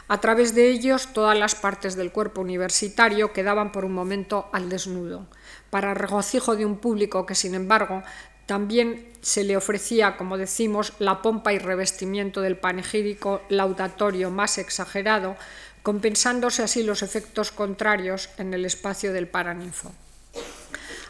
A 0.07 0.21
través 0.21 0.55
de 0.55 0.69
ellos, 0.69 1.09
todas 1.15 1.39
las 1.39 1.55
partes 1.55 1.97
del 1.97 2.13
cuerpo 2.13 2.43
universitario 2.43 3.33
quedaban 3.33 3.73
por 3.73 3.87
un 3.87 3.93
momento 3.93 4.49
al 4.53 4.69
desnudo, 4.69 5.27
para 5.71 5.95
regocijo 5.95 6.57
de 6.57 6.67
un 6.67 6.77
público 6.77 7.25
que, 7.25 7.35
sin 7.35 7.55
embargo, 7.55 8.03
también 8.45 9.09
se 9.23 9.45
le 9.45 9.57
ofrecía, 9.57 10.19
como 10.19 10.37
decimos, 10.37 10.93
la 10.99 11.23
pompa 11.23 11.55
y 11.55 11.59
revestimiento 11.59 12.43
del 12.43 12.59
panegírico 12.59 13.41
laudatorio 13.49 14.31
más 14.31 14.59
exagerado, 14.59 15.37
compensándose 15.83 16.63
así 16.63 16.83
los 16.83 17.03
efectos 17.03 17.51
contrarios 17.51 18.29
en 18.37 18.53
el 18.53 18.67
espacio 18.67 19.15
del 19.15 19.29
paraninfo. 19.29 19.93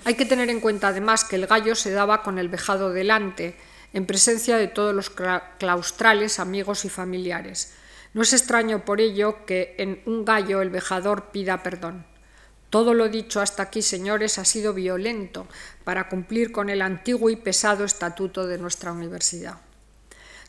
Hay 0.05 0.15
que 0.17 0.27
tener 0.27 0.51
en 0.51 0.61
cuenta 0.61 0.89
además 0.89 1.25
que 1.25 1.37
el 1.37 1.47
gallo 1.47 1.75
se 1.75 1.91
daba 1.91 2.23
con 2.23 2.39
el 2.39 2.51
vejado 2.51 2.91
delante, 2.91 3.57
en 3.95 4.05
presencia 4.05 4.59
de 4.59 4.69
todos 4.69 4.95
los 4.95 5.11
claustrales, 5.59 6.39
amigos 6.39 6.85
y 6.85 6.91
familiares. 6.91 7.73
No 8.13 8.23
es 8.23 8.33
extraño 8.33 8.85
por 8.85 9.01
ello 9.01 9.47
que 9.47 9.75
en 9.79 10.03
un 10.05 10.25
gallo 10.25 10.61
el 10.61 10.69
vejador 10.69 11.31
pida 11.31 11.63
perdón. 11.63 12.05
Todo 12.69 12.93
lo 12.93 13.09
dicho 13.09 13.41
hasta 13.41 13.63
aquí, 13.63 13.83
señores, 13.83 14.39
ha 14.39 14.45
sido 14.45 14.75
violento 14.75 15.47
para 15.85 16.09
cumplir 16.09 16.53
con 16.53 16.69
el 16.69 16.83
antiguo 16.83 17.31
y 17.31 17.37
pesado 17.37 17.85
estatuto 17.85 18.47
de 18.47 18.59
nuestra 18.59 18.93
universidad. 18.93 19.59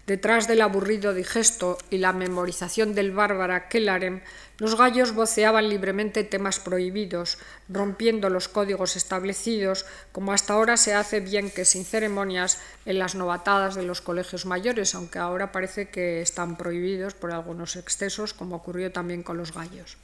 Detrás 0.08 0.48
del 0.48 0.62
aburrido 0.62 1.16
digesto 1.16 1.80
y 1.90 1.98
la 1.98 2.14
memorización 2.14 2.94
del 2.94 3.12
bárbara 3.12 3.70
Kellarem, 3.70 4.22
los 4.60 4.78
gallos 4.78 5.14
voceaban 5.14 5.68
libremente 5.68 6.24
temas 6.24 6.60
prohibidos, 6.60 7.40
rompiendo 7.70 8.30
los 8.30 8.48
códigos 8.48 8.98
establecidos, 8.98 9.88
como 10.12 10.32
hasta 10.32 10.54
ahora 10.54 10.78
se 10.78 10.94
hace 10.94 11.22
bien 11.22 11.50
que 11.50 11.66
sin 11.66 11.86
ceremonias 11.86 12.60
en 12.86 13.00
las 13.00 13.16
novatadas 13.16 13.74
de 13.74 13.82
los 13.82 14.02
colegios 14.02 14.46
mayores, 14.46 14.94
aunque 14.94 15.18
ahora 15.18 15.52
parece 15.52 15.90
que 15.90 16.22
están 16.22 16.56
prohibidos 16.56 17.16
por 17.16 17.32
algunos 17.32 17.76
excesos, 17.76 18.36
como 18.36 18.58
ocurrió 18.58 18.92
también 18.92 19.24
con 19.24 19.38
los 19.38 19.54
gallos. 19.54 19.98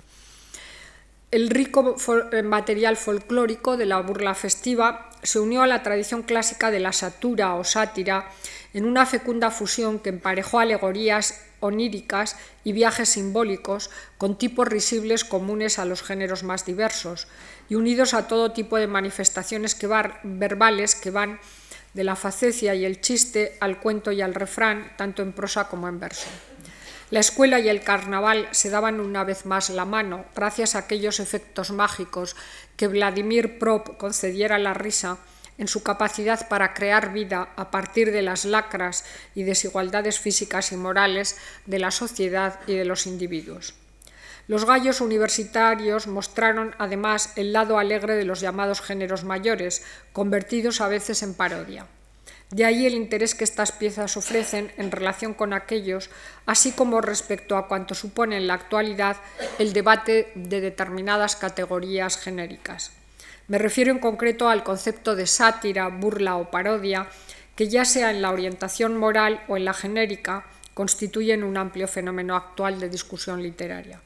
El 1.31 1.49
rico 1.49 1.95
eh, 2.33 2.43
material 2.43 2.97
folclórico 2.97 3.77
de 3.77 3.85
la 3.85 4.01
burla 4.01 4.35
festiva 4.35 5.09
se 5.23 5.39
unió 5.39 5.61
a 5.61 5.67
la 5.67 5.81
tradición 5.81 6.23
clásica 6.23 6.71
de 6.71 6.81
la 6.81 6.91
satura 6.91 7.55
o 7.55 7.63
sátira 7.63 8.29
en 8.73 8.83
una 8.83 9.05
fecunda 9.05 9.49
fusión 9.49 9.99
que 9.99 10.09
emparejó 10.09 10.59
alegorías 10.59 11.41
oníricas 11.61 12.35
y 12.65 12.73
viajes 12.73 13.07
simbólicos 13.07 13.91
con 14.17 14.37
tipos 14.37 14.67
risibles 14.67 15.23
comunes 15.23 15.79
a 15.79 15.85
los 15.85 16.03
géneros 16.03 16.43
más 16.43 16.65
diversos 16.65 17.27
y 17.69 17.75
unidos 17.75 18.13
a 18.13 18.27
todo 18.27 18.51
tipo 18.51 18.75
de 18.75 18.87
manifestaciones 18.87 19.77
verbales 20.23 20.95
que 20.95 21.11
van 21.11 21.39
de 21.93 22.03
la 22.03 22.17
facecia 22.17 22.75
y 22.75 22.83
el 22.83 22.99
chiste 22.99 23.55
al 23.61 23.79
cuento 23.79 24.11
y 24.11 24.21
al 24.21 24.33
refrán, 24.33 24.91
tanto 24.97 25.21
en 25.21 25.31
prosa 25.31 25.69
como 25.69 25.87
en 25.87 25.99
verso. 25.99 26.27
La 27.11 27.19
escuela 27.19 27.59
y 27.59 27.67
el 27.67 27.83
carnaval 27.83 28.47
se 28.51 28.69
daban 28.69 29.01
una 29.01 29.25
vez 29.25 29.45
más 29.45 29.69
la 29.69 29.83
mano, 29.83 30.23
gracias 30.33 30.75
a 30.75 30.79
aquellos 30.79 31.19
efectos 31.19 31.71
mágicos 31.71 32.37
que 32.77 32.87
Vladimir 32.87 33.59
Prop 33.59 33.97
concediera 33.97 34.55
a 34.55 34.59
la 34.59 34.73
risa 34.73 35.17
en 35.57 35.67
su 35.67 35.83
capacidad 35.83 36.47
para 36.47 36.73
crear 36.73 37.11
vida 37.11 37.49
a 37.57 37.69
partir 37.69 38.13
de 38.13 38.21
las 38.21 38.45
lacras 38.45 39.03
y 39.35 39.43
desigualdades 39.43 40.21
físicas 40.21 40.71
y 40.71 40.77
morales 40.77 41.35
de 41.65 41.79
la 41.79 41.91
sociedad 41.91 42.61
y 42.65 42.75
de 42.75 42.85
los 42.85 43.05
individuos. 43.05 43.73
Los 44.47 44.63
gallos 44.63 45.01
universitarios 45.01 46.07
mostraron 46.07 46.73
además 46.79 47.33
el 47.35 47.51
lado 47.51 47.77
alegre 47.77 48.15
de 48.15 48.23
los 48.23 48.39
llamados 48.39 48.79
géneros 48.79 49.25
mayores, 49.25 49.83
convertidos 50.13 50.79
a 50.79 50.87
veces 50.87 51.23
en 51.23 51.33
parodia. 51.33 51.87
De 52.51 52.65
ahí 52.65 52.85
el 52.85 52.95
interés 52.95 53.33
que 53.33 53.45
estas 53.45 53.71
piezas 53.71 54.17
ofrecen 54.17 54.73
en 54.75 54.91
relación 54.91 55.33
con 55.33 55.53
aquellos, 55.53 56.09
así 56.45 56.73
como 56.73 56.99
respecto 56.99 57.55
a 57.55 57.69
cuanto 57.69 57.95
supone 57.95 58.35
en 58.35 58.47
la 58.47 58.55
actualidad 58.55 59.15
el 59.57 59.71
debate 59.71 60.33
de 60.35 60.59
determinadas 60.59 61.37
categorías 61.37 62.17
genéricas. 62.17 62.91
Me 63.47 63.57
refiero 63.57 63.91
en 63.91 63.99
concreto 63.99 64.49
al 64.49 64.63
concepto 64.63 65.15
de 65.15 65.27
sátira, 65.27 65.87
burla 65.87 66.35
o 66.35 66.51
parodia, 66.51 67.07
que 67.55 67.69
ya 67.69 67.85
sea 67.85 68.11
en 68.11 68.21
la 68.21 68.31
orientación 68.31 68.97
moral 68.97 69.41
o 69.47 69.55
en 69.55 69.63
la 69.63 69.73
genérica, 69.73 70.45
constituyen 70.73 71.43
un 71.43 71.55
amplio 71.55 71.87
fenómeno 71.87 72.35
actual 72.35 72.81
de 72.81 72.89
discusión 72.89 73.41
literaria. 73.41 74.01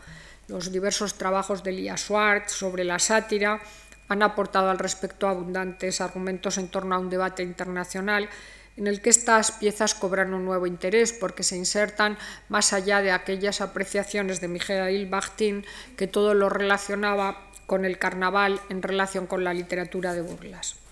Los 0.48 0.72
diversos 0.72 1.16
trabajos 1.16 1.64
de 1.64 1.72
Lia 1.72 1.98
Schwartz 1.98 2.52
sobre 2.52 2.84
la 2.84 3.00
sátira 3.00 3.60
han 4.08 4.24
aportado 4.24 4.70
al 4.70 4.80
respecto 4.80 5.28
abundantes 5.28 6.02
argumentos 6.02 6.58
en 6.58 6.68
torno 6.68 6.96
a 6.96 7.00
un 7.00 7.10
debate 7.10 7.44
internacional 7.44 8.30
en 8.78 8.88
el 8.88 9.02
que 9.02 9.10
estas 9.10 9.52
piezas 9.52 9.96
cobran 9.96 10.34
un 10.34 10.46
nuevo 10.46 10.68
interés 10.68 11.14
porque 11.14 11.44
se 11.44 11.56
insertan 11.56 12.18
más 12.50 12.74
allá 12.74 13.02
de 13.02 13.12
aquellas 13.12 13.62
apreciaciones 13.62 14.42
de 14.42 14.50
Mijail 14.50 15.08
Bakhtin 15.08 15.66
que 15.96 16.08
todo 16.08 16.34
lo 16.34 16.50
relacionaba 16.50 17.50
con 17.66 17.86
el 17.86 17.98
carnaval 17.98 18.60
en 18.70 18.82
relación 18.82 19.28
con 19.28 19.44
la 19.44 19.54
literatura 19.54 20.14
de 20.14 20.22
burlas. 20.22 20.85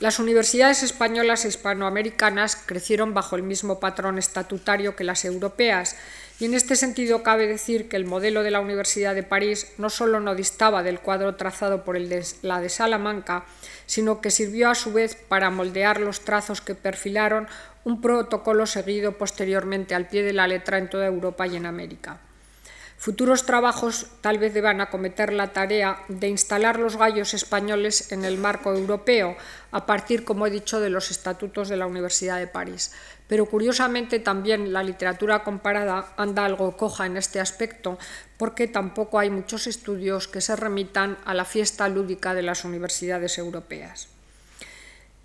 Las 0.00 0.18
universidades 0.18 0.82
españolas 0.82 1.44
e 1.44 1.48
hispanoamericanas 1.48 2.56
crecieron 2.56 3.12
bajo 3.12 3.36
el 3.36 3.42
mismo 3.42 3.80
patrón 3.80 4.16
estatutario 4.16 4.96
que 4.96 5.04
las 5.04 5.26
europeas 5.26 5.94
y 6.38 6.46
en 6.46 6.54
este 6.54 6.74
sentido 6.74 7.22
cabe 7.22 7.46
decir 7.46 7.86
que 7.86 7.98
el 7.98 8.06
modelo 8.06 8.42
de 8.42 8.50
la 8.50 8.60
Universidad 8.60 9.14
de 9.14 9.24
París 9.24 9.74
no 9.76 9.90
solo 9.90 10.18
no 10.18 10.34
distaba 10.34 10.82
del 10.82 11.00
cuadro 11.00 11.36
trazado 11.36 11.84
por 11.84 12.00
la 12.00 12.60
de 12.62 12.68
Salamanca, 12.70 13.44
sino 13.84 14.22
que 14.22 14.30
sirvió 14.30 14.70
a 14.70 14.74
su 14.74 14.94
vez 14.94 15.14
para 15.16 15.50
moldear 15.50 16.00
los 16.00 16.20
trazos 16.20 16.62
que 16.62 16.74
perfilaron 16.74 17.46
un 17.84 18.00
protocolo 18.00 18.64
seguido 18.64 19.18
posteriormente 19.18 19.94
al 19.94 20.08
pie 20.08 20.22
de 20.22 20.32
la 20.32 20.48
letra 20.48 20.78
en 20.78 20.88
toda 20.88 21.04
Europa 21.04 21.46
y 21.46 21.56
en 21.56 21.66
América. 21.66 22.20
Futuros 23.00 23.46
trabajos 23.46 24.08
tal 24.20 24.36
vez 24.36 24.52
deban 24.52 24.82
acometer 24.82 25.32
la 25.32 25.54
tarea 25.54 26.04
de 26.08 26.28
instalar 26.28 26.78
los 26.78 26.98
gallos 26.98 27.32
españoles 27.32 28.12
en 28.12 28.26
el 28.26 28.36
marco 28.36 28.74
europeo, 28.74 29.38
a 29.72 29.86
partir, 29.86 30.22
como 30.22 30.46
he 30.46 30.50
dicho, 30.50 30.80
de 30.80 30.90
los 30.90 31.10
estatutos 31.10 31.70
de 31.70 31.78
la 31.78 31.86
Universidad 31.86 32.38
de 32.38 32.46
París. 32.46 32.92
Pero 33.26 33.46
curiosamente 33.46 34.18
también 34.18 34.74
la 34.74 34.82
literatura 34.82 35.42
comparada 35.44 36.12
anda 36.18 36.44
algo 36.44 36.76
coja 36.76 37.06
en 37.06 37.16
este 37.16 37.40
aspecto, 37.40 37.98
porque 38.36 38.68
tampoco 38.68 39.18
hay 39.18 39.30
muchos 39.30 39.66
estudios 39.66 40.28
que 40.28 40.42
se 40.42 40.54
remitan 40.54 41.16
a 41.24 41.32
la 41.32 41.46
fiesta 41.46 41.88
lúdica 41.88 42.34
de 42.34 42.42
las 42.42 42.66
universidades 42.66 43.38
europeas. 43.38 44.09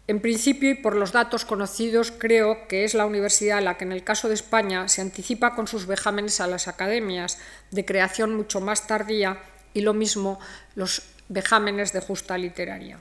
En 0.07 0.19
principio, 0.19 0.69
y 0.69 0.75
por 0.75 0.95
los 0.95 1.11
datos 1.11 1.45
conocidos, 1.45 2.11
creo 2.11 2.67
que 2.67 2.83
es 2.83 2.93
la 2.93 3.07
universidad 3.07 3.63
la 3.63 3.77
que 3.77 3.85
en 3.85 3.91
el 3.91 4.03
caso 4.03 4.27
de 4.27 4.35
España 4.35 4.87
se 4.87 5.01
anticipa 5.01 5.55
con 5.55 5.67
sus 5.67 5.87
vejámenes 5.87 6.39
a 6.41 6.47
las 6.47 6.67
academias, 6.67 7.39
de 7.71 7.85
creación 7.85 8.35
mucho 8.35 8.61
más 8.61 8.85
tardía, 8.85 9.39
y 9.73 9.81
lo 9.81 9.95
mismo 9.95 10.39
los 10.75 11.01
vejámenes 11.27 11.91
de 11.91 12.01
justa 12.01 12.37
literaria. 12.37 12.99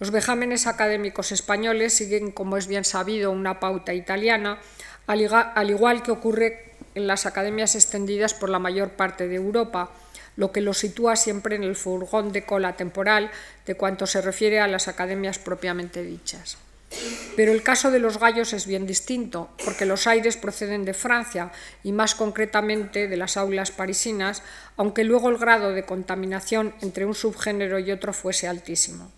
Los 0.00 0.10
vejámenes 0.10 0.66
académicos 0.66 1.30
españoles 1.30 1.94
siguen, 1.94 2.32
como 2.32 2.56
es 2.56 2.66
bien 2.66 2.84
sabido, 2.84 3.30
una 3.30 3.60
pauta 3.60 3.94
italiana, 3.94 4.58
al 5.06 5.70
igual 5.70 6.02
que 6.02 6.10
ocurre 6.10 6.72
en 6.96 7.06
las 7.06 7.26
academias 7.26 7.76
extendidas 7.76 8.34
por 8.34 8.50
la 8.50 8.58
mayor 8.58 8.90
parte 8.90 9.28
de 9.28 9.36
Europa, 9.36 9.92
lo 10.36 10.52
que 10.52 10.60
lo 10.60 10.74
sitúa 10.74 11.16
siempre 11.16 11.56
en 11.56 11.64
el 11.64 11.76
furgón 11.76 12.32
de 12.32 12.44
cola 12.44 12.76
temporal 12.76 13.30
de 13.66 13.74
cuanto 13.74 14.06
se 14.06 14.20
refiere 14.20 14.60
a 14.60 14.68
las 14.68 14.88
academias 14.88 15.38
propiamente 15.38 16.02
dichas. 16.02 16.58
Pero 17.36 17.50
el 17.52 17.62
caso 17.62 17.90
de 17.90 17.98
los 17.98 18.18
gallos 18.18 18.52
es 18.52 18.66
bien 18.66 18.86
distinto, 18.86 19.50
porque 19.64 19.86
los 19.86 20.06
aires 20.06 20.36
proceden 20.36 20.84
de 20.84 20.94
Francia 20.94 21.50
y 21.82 21.90
más 21.90 22.14
concretamente 22.14 23.08
de 23.08 23.16
las 23.16 23.36
aulas 23.36 23.72
parisinas, 23.72 24.42
aunque 24.76 25.02
luego 25.02 25.28
el 25.28 25.38
grado 25.38 25.72
de 25.72 25.84
contaminación 25.84 26.74
entre 26.82 27.04
un 27.04 27.14
subgénero 27.14 27.78
y 27.80 27.90
otro 27.90 28.12
fuese 28.12 28.46
altísimo 28.46 29.10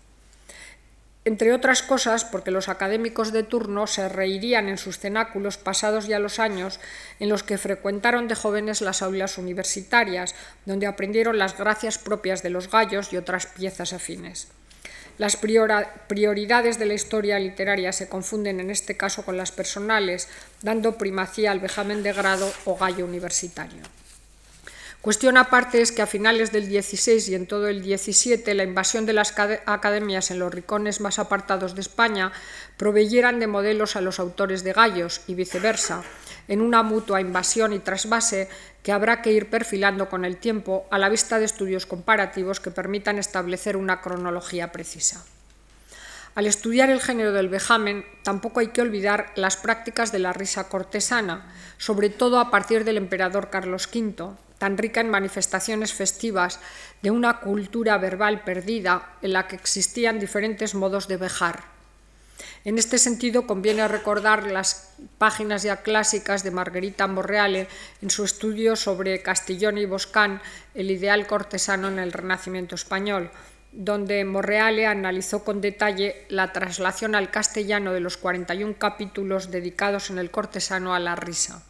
entre 1.27 1.51
otras 1.51 1.83
cosas 1.83 2.23
porque 2.23 2.51
los 2.51 2.69
académicos 2.69 3.33
de 3.33 3.43
turno 3.43 3.85
se 3.85 4.07
reirían 4.07 4.69
en 4.69 4.77
sus 4.77 4.97
cenáculos 4.97 5.57
pasados 5.57 6.07
ya 6.07 6.19
los 6.19 6.39
años 6.39 6.79
en 7.19 7.27
los 7.27 7.43
que 7.43 7.57
frecuentaron 7.57 8.29
de 8.29 8.35
jóvenes 8.35 8.79
las 8.79 9.01
aulas 9.01 9.37
universitarias, 9.37 10.35
donde 10.65 10.87
aprendieron 10.87 11.37
las 11.37 11.57
gracias 11.57 11.97
propias 11.97 12.43
de 12.43 12.49
los 12.49 12.71
gallos 12.71 13.11
y 13.11 13.17
otras 13.17 13.45
piezas 13.45 13.91
afines. 13.91 14.47
Las 15.17 15.35
prioridades 15.35 16.79
de 16.79 16.85
la 16.85 16.93
historia 16.93 17.39
literaria 17.39 17.91
se 17.91 18.07
confunden 18.07 18.61
en 18.61 18.69
este 18.69 18.95
caso 18.95 19.25
con 19.25 19.35
las 19.35 19.51
personales, 19.51 20.29
dando 20.61 20.97
primacía 20.97 21.51
al 21.51 21.59
vejamen 21.59 22.03
de 22.03 22.13
grado 22.13 22.49
o 22.63 22.77
gallo 22.77 23.03
universitario. 23.03 23.81
Cuestión 25.07 25.37
aparte 25.37 25.79
es 25.79 25.93
que 25.93 26.01
a 26.01 26.05
finales 26.05 26.51
del 26.51 26.67
16 26.67 27.29
y 27.29 27.35
en 27.35 27.47
todo 27.47 27.69
el 27.69 27.81
17 27.81 28.53
la 28.55 28.65
invasión 28.65 29.05
de 29.05 29.13
las 29.13 29.33
academias 29.65 30.31
en 30.31 30.39
los 30.39 30.53
rincones 30.53 30.99
más 30.99 31.17
apartados 31.17 31.75
de 31.75 31.79
España 31.79 32.33
proveyeran 32.75 33.39
de 33.39 33.47
modelos 33.47 33.95
a 33.95 34.01
los 34.01 34.19
autores 34.19 34.65
de 34.65 34.73
gallos 34.73 35.21
y 35.27 35.35
viceversa, 35.35 36.03
en 36.49 36.59
una 36.59 36.83
mutua 36.83 37.21
invasión 37.21 37.71
y 37.71 37.79
trasvase 37.79 38.49
que 38.83 38.91
habrá 38.91 39.21
que 39.21 39.31
ir 39.31 39.49
perfilando 39.49 40.09
con 40.09 40.25
el 40.25 40.35
tiempo 40.35 40.85
a 40.91 40.97
la 40.97 41.07
vista 41.07 41.39
de 41.39 41.45
estudios 41.45 41.85
comparativos 41.85 42.59
que 42.59 42.71
permitan 42.71 43.17
establecer 43.17 43.77
una 43.77 44.01
cronología 44.01 44.73
precisa. 44.73 45.23
Al 46.35 46.47
estudiar 46.47 46.89
el 46.89 46.99
género 46.99 47.31
del 47.31 47.47
vejamen, 47.47 48.05
tampoco 48.23 48.59
hay 48.59 48.67
que 48.67 48.81
olvidar 48.81 49.31
las 49.35 49.55
prácticas 49.55 50.11
de 50.11 50.19
la 50.19 50.33
risa 50.33 50.67
cortesana, 50.67 51.55
sobre 51.77 52.09
todo 52.09 52.41
a 52.41 52.51
partir 52.51 52.83
del 52.83 52.97
emperador 52.97 53.49
Carlos 53.49 53.87
V, 53.87 54.35
tan 54.57 54.77
rica 54.77 55.01
en 55.01 55.09
manifestaciones 55.09 55.93
festivas 55.93 56.59
de 57.01 57.11
una 57.11 57.39
cultura 57.39 57.97
verbal 57.97 58.43
perdida 58.43 59.17
en 59.21 59.33
la 59.33 59.47
que 59.47 59.55
existían 59.55 60.19
diferentes 60.19 60.75
modos 60.75 61.07
de 61.07 61.17
vejar. 61.17 61.77
En 62.65 62.77
este 62.77 62.97
sentido, 62.97 63.47
conviene 63.47 63.87
recordar 63.87 64.51
las 64.51 64.93
páginas 65.17 65.63
ya 65.63 65.77
clásicas 65.77 66.43
de 66.43 66.51
Margarita 66.51 67.07
Morreale 67.07 67.67
en 68.01 68.09
su 68.09 68.23
estudio 68.23 68.75
sobre 68.75 69.21
Castellón 69.21 69.77
y 69.77 69.85
Boscán, 69.85 70.41
el 70.73 70.91
ideal 70.91 71.27
cortesano 71.27 71.87
en 71.87 71.99
el 71.99 72.11
Renacimiento 72.11 72.75
español, 72.75 73.31
donde 73.71 74.25
Morreale 74.25 74.85
analizó 74.85 75.43
con 75.43 75.61
detalle 75.61 76.25
la 76.29 76.51
traslación 76.51 77.15
al 77.15 77.31
castellano 77.31 77.93
de 77.93 77.99
los 77.99 78.17
41 78.17 78.75
capítulos 78.77 79.51
dedicados 79.51 80.09
en 80.09 80.17
el 80.17 80.31
cortesano 80.31 80.93
a 80.93 80.99
la 80.99 81.15
risa, 81.15 81.63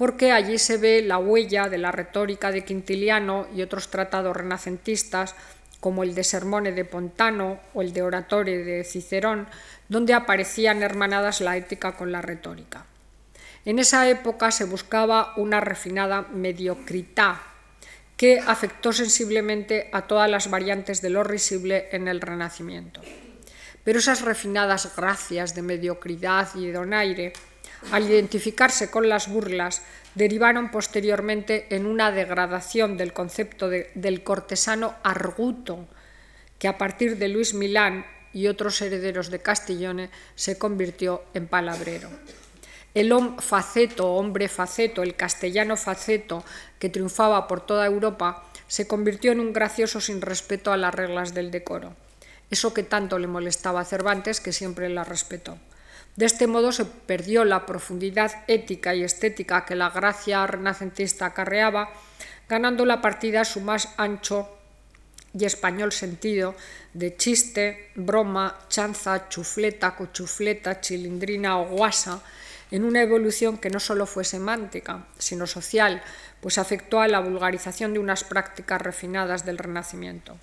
porque 0.00 0.32
allí 0.32 0.56
se 0.56 0.78
ve 0.78 1.02
la 1.02 1.18
huella 1.18 1.68
de 1.68 1.76
la 1.76 1.92
retórica 1.92 2.50
de 2.50 2.64
Quintiliano 2.64 3.46
y 3.54 3.60
otros 3.60 3.90
tratados 3.90 4.34
renacentistas, 4.34 5.34
como 5.78 6.04
el 6.04 6.14
de 6.14 6.24
Sermone 6.24 6.72
de 6.72 6.86
Pontano 6.86 7.60
o 7.74 7.82
el 7.82 7.92
de 7.92 8.00
Oratore 8.00 8.64
de 8.64 8.82
Cicerón, 8.82 9.46
donde 9.90 10.14
aparecían 10.14 10.82
hermanadas 10.82 11.42
la 11.42 11.58
ética 11.58 11.98
con 11.98 12.12
la 12.12 12.22
retórica. 12.22 12.86
En 13.66 13.78
esa 13.78 14.08
época 14.08 14.50
se 14.52 14.64
buscaba 14.64 15.34
una 15.36 15.60
refinada 15.60 16.22
mediocrità 16.32 17.42
que 18.16 18.40
afectó 18.40 18.94
sensiblemente 18.94 19.90
a 19.92 20.06
todas 20.06 20.30
las 20.30 20.48
variantes 20.48 21.02
de 21.02 21.10
lo 21.10 21.24
risible 21.24 21.90
en 21.92 22.08
el 22.08 22.22
Renacimiento. 22.22 23.02
Pero 23.84 23.98
esas 23.98 24.22
refinadas 24.22 24.96
gracias 24.96 25.54
de 25.54 25.60
mediocridad 25.60 26.48
y 26.54 26.70
donaire, 26.70 27.34
al 27.92 28.04
identificarse 28.04 28.90
con 28.90 29.08
las 29.08 29.28
burlas, 29.28 29.82
derivaron 30.14 30.70
posteriormente 30.70 31.66
en 31.74 31.86
una 31.86 32.10
degradación 32.10 32.96
del 32.96 33.12
concepto 33.12 33.68
del 33.68 34.22
cortesano 34.22 34.94
arguto, 35.02 35.86
que 36.58 36.68
a 36.68 36.78
partir 36.78 37.16
de 37.16 37.28
Luis 37.28 37.54
Milán 37.54 38.04
y 38.32 38.48
otros 38.48 38.80
herederos 38.82 39.30
de 39.30 39.40
Castiglione 39.40 40.10
se 40.34 40.58
convirtió 40.58 41.24
en 41.34 41.46
palabrero. 41.46 42.10
El 42.92 43.12
faceto, 43.38 44.14
hombre 44.14 44.48
faceto, 44.48 45.02
el 45.02 45.14
castellano 45.14 45.76
faceto, 45.76 46.44
que 46.78 46.88
triunfaba 46.88 47.46
por 47.46 47.64
toda 47.64 47.86
Europa, 47.86 48.44
se 48.66 48.88
convirtió 48.88 49.30
en 49.30 49.40
un 49.40 49.52
gracioso 49.52 50.00
sin 50.00 50.20
respeto 50.20 50.72
a 50.72 50.76
las 50.76 50.94
reglas 50.94 51.32
del 51.32 51.50
decoro. 51.50 51.94
Eso 52.50 52.74
que 52.74 52.82
tanto 52.82 53.18
le 53.18 53.28
molestaba 53.28 53.80
a 53.80 53.84
Cervantes, 53.84 54.40
que 54.40 54.52
siempre 54.52 54.88
la 54.88 55.04
respetó. 55.04 55.56
De 56.16 56.26
este 56.26 56.46
modo 56.46 56.72
se 56.72 56.84
perdió 56.84 57.44
la 57.44 57.66
profundidad 57.66 58.44
ética 58.46 58.94
y 58.94 59.04
estética 59.04 59.64
que 59.64 59.74
la 59.74 59.90
gracia 59.90 60.46
renacentista 60.46 61.26
acarreaba, 61.26 61.90
ganando 62.48 62.84
la 62.84 63.00
partida 63.00 63.44
su 63.44 63.60
más 63.60 63.94
ancho 63.96 64.48
y 65.32 65.44
español 65.44 65.92
sentido 65.92 66.54
de 66.92 67.16
chiste, 67.16 67.90
broma, 67.94 68.58
chanza, 68.68 69.28
chufleta, 69.28 69.94
cochufleta, 69.94 70.80
chilindrina 70.80 71.58
o 71.60 71.66
guasa, 71.66 72.20
en 72.70 72.84
una 72.84 73.02
evolución 73.02 73.58
que 73.58 73.70
no 73.70 73.80
solo 73.80 74.06
fue 74.06 74.24
semántica, 74.24 75.06
sino 75.18 75.46
social, 75.46 76.02
pues 76.40 76.58
afectó 76.58 77.00
a 77.00 77.08
la 77.08 77.20
vulgarización 77.20 77.92
de 77.92 77.98
unas 77.98 78.24
prácticas 78.24 78.80
refinadas 78.80 79.44
del 79.44 79.58
Renacimiento. 79.58 80.36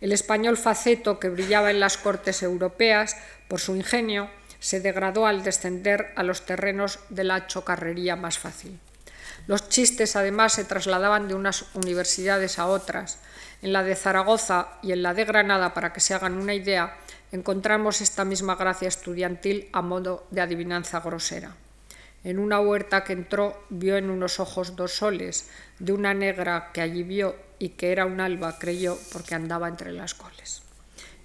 El 0.00 0.10
español 0.10 0.56
faceto 0.56 1.20
que 1.20 1.28
brillaba 1.28 1.70
en 1.70 1.78
las 1.78 1.96
cortes 1.96 2.42
europeas 2.42 3.16
por 3.46 3.60
su 3.60 3.76
ingenio 3.76 4.28
se 4.62 4.80
degradó 4.80 5.26
al 5.26 5.42
descender 5.42 6.12
a 6.14 6.22
los 6.22 6.46
terrenos 6.46 7.00
de 7.08 7.24
la 7.24 7.48
chocarrería 7.48 8.14
más 8.14 8.38
fácil. 8.38 8.78
Los 9.48 9.68
chistes 9.68 10.14
además 10.14 10.52
se 10.52 10.64
trasladaban 10.64 11.26
de 11.26 11.34
unas 11.34 11.66
universidades 11.74 12.60
a 12.60 12.68
otras. 12.68 13.18
En 13.60 13.72
la 13.72 13.82
de 13.82 13.96
Zaragoza 13.96 14.78
y 14.80 14.92
en 14.92 15.02
la 15.02 15.14
de 15.14 15.24
Granada, 15.24 15.74
para 15.74 15.92
que 15.92 15.98
se 15.98 16.14
hagan 16.14 16.36
una 16.36 16.54
idea, 16.54 16.96
encontramos 17.32 18.00
esta 18.00 18.24
misma 18.24 18.54
gracia 18.54 18.86
estudiantil 18.86 19.68
a 19.72 19.82
modo 19.82 20.28
de 20.30 20.42
adivinanza 20.42 21.00
grosera. 21.00 21.56
En 22.22 22.38
una 22.38 22.60
huerta 22.60 23.02
que 23.02 23.14
entró 23.14 23.64
vio 23.68 23.96
en 23.96 24.10
unos 24.10 24.38
ojos 24.38 24.76
dos 24.76 24.92
soles, 24.92 25.50
de 25.80 25.92
una 25.92 26.14
negra 26.14 26.70
que 26.72 26.82
allí 26.82 27.02
vio 27.02 27.34
y 27.58 27.70
que 27.70 27.90
era 27.90 28.06
un 28.06 28.20
alba, 28.20 28.60
creyó, 28.60 28.96
porque 29.12 29.34
andaba 29.34 29.66
entre 29.66 29.90
las 29.90 30.14
coles. 30.14 30.61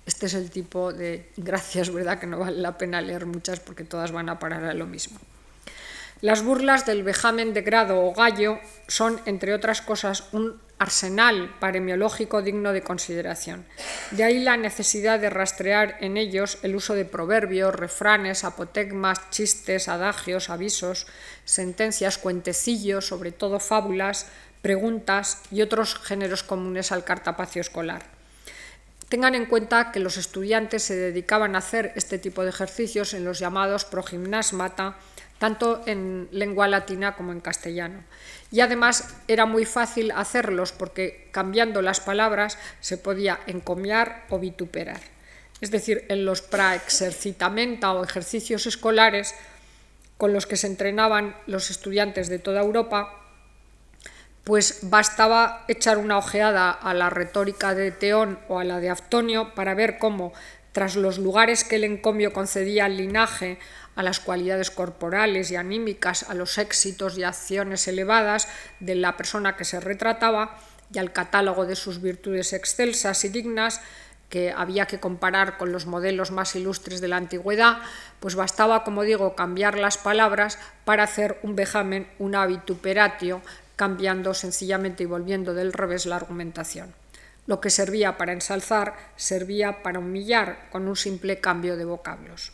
Este 0.07 0.27
es 0.27 0.33
el 0.35 0.49
tipo 0.49 0.93
de 0.93 1.29
gracias, 1.35 1.91
¿verdad? 1.91 2.17
Que 2.17 2.27
no 2.27 2.39
vale 2.39 2.57
la 2.57 2.77
pena 2.77 3.01
leer 3.01 3.25
muchas 3.25 3.59
porque 3.59 3.83
todas 3.83 4.13
van 4.13 4.29
a 4.29 4.39
parar 4.39 4.63
a 4.63 4.73
lo 4.73 4.87
mismo. 4.87 5.19
Las 6.21 6.43
burlas 6.43 6.85
del 6.85 7.03
vejamen 7.03 7.53
de 7.53 7.61
grado 7.61 8.03
o 8.03 8.13
gallo 8.13 8.57
son, 8.87 9.19
entre 9.25 9.53
otras 9.53 9.81
cosas, 9.81 10.29
un 10.31 10.59
arsenal 10.79 11.53
paremiológico 11.59 12.41
digno 12.41 12.71
de 12.71 12.83
consideración. 12.83 13.65
De 14.11 14.23
ahí 14.23 14.39
la 14.39 14.55
necesidad 14.55 15.19
de 15.19 15.29
rastrear 15.29 15.97
en 15.99 16.15
ellos 16.15 16.57
el 16.63 16.75
uso 16.75 16.93
de 16.93 17.03
proverbios, 17.03 17.75
refranes, 17.75 18.45
apotegmas, 18.45 19.29
chistes, 19.29 19.89
adagios, 19.89 20.49
avisos, 20.49 21.05
sentencias, 21.43 22.17
cuentecillos, 22.17 23.07
sobre 23.07 23.33
todo 23.33 23.59
fábulas, 23.59 24.27
preguntas 24.61 25.41
y 25.51 25.61
otros 25.61 25.95
géneros 25.95 26.43
comunes 26.43 26.93
al 26.93 27.03
cartapacio 27.03 27.59
escolar. 27.59 28.16
Tengan 29.09 29.35
en 29.35 29.45
cuenta 29.45 29.91
que 29.91 30.01
los 30.01 30.17
estudiantes 30.17 30.83
se 30.83 30.95
dedicaban 30.95 31.55
a 31.55 31.59
hacer 31.59 31.93
este 31.95 32.17
tipo 32.17 32.43
de 32.43 32.49
ejercicios 32.49 33.13
en 33.13 33.23
los 33.23 33.39
llamados 33.39 33.85
progimnasmata, 33.85 34.97
tanto 35.39 35.81
en 35.85 36.27
lengua 36.31 36.67
latina 36.67 37.15
como 37.15 37.31
en 37.31 37.39
castellano. 37.39 38.03
Y 38.51 38.59
además 38.59 39.15
era 39.27 39.45
muy 39.45 39.65
fácil 39.65 40.11
hacerlos 40.11 40.73
porque 40.73 41.29
cambiando 41.31 41.81
las 41.81 42.01
palabras 42.01 42.57
se 42.81 42.97
podía 42.97 43.39
encomiar 43.47 44.25
o 44.29 44.39
vituperar. 44.39 44.99
Es 45.61 45.71
decir, 45.71 46.05
en 46.09 46.25
los 46.25 46.41
praexercitamenta 46.41 47.93
o 47.93 48.03
ejercicios 48.03 48.65
escolares 48.65 49.33
con 50.17 50.33
los 50.33 50.45
que 50.45 50.57
se 50.57 50.67
entrenaban 50.67 51.35
los 51.45 51.69
estudiantes 51.69 52.27
de 52.27 52.39
toda 52.39 52.61
Europa, 52.61 53.26
pues 54.47 54.79
bastaba 54.83 55.65
echar 55.67 55.97
una 55.97 56.17
ojeada 56.17 56.71
a 56.71 56.93
la 56.93 57.09
retórica 57.09 57.75
de 57.75 57.91
Teón 57.91 58.39
o 58.47 58.59
a 58.59 58.63
la 58.63 58.79
de 58.79 58.89
Aftonio 58.89 59.53
para 59.55 59.73
ver 59.73 59.97
cómo, 59.97 60.31
tras 60.71 60.95
los 60.95 61.17
lugares 61.17 61.65
que 61.65 61.75
el 61.75 61.83
encomio 61.83 62.31
concedía 62.31 62.85
al 62.85 62.95
linaje, 62.95 63.59
a 63.97 64.03
las 64.03 64.21
cualidades 64.21 64.71
corporales 64.71 65.51
y 65.51 65.57
anímicas, 65.57 66.29
a 66.29 66.33
los 66.33 66.57
éxitos 66.59 67.17
y 67.17 67.25
acciones 67.25 67.89
elevadas 67.89 68.47
de 68.79 68.95
la 68.95 69.17
persona 69.17 69.57
que 69.57 69.65
se 69.65 69.81
retrataba 69.81 70.57
y 70.93 70.99
al 70.99 71.11
catálogo 71.11 71.65
de 71.65 71.75
sus 71.75 72.01
virtudes 72.01 72.53
excelsas 72.53 73.25
y 73.25 73.27
dignas 73.27 73.81
que 74.29 74.53
había 74.55 74.85
que 74.85 75.01
comparar 75.01 75.57
con 75.57 75.73
los 75.73 75.87
modelos 75.87 76.31
más 76.31 76.55
ilustres 76.55 77.01
de 77.01 77.09
la 77.09 77.17
antigüedad, 77.17 77.79
pues 78.21 78.35
bastaba, 78.35 78.85
como 78.85 79.03
digo, 79.03 79.35
cambiar 79.35 79.77
las 79.77 79.97
palabras 79.97 80.57
para 80.85 81.03
hacer 81.03 81.37
un 81.43 81.57
vejamen, 81.57 82.07
un 82.17 82.37
vituperatio, 82.47 83.41
cambiando 83.77 84.33
sencillamente 84.33 85.03
y 85.03 85.05
volviendo 85.05 85.53
del 85.53 85.71
revés 85.71 86.05
la 86.05 86.17
argumentación. 86.17 86.93
Lo 87.45 87.61
que 87.61 87.69
servía 87.69 88.17
para 88.17 88.33
ensalzar 88.33 88.95
servía 89.15 89.81
para 89.81 89.99
humillar 89.99 90.67
con 90.69 90.89
un 90.89 90.97
simple 90.97 91.39
cambio 91.39 91.77
de 91.77 91.85
vocablos. 91.85 92.51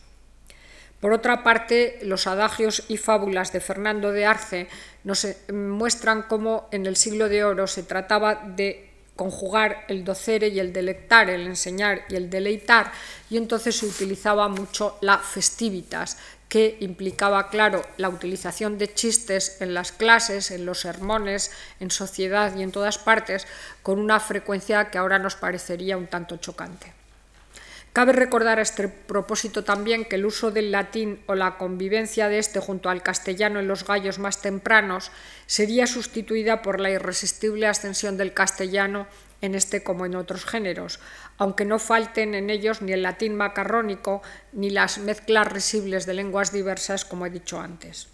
Por 1.00 1.12
otra 1.12 1.44
parte, 1.44 2.00
los 2.04 2.28
adagios 2.28 2.86
y 2.88 2.98
fábulas 2.98 3.52
de 3.52 3.60
Fernando 3.60 4.12
de 4.12 4.26
Arce 4.26 4.68
nos 5.04 5.26
eh, 5.26 5.36
muestran 5.52 6.24
cómo 6.24 6.70
en 6.72 6.86
el 6.86 6.96
siglo 6.96 7.28
de 7.28 7.44
oro 7.44 7.68
se 7.68 7.84
trataba 7.84 8.36
de 8.36 8.94
conjugar 9.16 9.86
el 9.90 10.04
docere 10.04 10.48
y 10.48 10.60
el 10.60 10.74
delectar, 10.74 11.30
el 11.30 11.46
enseñar 11.46 12.04
y 12.10 12.16
el 12.16 12.30
deleitar, 12.30 12.92
y 13.30 13.38
entonces 13.38 13.76
se 13.76 13.86
utilizaba 13.86 14.48
mucho 14.48 14.98
la 15.02 15.18
festivitas, 15.18 16.18
que 16.54 16.78
implicaba, 16.82 17.50
claro, 17.50 17.82
la 17.98 18.10
utilización 18.10 18.78
de 18.78 18.94
chistes 18.94 19.60
en 19.60 19.74
las 19.74 19.92
clases, 19.92 20.52
en 20.52 20.68
los 20.68 20.82
sermones, 20.82 21.50
en 21.80 21.90
sociedad 21.90 22.56
y 22.56 22.62
en 22.62 22.72
todas 22.72 23.00
partes, 23.00 23.48
con 23.82 23.98
una 23.98 24.20
frecuencia 24.20 24.92
que 24.92 25.00
ahora 25.00 25.18
nos 25.18 25.36
parecería 25.36 25.98
un 25.98 26.06
tanto 26.06 26.38
chocante. 26.38 26.94
Cabe 27.92 28.14
recordar 28.14 28.60
a 28.60 28.62
este 28.62 28.88
propósito 28.88 29.64
también 29.64 30.06
que 30.06 30.18
el 30.18 30.28
uso 30.28 30.52
del 30.52 30.72
latín 30.72 31.24
o 31.26 31.34
la 31.34 31.58
convivencia 31.58 32.30
de 32.30 32.38
este 32.38 32.60
junto 32.60 32.92
al 32.92 33.02
castellano 33.02 33.60
en 33.60 33.68
los 33.68 33.84
gallos 33.84 34.20
más 34.20 34.40
tempranos 34.40 35.10
sería 35.48 35.88
sustituida 35.88 36.62
por 36.62 36.80
la 36.80 36.92
irresistible 36.92 37.66
ascensión 37.66 38.16
del 38.16 38.36
castellano 38.36 39.08
en 39.42 39.56
este 39.56 39.84
como 39.84 40.06
en 40.06 40.16
otros 40.16 40.46
géneros, 40.46 41.00
aunque 41.38 41.66
no 41.66 41.80
falten 41.80 42.36
en 42.36 42.50
ellos 42.50 42.82
ni 42.82 42.92
el 42.92 43.04
latín 43.04 43.36
macarrónico 43.36 44.22
ni 44.52 44.70
las 44.70 44.98
mezclas 44.98 45.52
risibles 45.52 46.06
de 46.06 46.14
lenguas 46.14 46.52
diversas, 46.52 47.06
como 47.06 47.26
he 47.26 47.30
dicho 47.30 47.60
antes. 47.60 48.08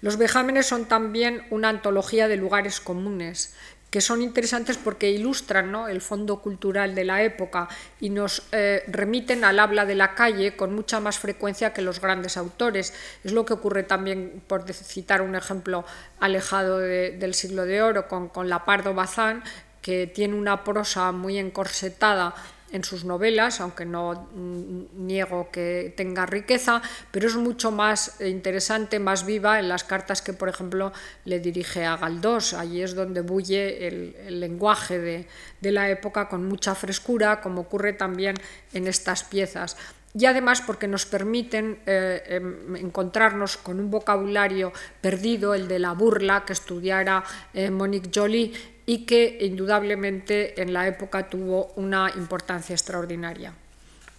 Los 0.00 0.16
vejámenes 0.16 0.66
son 0.66 0.86
también 0.86 1.42
una 1.50 1.68
antología 1.68 2.26
de 2.26 2.36
lugares 2.36 2.80
comunes 2.80 3.54
que 3.90 4.00
son 4.00 4.22
interesantes 4.22 4.78
porque 4.78 5.10
ilustran 5.10 5.74
el 5.88 6.00
fondo 6.00 6.40
cultural 6.40 6.94
de 6.94 7.04
la 7.04 7.22
época 7.22 7.68
y 8.00 8.10
nos 8.10 8.44
eh, 8.52 8.84
remiten 8.86 9.44
al 9.44 9.58
habla 9.58 9.84
de 9.84 9.96
la 9.96 10.14
calle 10.14 10.56
con 10.56 10.74
mucha 10.74 11.00
más 11.00 11.18
frecuencia 11.18 11.72
que 11.72 11.82
los 11.82 12.00
grandes 12.00 12.36
autores. 12.36 12.94
Es 13.24 13.32
lo 13.32 13.44
que 13.44 13.52
ocurre 13.52 13.82
también, 13.82 14.42
por 14.46 14.72
citar 14.72 15.22
un 15.22 15.34
ejemplo 15.34 15.84
alejado 16.20 16.78
del 16.78 17.34
siglo 17.34 17.66
de 17.66 17.82
oro, 17.82 18.06
con, 18.06 18.28
con 18.28 18.48
Lapardo 18.48 18.94
Bazán, 18.94 19.42
que 19.82 20.06
tiene 20.06 20.34
una 20.34 20.64
prosa 20.64 21.12
muy 21.12 21.38
encorsetada 21.38 22.34
en 22.72 22.84
sus 22.84 23.04
novelas, 23.04 23.60
aunque 23.60 23.84
no 23.84 24.28
niego 24.32 25.50
que 25.50 25.92
tenga 25.96 26.26
riqueza, 26.26 26.82
pero 27.10 27.26
es 27.26 27.36
mucho 27.36 27.70
más 27.70 28.20
interesante, 28.20 28.98
más 28.98 29.26
viva 29.26 29.58
en 29.58 29.68
las 29.68 29.84
cartas 29.84 30.22
que, 30.22 30.32
por 30.32 30.48
ejemplo, 30.48 30.92
le 31.24 31.40
dirige 31.40 31.84
a 31.84 31.96
Galdós. 31.96 32.54
Allí 32.54 32.82
es 32.82 32.94
donde 32.94 33.20
bulle 33.22 33.88
el, 33.88 34.40
lenguaje 34.40 35.26
de, 35.60 35.72
la 35.72 35.90
época 35.90 36.28
con 36.28 36.46
mucha 36.46 36.74
frescura, 36.74 37.40
como 37.40 37.62
ocurre 37.62 37.92
también 37.92 38.36
en 38.72 38.86
estas 38.86 39.24
piezas 39.24 39.76
y 40.12 40.26
además 40.26 40.60
porque 40.60 40.88
nos 40.88 41.06
permiten 41.06 41.78
eh, 41.86 42.22
em, 42.26 42.74
encontrarnos 42.74 43.56
con 43.56 43.78
un 43.78 43.92
vocabulario 43.92 44.72
perdido, 45.00 45.54
el 45.54 45.68
de 45.68 45.78
la 45.78 45.92
burla 45.92 46.44
que 46.44 46.52
estudiara 46.52 47.22
eh, 47.54 47.70
Monique 47.70 48.10
Joly 48.12 48.52
y 48.90 49.06
que 49.06 49.38
indudablemente 49.42 50.60
en 50.60 50.72
la 50.72 50.88
época 50.88 51.28
tuvo 51.28 51.70
una 51.76 52.10
importancia 52.16 52.74
extraordinaria. 52.74 53.54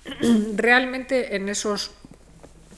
Realmente 0.55 1.36
en 1.36 1.49
esos 1.49 1.91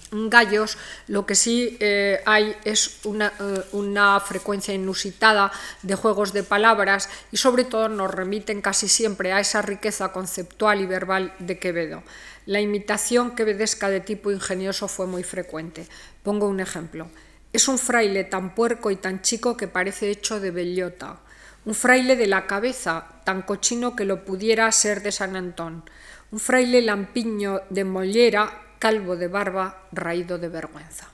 gallos 0.10 0.80
lo 1.08 1.28
que 1.28 1.36
sí 1.36 1.78
eh, 1.80 2.20
hay 2.26 2.56
es 2.64 3.02
una, 3.04 3.32
eh, 3.40 3.62
una, 3.74 4.20
frecuencia 4.22 4.74
inusitada 4.74 5.52
de 5.84 5.94
juegos 5.94 6.34
de 6.34 6.42
palabras 6.42 7.10
y 7.32 7.38
sobre 7.38 7.64
todo 7.64 7.90
nos 7.90 8.10
remiten 8.10 8.64
casi 8.64 8.88
siempre 8.88 9.32
a 9.32 9.40
esa 9.40 9.62
riqueza 9.62 10.12
conceptual 10.12 10.82
y 10.82 10.88
verbal 10.88 11.36
de 11.38 11.60
Quevedo. 11.60 12.02
La 12.48 12.60
imitación 12.60 13.36
quevedesca 13.36 13.92
de 13.92 14.00
tipo 14.00 14.32
ingenioso 14.32 14.88
fue 14.88 15.06
muy 15.06 15.22
frecuente. 15.22 15.86
Pongo 16.24 16.48
un 16.48 16.60
ejemplo. 16.60 17.08
Es 17.54 17.68
un 17.68 17.78
fraile 17.78 18.24
tan 18.24 18.56
puerco 18.56 18.90
y 18.90 18.96
tan 18.96 19.22
chico 19.22 19.56
que 19.56 19.68
parece 19.68 20.10
hecho 20.10 20.40
de 20.40 20.50
bellota 20.50 21.20
un 21.66 21.74
fraile 21.74 22.16
de 22.16 22.28
la 22.28 22.46
cabeza, 22.46 23.08
tan 23.24 23.42
cochino 23.42 23.96
que 23.96 24.06
lo 24.06 24.26
pudiera 24.26 24.72
ser 24.72 25.02
de 25.02 25.12
San 25.12 25.36
Antón, 25.36 25.84
un 26.32 26.40
fraile 26.40 26.82
lampiño 26.82 27.62
de 27.70 27.86
mollera, 27.86 28.62
calvo 28.80 29.16
de 29.16 29.28
barba, 29.28 29.88
raído 29.92 30.38
de 30.38 30.50
vergüenza. 30.50 31.10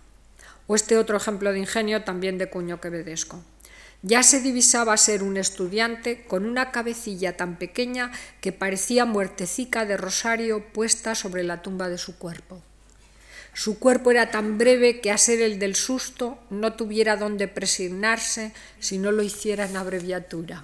O 0.65 0.75
este 0.75 0.97
otro 0.97 1.17
ejemplo 1.17 1.51
de 1.51 1.59
ingenio 1.59 2.03
también 2.03 2.37
de 2.37 2.49
cuño 2.49 2.81
quevedesco. 2.81 3.43
Ya 4.01 4.23
se 4.23 4.39
divisaba 4.39 4.95
ser 4.97 5.23
un 5.23 5.35
estudiante 5.37 6.23
con 6.25 6.45
una 6.45 6.71
cabecilla 6.71 7.35
tan 7.35 7.57
pequeña 7.57 8.11
que 8.39 8.53
parecía 8.53 9.05
muertecica 9.05 9.85
de 9.85 9.97
rosario 9.97 10.63
puesta 10.73 11.15
sobre 11.15 11.43
la 11.43 11.61
tumba 11.61 11.89
de 11.89 11.97
su 11.97 12.17
cuerpo. 12.17 12.63
Su 13.59 13.77
cuerpo 13.77 14.09
era 14.09 14.31
tan 14.31 14.57
breve 14.57 15.01
que 15.01 15.11
a 15.11 15.17
ser 15.17 15.41
el 15.41 15.59
del 15.59 15.75
susto 15.75 16.39
no 16.49 16.75
tuviera 16.75 17.17
dónde 17.17 17.49
presignarse 17.49 18.53
si 18.79 18.97
no 18.97 19.11
lo 19.11 19.21
hiciera 19.21 19.65
en 19.65 19.75
abreviatura. 19.75 20.63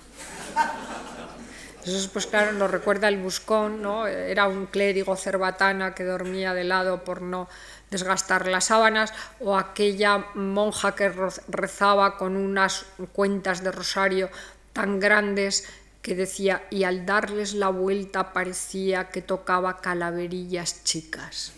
Eso, 1.86 2.10
pues 2.14 2.26
claro, 2.26 2.54
nos 2.54 2.72
recuerda 2.72 3.10
el 3.10 3.18
buscón, 3.18 3.82
¿no? 3.82 4.08
Era 4.08 4.48
un 4.48 4.68
clérigo 4.68 5.18
cerbatana 5.18 5.94
que 5.94 6.06
dormía 6.06 6.54
de 6.54 6.64
lado 6.64 7.04
por 7.04 7.22
no 7.22 7.50
desgastar 7.92 8.48
las 8.48 8.64
sábanas, 8.64 9.12
o 9.42 9.58
aquella 9.58 10.28
monja 10.34 10.96
que 10.96 11.12
rezaba 11.50 12.16
con 12.16 12.38
unas 12.38 12.86
cuentas 13.12 13.62
de 13.62 13.74
rosario 13.74 14.30
tan 14.72 15.02
grandes 15.02 15.68
que 16.02 16.16
decía, 16.16 16.64
y 16.70 16.86
al 16.86 17.06
darles 17.06 17.56
la 17.56 17.68
vuelta 17.68 18.32
parecía 18.32 19.10
que 19.10 19.22
tocaba 19.22 19.82
calaverillas 19.82 20.86
chicas. 20.86 21.52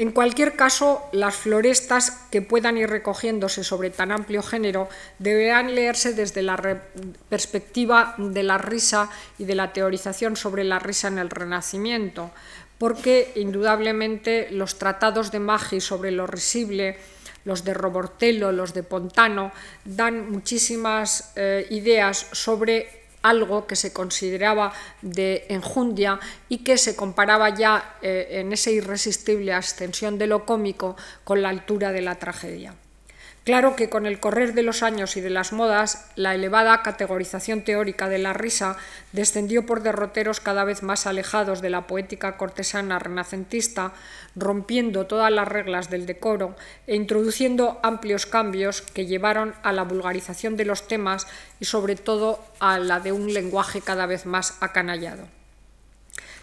En 0.00 0.12
cualquier 0.12 0.56
caso, 0.56 1.06
las 1.12 1.36
florestas 1.36 2.12
que 2.30 2.40
puedan 2.40 2.78
ir 2.78 2.88
recogiéndose 2.88 3.62
sobre 3.62 3.90
tan 3.90 4.12
amplio 4.12 4.42
género 4.42 4.88
deberán 5.18 5.74
leerse 5.74 6.14
desde 6.14 6.40
la 6.40 6.56
perspectiva 7.28 8.14
de 8.16 8.42
la 8.42 8.56
risa 8.56 9.10
y 9.36 9.44
de 9.44 9.54
la 9.54 9.74
teorización 9.74 10.36
sobre 10.36 10.64
la 10.64 10.78
risa 10.78 11.08
en 11.08 11.18
el 11.18 11.28
Renacimiento, 11.28 12.30
porque 12.78 13.32
indudablemente 13.36 14.48
los 14.50 14.78
tratados 14.78 15.32
de 15.32 15.40
Magi 15.40 15.82
sobre 15.82 16.12
lo 16.12 16.26
risible, 16.26 16.96
los 17.44 17.62
de 17.64 17.74
Robortello, 17.74 18.52
los 18.52 18.72
de 18.72 18.82
Pontano, 18.82 19.52
dan 19.84 20.30
muchísimas 20.30 21.34
eh, 21.36 21.66
ideas 21.68 22.26
sobre 22.32 22.99
algo 23.22 23.66
que 23.66 23.76
se 23.76 23.92
consideraba 23.92 24.72
de 25.02 25.46
enjundia 25.48 26.20
y 26.48 26.58
que 26.58 26.78
se 26.78 26.96
comparaba 26.96 27.54
ya 27.54 27.96
eh, 28.02 28.40
en 28.40 28.52
esa 28.52 28.70
irresistible 28.70 29.52
ascensión 29.52 30.18
de 30.18 30.26
lo 30.26 30.46
cómico 30.46 30.96
con 31.24 31.42
la 31.42 31.48
altura 31.48 31.92
de 31.92 32.02
la 32.02 32.16
tragedia. 32.16 32.74
Claro 33.44 33.74
que 33.74 33.88
con 33.88 34.04
el 34.04 34.20
correr 34.20 34.52
de 34.52 34.62
los 34.62 34.82
años 34.82 35.16
y 35.16 35.22
de 35.22 35.30
las 35.30 35.52
modas, 35.52 36.10
la 36.14 36.34
elevada 36.34 36.82
categorización 36.82 37.62
teórica 37.62 38.10
de 38.10 38.18
la 38.18 38.34
risa 38.34 38.76
descendió 39.12 39.64
por 39.64 39.82
derroteros 39.82 40.40
cada 40.40 40.64
vez 40.64 40.82
más 40.82 41.06
alejados 41.06 41.62
de 41.62 41.70
la 41.70 41.86
poética 41.86 42.36
cortesana 42.36 42.98
renacentista, 42.98 43.92
rompiendo 44.36 45.06
todas 45.06 45.32
las 45.32 45.48
reglas 45.48 45.88
del 45.88 46.04
decoro 46.04 46.54
e 46.86 46.94
introduciendo 46.96 47.80
amplios 47.82 48.26
cambios 48.26 48.82
que 48.82 49.06
llevaron 49.06 49.54
a 49.62 49.72
la 49.72 49.84
vulgarización 49.84 50.58
de 50.58 50.66
los 50.66 50.86
temas 50.86 51.26
y 51.60 51.64
sobre 51.64 51.96
todo 51.96 52.44
a 52.60 52.78
la 52.78 53.00
de 53.00 53.12
un 53.12 53.32
lenguaje 53.32 53.80
cada 53.80 54.04
vez 54.04 54.26
más 54.26 54.58
acanallado. 54.60 55.39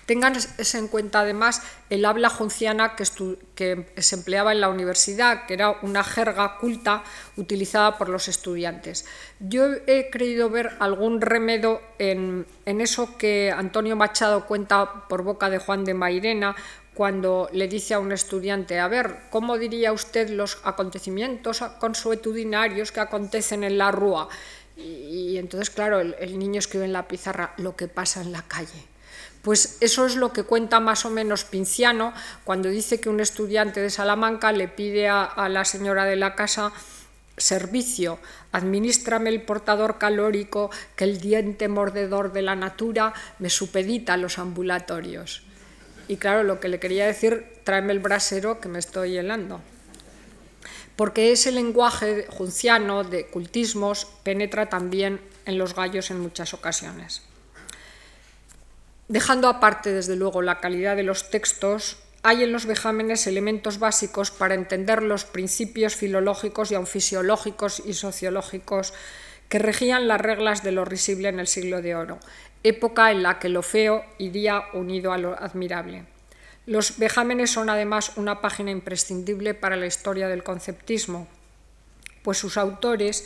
Tengan 0.07 0.37
en 0.57 0.87
cuenta 0.87 1.19
además 1.19 1.61
el 1.89 2.05
habla 2.05 2.29
junciana 2.29 2.95
que, 2.95 3.03
se 3.05 4.15
empleaba 4.15 4.53
en 4.53 4.61
la 4.61 4.69
universidad, 4.69 5.45
que 5.45 5.53
era 5.53 5.71
una 5.81 6.01
jerga 6.01 6.57
culta 6.59 7.03
utilizada 7.35 7.97
por 7.97 8.07
los 8.07 8.29
estudiantes. 8.29 9.05
Yo 9.41 9.65
he 9.85 10.09
creído 10.09 10.49
ver 10.49 10.77
algún 10.79 11.19
remedio 11.19 11.81
en, 11.99 12.45
eso 12.65 13.17
que 13.17 13.51
Antonio 13.51 13.97
Machado 13.97 14.45
cuenta 14.45 15.07
por 15.09 15.23
boca 15.23 15.49
de 15.49 15.57
Juan 15.57 15.83
de 15.83 15.93
Mairena 15.93 16.55
cuando 16.93 17.49
le 17.51 17.67
dice 17.67 17.93
a 17.93 17.99
un 17.99 18.13
estudiante, 18.13 18.79
a 18.79 18.87
ver, 18.87 19.23
¿cómo 19.29 19.57
diría 19.57 19.91
usted 19.91 20.29
los 20.29 20.59
acontecimientos 20.63 21.59
consuetudinarios 21.79 22.93
que 22.93 23.01
acontecen 23.01 23.65
en 23.65 23.77
la 23.77 23.91
rúa? 23.91 24.29
Y, 24.77 25.37
entonces, 25.37 25.69
claro, 25.69 25.99
el 25.99 26.39
niño 26.39 26.59
escribe 26.59 26.85
en 26.85 26.93
la 26.93 27.09
pizarra 27.09 27.53
lo 27.57 27.75
que 27.75 27.89
pasa 27.89 28.21
en 28.21 28.31
la 28.31 28.43
calle. 28.43 28.96
Pues 29.47 29.77
eso 29.79 30.05
es 30.05 30.17
lo 30.17 30.33
que 30.33 30.43
cuenta 30.43 30.81
más 30.81 31.05
o 31.05 31.09
menos 31.09 31.45
Pinciano 31.45 32.13
cuando 32.43 32.67
dice 32.67 32.99
que 32.99 33.07
un 33.07 33.21
estudiante 33.21 33.79
de 33.79 33.89
Salamanca 33.89 34.51
le 34.51 34.67
pide 34.67 35.07
a, 35.07 35.47
la 35.47 35.63
señora 35.63 36.03
de 36.03 36.17
la 36.17 36.35
casa 36.35 36.73
servicio, 37.37 38.19
administrame 38.51 39.29
el 39.29 39.41
portador 39.43 39.99
calórico 39.99 40.69
que 40.97 41.05
el 41.05 41.21
diente 41.21 41.69
mordedor 41.69 42.33
de 42.33 42.41
la 42.41 42.57
natura 42.57 43.13
me 43.39 43.49
supedita 43.49 44.15
a 44.15 44.17
los 44.17 44.37
ambulatorios. 44.37 45.43
Y 46.09 46.17
claro, 46.17 46.43
lo 46.43 46.59
que 46.59 46.67
le 46.67 46.81
quería 46.81 47.07
decir, 47.07 47.61
tráeme 47.63 47.93
el 47.93 47.99
brasero 47.99 48.59
que 48.59 48.67
me 48.67 48.79
estoy 48.79 49.15
helando. 49.15 49.61
Porque 50.97 51.31
ese 51.31 51.53
lenguaje 51.53 52.27
junciano 52.29 53.05
de 53.05 53.27
cultismos 53.27 54.07
penetra 54.23 54.67
también 54.67 55.21
en 55.45 55.57
los 55.57 55.73
gallos 55.73 56.11
en 56.11 56.19
muchas 56.19 56.53
ocasiones. 56.53 57.21
Dejando 59.07 59.47
aparte, 59.47 59.93
desde 59.93 60.15
luego, 60.15 60.41
la 60.41 60.59
calidad 60.59 60.95
de 60.95 61.03
los 61.03 61.29
textos, 61.29 61.97
hay 62.23 62.43
en 62.43 62.51
los 62.51 62.65
vejámenes 62.65 63.25
elementos 63.25 63.79
básicos 63.79 64.31
para 64.31 64.55
entender 64.55 65.01
los 65.01 65.23
principios 65.23 65.95
filológicos 65.95 66.71
y 66.71 66.75
aun 66.75 66.87
fisiológicos 66.87 67.81
y 67.85 67.93
sociológicos 67.93 68.93
que 69.47 69.59
regían 69.59 70.09
las 70.09 70.19
reglas 70.19 70.61
de 70.61 70.73
lo 70.73 70.83
risible 70.83 71.29
en 71.29 71.39
el 71.39 71.47
siglo 71.47 71.81
de 71.81 71.95
oro, 71.95 72.19
época 72.63 73.11
en 73.11 73.23
la 73.23 73.39
que 73.39 73.47
lo 73.47 73.61
feo 73.61 74.03
iría 74.17 74.63
unido 74.73 75.13
a 75.13 75.17
lo 75.17 75.41
admirable. 75.41 76.03
Los 76.65 76.97
vejámenes 76.97 77.51
son 77.51 77.69
además 77.69 78.11
una 78.17 78.41
página 78.41 78.71
imprescindible 78.71 79.53
para 79.53 79.77
la 79.77 79.85
historia 79.85 80.27
del 80.27 80.43
conceptismo, 80.43 81.29
pues 82.23 82.39
sus 82.39 82.57
autores 82.57 83.25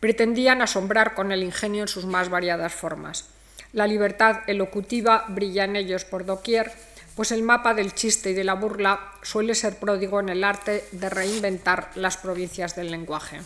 pretendían 0.00 0.62
asombrar 0.62 1.14
con 1.14 1.30
el 1.30 1.42
ingenio 1.42 1.82
en 1.82 1.88
sus 1.88 2.06
más 2.06 2.30
variadas 2.30 2.74
formas. 2.74 3.28
La 3.72 3.86
libertad 3.86 4.40
elocutiva 4.48 5.26
brilla 5.28 5.64
en 5.64 5.76
ellos 5.76 6.04
por 6.04 6.24
doquier, 6.24 6.72
pues 7.14 7.30
el 7.30 7.42
mapa 7.42 7.74
del 7.74 7.94
chiste 7.94 8.30
y 8.30 8.34
de 8.34 8.44
la 8.44 8.54
burla 8.54 9.12
suele 9.22 9.54
ser 9.54 9.76
pródigo 9.76 10.18
en 10.20 10.30
el 10.30 10.42
arte 10.42 10.84
de 10.92 11.10
reinventar 11.10 11.90
las 11.94 12.16
provincias 12.16 12.74
del 12.74 12.90
lenguaje. 12.90 13.40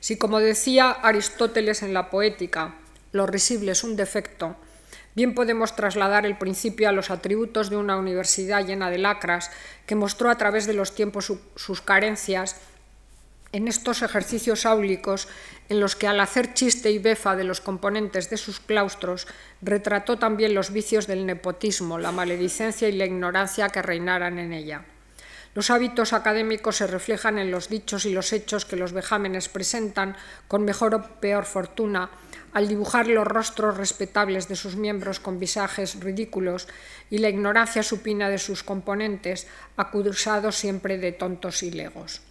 Si, 0.00 0.16
como 0.16 0.38
decía 0.38 0.90
Aristóteles 0.90 1.82
en 1.82 1.92
la 1.92 2.08
poética, 2.08 2.76
lo 3.12 3.26
risible 3.26 3.72
es 3.72 3.82
un 3.82 3.96
defecto, 3.96 4.56
bien 5.16 5.34
podemos 5.34 5.74
trasladar 5.74 6.26
el 6.26 6.38
principio 6.38 6.88
a 6.88 6.92
los 6.92 7.10
atributos 7.10 7.70
de 7.70 7.76
una 7.76 7.96
universidad 7.96 8.64
llena 8.64 8.90
de 8.90 8.98
lacras 8.98 9.50
que 9.86 9.94
mostró 9.94 10.30
a 10.30 10.38
través 10.38 10.66
de 10.66 10.74
los 10.74 10.94
tiempos 10.94 11.32
sus 11.56 11.80
carencias 11.80 12.56
En 13.56 13.68
estos 13.68 14.02
ejercicios 14.02 14.66
áulicos, 14.66 15.28
en 15.70 15.80
los 15.80 15.96
que 15.96 16.06
al 16.06 16.20
hacer 16.20 16.52
chiste 16.52 16.90
y 16.90 16.98
befa 16.98 17.36
de 17.36 17.44
los 17.44 17.62
componentes 17.62 18.28
de 18.28 18.36
sus 18.36 18.60
claustros, 18.60 19.26
retrató 19.62 20.18
también 20.18 20.52
los 20.52 20.74
vicios 20.74 21.06
del 21.06 21.24
nepotismo, 21.24 21.98
la 21.98 22.12
maledicencia 22.12 22.86
y 22.86 22.92
la 22.92 23.06
ignorancia 23.06 23.70
que 23.70 23.80
reinaran 23.80 24.38
en 24.38 24.52
ella. 24.52 24.84
Los 25.54 25.70
hábitos 25.70 26.12
académicos 26.12 26.76
se 26.76 26.86
reflejan 26.86 27.38
en 27.38 27.50
los 27.50 27.70
dichos 27.70 28.04
y 28.04 28.12
los 28.12 28.34
hechos 28.34 28.66
que 28.66 28.76
los 28.76 28.92
vejámenes 28.92 29.48
presentan 29.48 30.18
con 30.48 30.66
mejor 30.66 30.94
o 30.94 31.02
peor 31.18 31.46
fortuna 31.46 32.10
al 32.52 32.68
dibujar 32.68 33.06
los 33.06 33.26
rostros 33.26 33.78
respetables 33.78 34.48
de 34.48 34.56
sus 34.56 34.76
miembros 34.76 35.18
con 35.18 35.40
visajes 35.40 35.98
ridículos 36.00 36.68
y 37.08 37.18
la 37.18 37.30
ignorancia 37.30 37.82
supina 37.82 38.28
de 38.28 38.36
sus 38.36 38.62
componentes, 38.62 39.46
acusados 39.78 40.56
siempre 40.56 40.98
de 40.98 41.12
tontos 41.12 41.62
y 41.62 41.70
legos. 41.70 42.25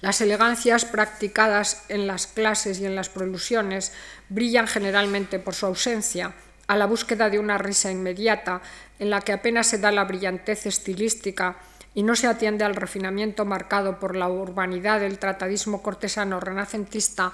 Las 0.00 0.22
elegancias 0.22 0.86
practicadas 0.86 1.84
en 1.88 2.06
las 2.06 2.26
clases 2.26 2.80
y 2.80 2.86
en 2.86 2.94
las 2.94 3.10
prolusiones 3.10 3.92
brillan 4.30 4.66
generalmente 4.66 5.38
por 5.38 5.54
su 5.54 5.66
ausencia, 5.66 6.32
a 6.66 6.76
la 6.76 6.86
búsqueda 6.86 7.28
de 7.28 7.38
una 7.38 7.58
risa 7.58 7.90
inmediata, 7.90 8.62
en 8.98 9.10
la 9.10 9.20
que 9.20 9.32
apenas 9.32 9.66
se 9.66 9.78
da 9.78 9.92
la 9.92 10.04
brillantez 10.04 10.64
estilística 10.64 11.56
y 11.94 12.02
no 12.02 12.16
se 12.16 12.28
atiende 12.28 12.64
al 12.64 12.76
refinamiento 12.76 13.44
marcado 13.44 13.98
por 13.98 14.16
la 14.16 14.28
urbanidad 14.28 15.00
del 15.00 15.18
tratadismo 15.18 15.82
cortesano 15.82 16.40
renacentista 16.40 17.32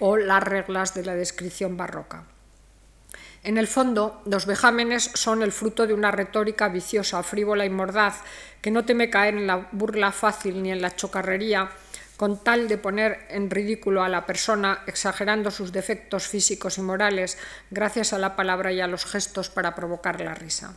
o 0.00 0.16
las 0.16 0.42
reglas 0.42 0.94
de 0.94 1.04
la 1.04 1.14
descripción 1.14 1.76
barroca. 1.76 2.24
En 3.44 3.58
el 3.58 3.68
fondo, 3.68 4.20
los 4.26 4.46
vejámenes 4.46 5.10
son 5.14 5.42
el 5.42 5.52
fruto 5.52 5.86
de 5.86 5.94
una 5.94 6.10
retórica 6.10 6.68
viciosa, 6.68 7.22
frívola 7.22 7.64
y 7.64 7.70
mordaz, 7.70 8.22
que 8.60 8.72
no 8.72 8.84
teme 8.84 9.10
caer 9.10 9.36
en 9.36 9.46
la 9.46 9.68
burla 9.70 10.10
fácil 10.10 10.62
ni 10.62 10.72
en 10.72 10.82
la 10.82 10.96
chocarrería, 10.96 11.70
con 12.18 12.42
tal 12.42 12.66
de 12.66 12.78
poner 12.78 13.26
en 13.30 13.48
ridículo 13.48 14.02
a 14.02 14.08
la 14.08 14.26
persona, 14.26 14.82
exagerando 14.88 15.52
sus 15.52 15.70
defectos 15.70 16.26
físicos 16.26 16.76
y 16.76 16.82
morales, 16.82 17.38
gracias 17.70 18.12
a 18.12 18.18
la 18.18 18.34
palabra 18.34 18.72
y 18.72 18.80
a 18.80 18.88
los 18.88 19.06
gestos 19.06 19.50
para 19.50 19.76
provocar 19.76 20.20
la 20.20 20.34
risa. 20.34 20.76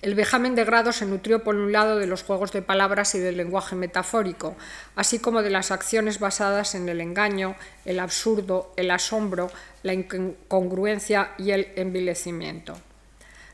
El 0.00 0.14
vejamen 0.14 0.54
de 0.54 0.64
grado 0.64 0.92
se 0.92 1.04
nutrió 1.04 1.44
por 1.44 1.56
un 1.56 1.72
lado 1.72 1.98
de 1.98 2.06
los 2.06 2.22
juegos 2.22 2.52
de 2.52 2.62
palabras 2.62 3.14
y 3.16 3.18
del 3.18 3.36
lenguaje 3.36 3.76
metafórico, 3.76 4.56
así 4.96 5.18
como 5.18 5.42
de 5.42 5.50
las 5.50 5.70
acciones 5.70 6.20
basadas 6.20 6.74
en 6.74 6.88
el 6.88 7.02
engaño, 7.02 7.54
el 7.84 8.00
absurdo, 8.00 8.72
el 8.76 8.90
asombro, 8.90 9.50
la 9.82 9.92
incongruencia 9.92 11.32
y 11.36 11.50
el 11.50 11.70
envilecimiento. 11.76 12.78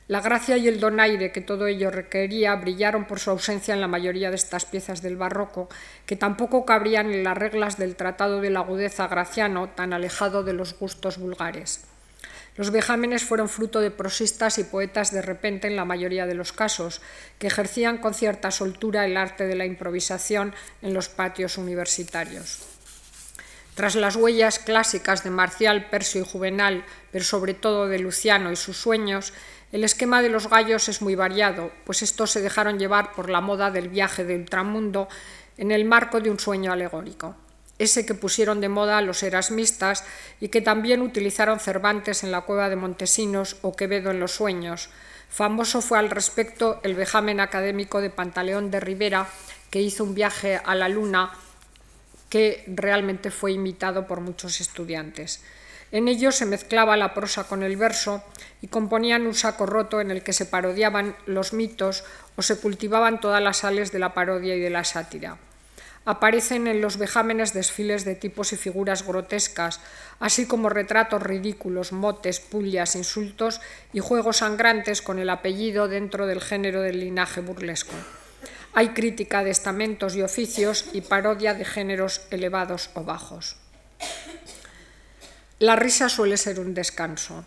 La 0.06 0.20
gracia 0.20 0.58
y 0.58 0.68
el 0.68 0.80
donaire 0.80 1.32
que 1.32 1.40
todo 1.40 1.66
ello 1.66 1.90
requería 1.90 2.54
brillaron 2.56 3.06
por 3.06 3.20
su 3.20 3.30
ausencia 3.30 3.72
en 3.72 3.80
la 3.80 3.88
mayoría 3.88 4.28
de 4.28 4.36
estas 4.36 4.66
piezas 4.66 5.00
del 5.00 5.16
barroco, 5.16 5.70
que 6.04 6.14
tampoco 6.14 6.66
cabrían 6.66 7.10
en 7.10 7.24
las 7.24 7.38
reglas 7.38 7.78
del 7.78 7.96
Tratado 7.96 8.42
de 8.42 8.50
la 8.50 8.60
Agudeza 8.60 9.08
Graciano, 9.08 9.70
tan 9.70 9.94
alejado 9.94 10.42
de 10.42 10.52
los 10.52 10.78
gustos 10.78 11.16
vulgares. 11.16 11.86
Los 12.56 12.70
vejámenes 12.70 13.24
fueron 13.24 13.48
fruto 13.48 13.80
de 13.80 13.90
prosistas 13.90 14.58
y 14.58 14.64
poetas 14.64 15.10
de 15.10 15.22
repente 15.22 15.68
en 15.68 15.74
la 15.74 15.86
mayoría 15.86 16.26
de 16.26 16.34
los 16.34 16.52
casos, 16.52 17.00
que 17.38 17.46
ejercían 17.46 17.96
con 17.96 18.12
cierta 18.12 18.50
soltura 18.50 19.06
el 19.06 19.16
arte 19.16 19.46
de 19.46 19.56
la 19.56 19.64
improvisación 19.64 20.54
en 20.82 20.92
los 20.92 21.08
patios 21.08 21.56
universitarios. 21.56 22.60
Tras 23.74 23.96
las 23.96 24.14
huellas 24.14 24.60
clásicas 24.60 25.24
de 25.24 25.30
Marcial, 25.30 25.88
Persio 25.90 26.20
y 26.20 26.24
Juvenal, 26.24 26.84
pero 27.10 27.24
sobre 27.24 27.54
todo 27.54 27.88
de 27.88 27.98
Luciano 27.98 28.52
y 28.52 28.56
sus 28.56 28.76
sueños, 28.76 29.32
el 29.74 29.82
esquema 29.82 30.22
de 30.22 30.30
los 30.30 30.48
gallos 30.48 30.88
es 30.88 31.02
muy 31.02 31.16
variado, 31.16 31.70
pues 31.84 32.02
estos 32.02 32.30
se 32.30 32.40
dejaron 32.40 32.78
llevar 32.78 33.12
por 33.12 33.28
la 33.28 33.40
moda 33.40 33.70
del 33.70 33.88
viaje 33.88 34.24
de 34.24 34.36
ultramundo 34.36 35.08
en 35.58 35.72
el 35.72 35.84
marco 35.84 36.20
de 36.20 36.30
un 36.30 36.38
sueño 36.38 36.72
alegórico 36.72 37.34
ese 37.78 38.06
que 38.06 38.14
pusieron 38.14 38.60
de 38.60 38.68
moda 38.68 39.02
los 39.02 39.22
erasmistas 39.22 40.04
y 40.40 40.48
que 40.48 40.60
también 40.60 41.02
utilizaron 41.02 41.58
Cervantes 41.58 42.22
en 42.22 42.30
la 42.30 42.42
cueva 42.42 42.68
de 42.68 42.76
Montesinos 42.76 43.56
o 43.62 43.74
Quevedo 43.74 44.10
en 44.10 44.20
los 44.20 44.32
sueños. 44.32 44.90
Famoso 45.28 45.82
fue 45.82 45.98
al 45.98 46.10
respecto 46.10 46.80
el 46.84 46.94
vejamen 46.94 47.40
académico 47.40 48.00
de 48.00 48.10
Pantaleón 48.10 48.70
de 48.70 48.78
Rivera, 48.78 49.26
que 49.70 49.82
hizo 49.82 50.04
un 50.04 50.14
viaje 50.14 50.60
a 50.64 50.74
la 50.76 50.88
luna 50.88 51.32
que 52.28 52.62
realmente 52.68 53.30
fue 53.30 53.52
imitado 53.52 54.06
por 54.06 54.20
muchos 54.20 54.60
estudiantes. 54.60 55.42
En 55.92 56.08
ello 56.08 56.32
se 56.32 56.46
mezclaba 56.46 56.96
la 56.96 57.14
prosa 57.14 57.44
con 57.44 57.62
el 57.62 57.76
verso 57.76 58.24
y 58.60 58.68
componían 58.68 59.26
un 59.26 59.34
saco 59.34 59.66
roto 59.66 60.00
en 60.00 60.10
el 60.10 60.22
que 60.22 60.32
se 60.32 60.46
parodiaban 60.46 61.16
los 61.26 61.52
mitos 61.52 62.04
o 62.36 62.42
se 62.42 62.58
cultivaban 62.58 63.20
todas 63.20 63.42
las 63.42 63.58
sales 63.58 63.92
de 63.92 63.98
la 63.98 64.14
parodia 64.14 64.54
y 64.56 64.60
de 64.60 64.70
la 64.70 64.84
sátira 64.84 65.38
aparecen 66.04 66.66
en 66.66 66.80
los 66.80 66.98
vejámenes 66.98 67.54
desfiles 67.54 68.04
de 68.04 68.14
tipos 68.14 68.52
y 68.52 68.56
figuras 68.56 69.06
grotescas, 69.06 69.80
así 70.20 70.46
como 70.46 70.68
retratos 70.68 71.22
ridículos, 71.22 71.92
motes, 71.92 72.40
pullas, 72.40 72.96
insultos 72.96 73.60
y 73.92 74.00
juegos 74.00 74.38
sangrantes 74.38 75.02
con 75.02 75.18
el 75.18 75.30
apellido 75.30 75.88
dentro 75.88 76.26
del 76.26 76.40
género 76.40 76.82
del 76.82 77.00
linaje 77.00 77.40
burlesco. 77.40 77.94
Hay 78.74 78.88
crítica 78.88 79.44
de 79.44 79.50
estamentos 79.50 80.16
y 80.16 80.22
oficios 80.22 80.86
y 80.92 81.00
parodia 81.00 81.54
de 81.54 81.64
géneros 81.64 82.22
elevados 82.30 82.90
o 82.94 83.04
bajos. 83.04 83.63
La 85.60 85.76
risa 85.76 86.08
suele 86.08 86.36
ser 86.36 86.58
un 86.58 86.74
descanso. 86.74 87.44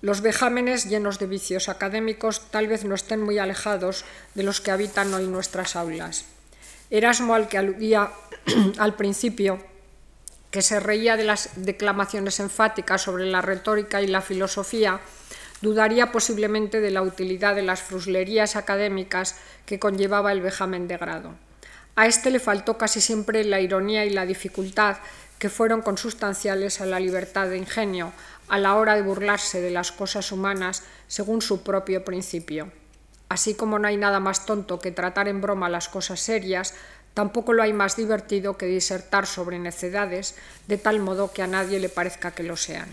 Los 0.00 0.22
vejámenes 0.22 0.88
llenos 0.88 1.18
de 1.18 1.26
vicios 1.26 1.68
académicos 1.68 2.50
tal 2.50 2.68
vez 2.68 2.84
no 2.84 2.94
estén 2.94 3.20
muy 3.20 3.38
alejados 3.38 4.06
de 4.34 4.42
los 4.42 4.62
que 4.62 4.70
habitan 4.70 5.12
hoy 5.12 5.26
nuestras 5.26 5.76
aulas. 5.76 6.24
Erasmo, 6.88 7.34
al 7.34 7.48
que 7.48 7.58
aludía 7.58 8.10
al 8.78 8.94
principio, 8.94 9.58
que 10.50 10.62
se 10.62 10.80
reía 10.80 11.18
de 11.18 11.24
las 11.24 11.50
declamaciones 11.56 12.40
enfáticas 12.40 13.02
sobre 13.02 13.26
la 13.26 13.42
retórica 13.42 14.00
y 14.00 14.06
la 14.06 14.22
filosofía, 14.22 15.00
dudaría 15.60 16.12
posiblemente 16.12 16.80
de 16.80 16.90
la 16.90 17.02
utilidad 17.02 17.54
de 17.54 17.62
las 17.62 17.82
fruslerías 17.82 18.56
académicas 18.56 19.36
que 19.66 19.78
conllevaba 19.78 20.32
el 20.32 20.40
vejamen 20.40 20.88
de 20.88 20.96
grado. 20.96 21.34
A 21.94 22.06
este 22.06 22.30
le 22.30 22.40
faltó 22.40 22.78
casi 22.78 23.02
siempre 23.02 23.44
la 23.44 23.60
ironía 23.60 24.06
y 24.06 24.10
la 24.10 24.24
dificultad 24.24 24.96
que 25.42 25.50
fueron 25.50 25.82
consustanciales 25.82 26.80
a 26.80 26.86
la 26.86 27.00
libertad 27.00 27.48
de 27.48 27.58
ingenio 27.58 28.12
a 28.46 28.58
la 28.58 28.76
hora 28.76 28.94
de 28.94 29.02
burlarse 29.02 29.60
de 29.60 29.72
las 29.72 29.90
cosas 29.90 30.30
humanas 30.30 30.84
según 31.08 31.42
su 31.42 31.64
propio 31.64 32.04
principio. 32.04 32.70
Así 33.28 33.56
como 33.56 33.80
no 33.80 33.88
hay 33.88 33.96
nada 33.96 34.20
más 34.20 34.46
tonto 34.46 34.78
que 34.78 34.92
tratar 34.92 35.26
en 35.26 35.40
broma 35.40 35.68
las 35.68 35.88
cosas 35.88 36.20
serias, 36.20 36.74
tampoco 37.12 37.54
lo 37.54 37.64
hay 37.64 37.72
más 37.72 37.96
divertido 37.96 38.56
que 38.56 38.66
disertar 38.66 39.26
sobre 39.26 39.58
necedades, 39.58 40.36
de 40.68 40.78
tal 40.78 41.00
modo 41.00 41.32
que 41.32 41.42
a 41.42 41.48
nadie 41.48 41.80
le 41.80 41.88
parezca 41.88 42.30
que 42.30 42.44
lo 42.44 42.56
sean. 42.56 42.88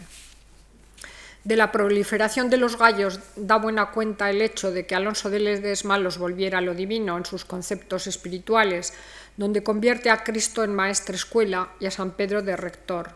De 1.44 1.56
la 1.56 1.72
proliferación 1.72 2.50
de 2.50 2.58
los 2.58 2.80
gallos 2.80 3.20
da 3.36 3.58
buena 3.58 3.92
cuenta 3.92 4.32
el 4.32 4.42
hecho 4.42 4.72
de 4.72 4.88
que 4.88 4.96
Alonso 4.96 5.30
de 5.30 5.40
Ledesma 5.40 6.00
los 6.00 6.18
volviera 6.18 6.58
a 6.58 6.62
lo 6.62 6.74
divino 6.74 7.16
en 7.16 7.26
sus 7.26 7.46
conceptos 7.46 8.08
espirituales, 8.08 8.94
donde 9.38 9.64
convierte 9.64 10.10
a 10.10 10.24
Cristo 10.24 10.64
en 10.64 10.76
maestra 10.76 11.16
escuela 11.16 11.70
y 11.80 11.86
a 11.86 11.92
San 11.92 12.12
Pedro 12.12 12.42
de 12.42 12.56
rector. 12.56 13.12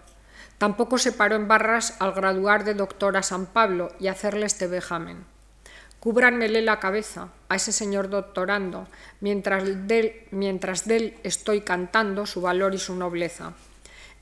Tampoco 0.57 0.97
se 0.97 1.11
paró 1.11 1.35
en 1.35 1.47
barras 1.47 1.95
al 1.99 2.13
graduar 2.13 2.63
de 2.63 2.73
doctor 2.73 3.17
a 3.17 3.23
San 3.23 3.47
Pablo 3.47 3.91
y 3.99 4.07
hacerle 4.07 4.45
este 4.45 4.67
vejamen. 4.67 5.25
Cúbranmele 5.99 6.61
la 6.61 6.79
cabeza 6.79 7.29
a 7.47 7.55
ese 7.55 7.71
señor 7.71 8.09
doctorando, 8.09 8.87
mientras 9.21 9.87
de, 9.87 10.27
mientras 10.31 10.85
estoy 10.87 11.61
cantando 11.61 12.25
su 12.25 12.41
valor 12.41 12.73
y 12.75 12.77
su 12.77 12.95
nobleza. 12.95 13.53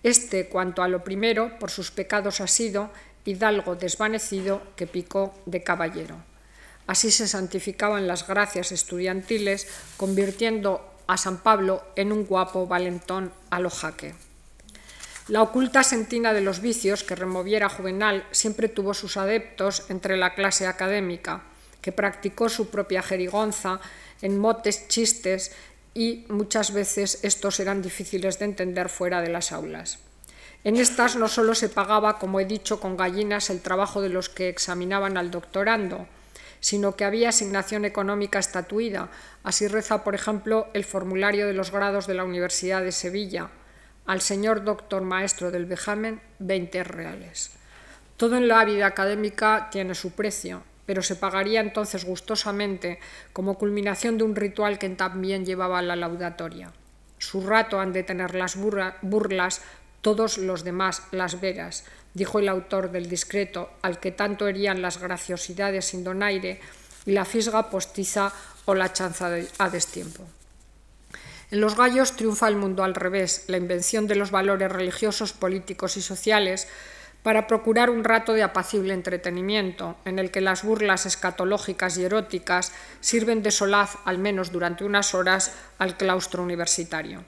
Este, 0.04 0.48
cuanto 0.48 0.84
a 0.84 0.88
lo 0.88 1.04
primero, 1.04 1.58
por 1.60 1.72
sus 1.72 1.92
pecados 1.92 2.42
ha 2.42 2.48
sido 2.48 2.92
hidalgo 3.26 3.76
desvanecido 3.76 4.62
que 4.76 4.88
picó 4.88 5.34
de 5.46 5.64
caballero. 5.64 6.18
Así 6.88 7.12
se 7.12 7.28
santificaban 7.28 8.08
las 8.08 8.28
gracias 8.28 8.72
estudiantiles, 8.72 9.68
convirtiendo 9.98 10.91
a 11.12 11.18
San 11.18 11.40
Pablo 11.40 11.84
en 11.98 12.14
un 12.14 12.26
guapo 12.26 12.68
valentón 12.68 13.34
a. 13.50 13.60
La 15.28 15.42
oculta 15.42 15.84
sentina 15.84 16.32
de 16.32 16.40
los 16.40 16.62
vicios 16.62 17.04
que 17.04 17.18
removiera 17.18 17.68
Juvenal 17.68 18.26
siempre 18.32 18.70
tuvo 18.70 18.94
sus 18.94 19.18
adeptos 19.18 19.84
entre 19.90 20.16
la 20.16 20.36
clase 20.36 20.68
académica, 20.68 21.44
que 21.82 21.92
practicó 21.92 22.48
su 22.48 22.70
propia 22.70 23.04
jerigonza 23.04 23.82
en 24.22 24.40
motes, 24.40 24.88
chistes 24.88 25.52
y 25.94 26.26
muchas 26.30 26.72
veces 26.72 27.20
estos 27.24 27.60
eran 27.60 27.82
difíciles 27.82 28.40
de 28.40 28.46
entender 28.46 28.88
fuera 28.88 29.22
de 29.22 29.32
las 29.32 29.52
aulas. 29.52 30.00
En 30.64 30.78
estas 30.78 31.18
no 31.18 31.28
solo 31.28 31.56
se 31.56 31.68
pagaba, 31.68 32.20
como 32.20 32.40
he 32.40 32.46
dicho, 32.46 32.80
con 32.80 32.96
gallinas 32.96 33.50
el 33.50 33.62
trabajo 33.62 34.02
de 34.02 34.10
los 34.10 34.30
que 34.30 34.48
examinaban 34.48 35.18
al 35.18 35.30
doctorando, 35.30 36.08
sino 36.62 36.96
que 36.96 37.04
había 37.04 37.30
asignación 37.30 37.84
económica 37.84 38.40
estatuida. 38.40 39.10
Así 39.44 39.68
reza, 39.68 40.06
por 40.06 40.16
ejemplo, 40.16 40.70
el 40.74 40.86
formulario 40.86 41.48
de 41.48 41.54
los 41.54 41.72
grados 41.72 42.08
de 42.08 42.14
la 42.14 42.24
Universidad 42.24 42.82
de 42.82 42.94
Sevilla. 42.94 43.50
Al 44.06 44.22
señor 44.22 44.64
doctor 44.64 45.02
maestro 45.02 45.52
del 45.52 45.66
vejamen, 45.66 46.22
20 46.40 46.84
reales. 46.86 47.52
Todo 48.16 48.38
en 48.38 48.48
la 48.48 48.64
vida 48.64 48.86
académica 48.86 49.70
tiene 49.72 49.96
su 49.96 50.12
precio, 50.12 50.64
pero 50.86 51.02
se 51.02 51.16
pagaría 51.16 51.60
entonces 51.60 52.06
gustosamente 52.06 53.00
como 53.34 53.58
culminación 53.58 54.18
de 54.18 54.24
un 54.24 54.36
ritual 54.36 54.78
que 54.78 54.90
también 54.90 55.46
llevaba 55.46 55.82
la 55.82 55.96
laudatoria. 55.96 56.72
Su 57.18 57.46
rato 57.46 57.80
han 57.80 57.94
de 57.94 58.04
tener 58.04 58.36
las 58.36 58.56
burlas 58.56 59.62
todos 60.02 60.38
los 60.38 60.64
demás 60.64 61.04
las 61.12 61.40
veras, 61.40 61.86
dijo 62.14 62.40
el 62.40 62.50
autor 62.50 62.92
del 62.92 63.10
discreto, 63.10 63.70
al 63.82 64.00
que 64.00 64.12
tanto 64.12 64.48
herían 64.48 64.82
las 64.82 65.00
graciosidades 65.00 65.86
sin 65.86 66.04
donaire 66.04 66.60
y 67.06 67.12
la 67.12 67.26
fisga 67.26 67.70
postiza 67.70 68.32
o 68.66 68.76
la 68.76 68.94
chanza 68.94 69.32
a 69.58 69.70
destiempo. 69.70 70.24
En 71.52 71.60
los 71.60 71.76
gallos 71.76 72.16
triunfa 72.16 72.48
el 72.48 72.56
mundo 72.56 72.84
al 72.84 72.96
revés, 72.96 73.44
la 73.48 73.58
invención 73.58 74.08
de 74.08 74.16
los 74.16 74.32
valores 74.32 74.72
religiosos, 74.72 75.34
políticos 75.34 75.98
y 75.98 76.02
sociales 76.02 76.68
para 77.24 77.46
procurar 77.46 77.90
un 77.90 78.04
rato 78.04 78.34
de 78.34 78.42
apacible 78.42 78.94
entretenimiento, 78.94 79.96
en 80.06 80.18
el 80.18 80.32
que 80.32 80.42
las 80.42 80.64
burlas 80.64 81.06
escatológicas 81.06 81.98
y 81.98 82.04
eróticas 82.04 82.72
sirven 83.00 83.44
de 83.44 83.52
solaz, 83.52 83.98
al 84.06 84.18
menos 84.18 84.52
durante 84.52 84.84
unas 84.84 85.14
horas, 85.14 85.54
al 85.78 85.98
claustro 85.98 86.42
universitario. 86.42 87.24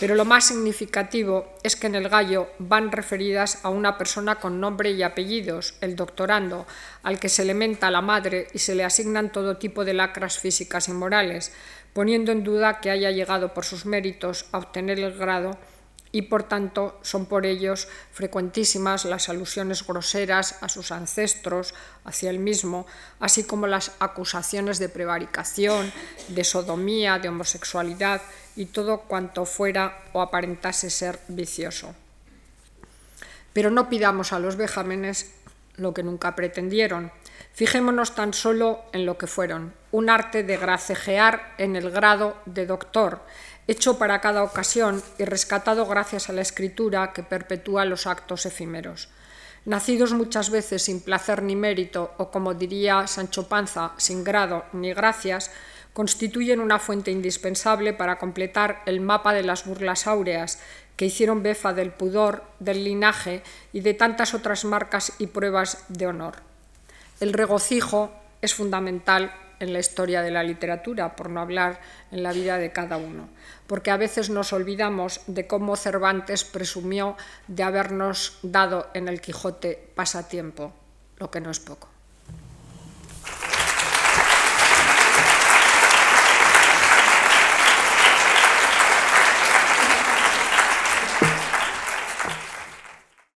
Pero 0.00 0.14
lo 0.14 0.24
más 0.24 0.46
significativo 0.46 1.52
es 1.62 1.76
que 1.76 1.86
en 1.86 1.96
el 1.96 2.08
gallo 2.08 2.48
van 2.58 2.92
referidas 2.92 3.62
a 3.62 3.68
una 3.68 3.98
persona 3.98 4.36
con 4.36 4.58
nombre 4.58 4.90
y 4.90 5.02
apellidos, 5.02 5.74
el 5.82 5.96
doctorando, 5.96 6.66
al 7.02 7.20
que 7.20 7.28
se 7.28 7.44
le 7.44 7.54
menta 7.54 7.90
la 7.90 8.00
madre 8.00 8.48
y 8.54 8.58
se 8.58 8.74
le 8.74 8.84
asignan 8.84 9.32
todo 9.32 9.58
tipo 9.58 9.84
de 9.84 9.94
lacras 9.94 10.38
físicas 10.38 10.88
y 10.88 10.92
morales, 10.92 11.52
poniendo 11.92 12.32
en 12.32 12.42
duda 12.42 12.80
que 12.80 12.90
haya 12.90 13.10
llegado 13.10 13.52
por 13.52 13.64
sus 13.64 13.86
méritos 13.86 14.46
a 14.52 14.58
obtener 14.58 14.98
el 14.98 15.16
grado 15.16 15.58
y 16.16 16.22
por 16.22 16.44
tanto 16.44 16.98
son 17.02 17.26
por 17.26 17.44
ellos 17.44 17.88
frecuentísimas 18.10 19.04
las 19.04 19.28
alusiones 19.28 19.86
groseras 19.86 20.56
a 20.62 20.70
sus 20.70 20.90
ancestros, 20.90 21.74
hacia 22.06 22.30
el 22.30 22.38
mismo, 22.38 22.86
así 23.20 23.44
como 23.44 23.66
las 23.66 23.92
acusaciones 23.98 24.78
de 24.78 24.88
prevaricación, 24.88 25.92
de 26.28 26.42
sodomía, 26.42 27.18
de 27.18 27.28
homosexualidad 27.28 28.22
y 28.56 28.64
todo 28.64 29.02
cuanto 29.02 29.44
fuera 29.44 30.04
o 30.14 30.22
aparentase 30.22 30.88
ser 30.88 31.20
vicioso. 31.28 31.94
Pero 33.52 33.70
no 33.70 33.90
pidamos 33.90 34.32
a 34.32 34.38
los 34.38 34.56
vejámenes 34.56 35.32
lo 35.76 35.92
que 35.92 36.02
nunca 36.02 36.34
pretendieron. 36.34 37.12
Fijémonos 37.52 38.14
tan 38.14 38.32
solo 38.32 38.84
en 38.94 39.04
lo 39.04 39.18
que 39.18 39.26
fueron, 39.26 39.74
un 39.92 40.08
arte 40.08 40.44
de 40.44 40.56
gracejear 40.56 41.54
en 41.58 41.76
el 41.76 41.90
grado 41.90 42.38
de 42.46 42.64
doctor, 42.64 43.20
hecho 43.66 43.98
para 43.98 44.20
cada 44.20 44.42
ocasión 44.42 45.02
y 45.18 45.24
rescatado 45.24 45.86
gracias 45.86 46.28
a 46.28 46.32
la 46.32 46.42
escritura 46.42 47.12
que 47.12 47.22
perpetúa 47.22 47.84
los 47.84 48.06
actos 48.06 48.46
efímeros. 48.46 49.08
Nacidos 49.64 50.12
muchas 50.12 50.50
veces 50.50 50.82
sin 50.82 51.00
placer 51.00 51.42
ni 51.42 51.56
mérito, 51.56 52.14
o 52.18 52.30
como 52.30 52.54
diría 52.54 53.06
Sancho 53.08 53.48
Panza, 53.48 53.92
sin 53.96 54.22
grado 54.22 54.64
ni 54.72 54.92
gracias, 54.92 55.50
constituyen 55.92 56.60
una 56.60 56.78
fuente 56.78 57.10
indispensable 57.10 57.92
para 57.92 58.18
completar 58.18 58.82
el 58.86 59.00
mapa 59.00 59.32
de 59.32 59.42
las 59.42 59.64
burlas 59.64 60.06
áureas 60.06 60.60
que 60.94 61.06
hicieron 61.06 61.42
befa 61.42 61.72
del 61.72 61.90
pudor, 61.90 62.44
del 62.60 62.84
linaje 62.84 63.42
y 63.72 63.80
de 63.80 63.94
tantas 63.94 64.34
otras 64.34 64.64
marcas 64.64 65.14
y 65.18 65.26
pruebas 65.26 65.84
de 65.88 66.06
honor. 66.06 66.36
El 67.18 67.32
regocijo 67.32 68.12
es 68.42 68.54
fundamental 68.54 69.34
en 69.60 69.72
la 69.72 69.78
historia 69.78 70.22
de 70.22 70.30
la 70.30 70.42
literatura, 70.42 71.16
por 71.16 71.30
no 71.30 71.40
hablar 71.40 71.80
en 72.10 72.22
la 72.22 72.32
vida 72.32 72.58
de 72.58 72.72
cada 72.72 72.96
uno, 72.96 73.28
porque 73.66 73.90
a 73.90 73.96
veces 73.96 74.30
nos 74.30 74.52
olvidamos 74.52 75.20
de 75.26 75.46
cómo 75.46 75.76
Cervantes 75.76 76.44
presumió 76.44 77.16
de 77.48 77.62
habernos 77.62 78.38
dado 78.42 78.88
en 78.94 79.08
el 79.08 79.20
Quijote 79.20 79.92
pasatiempo, 79.94 80.72
lo 81.16 81.30
que 81.30 81.40
no 81.40 81.50
es 81.50 81.60
poco. 81.60 81.95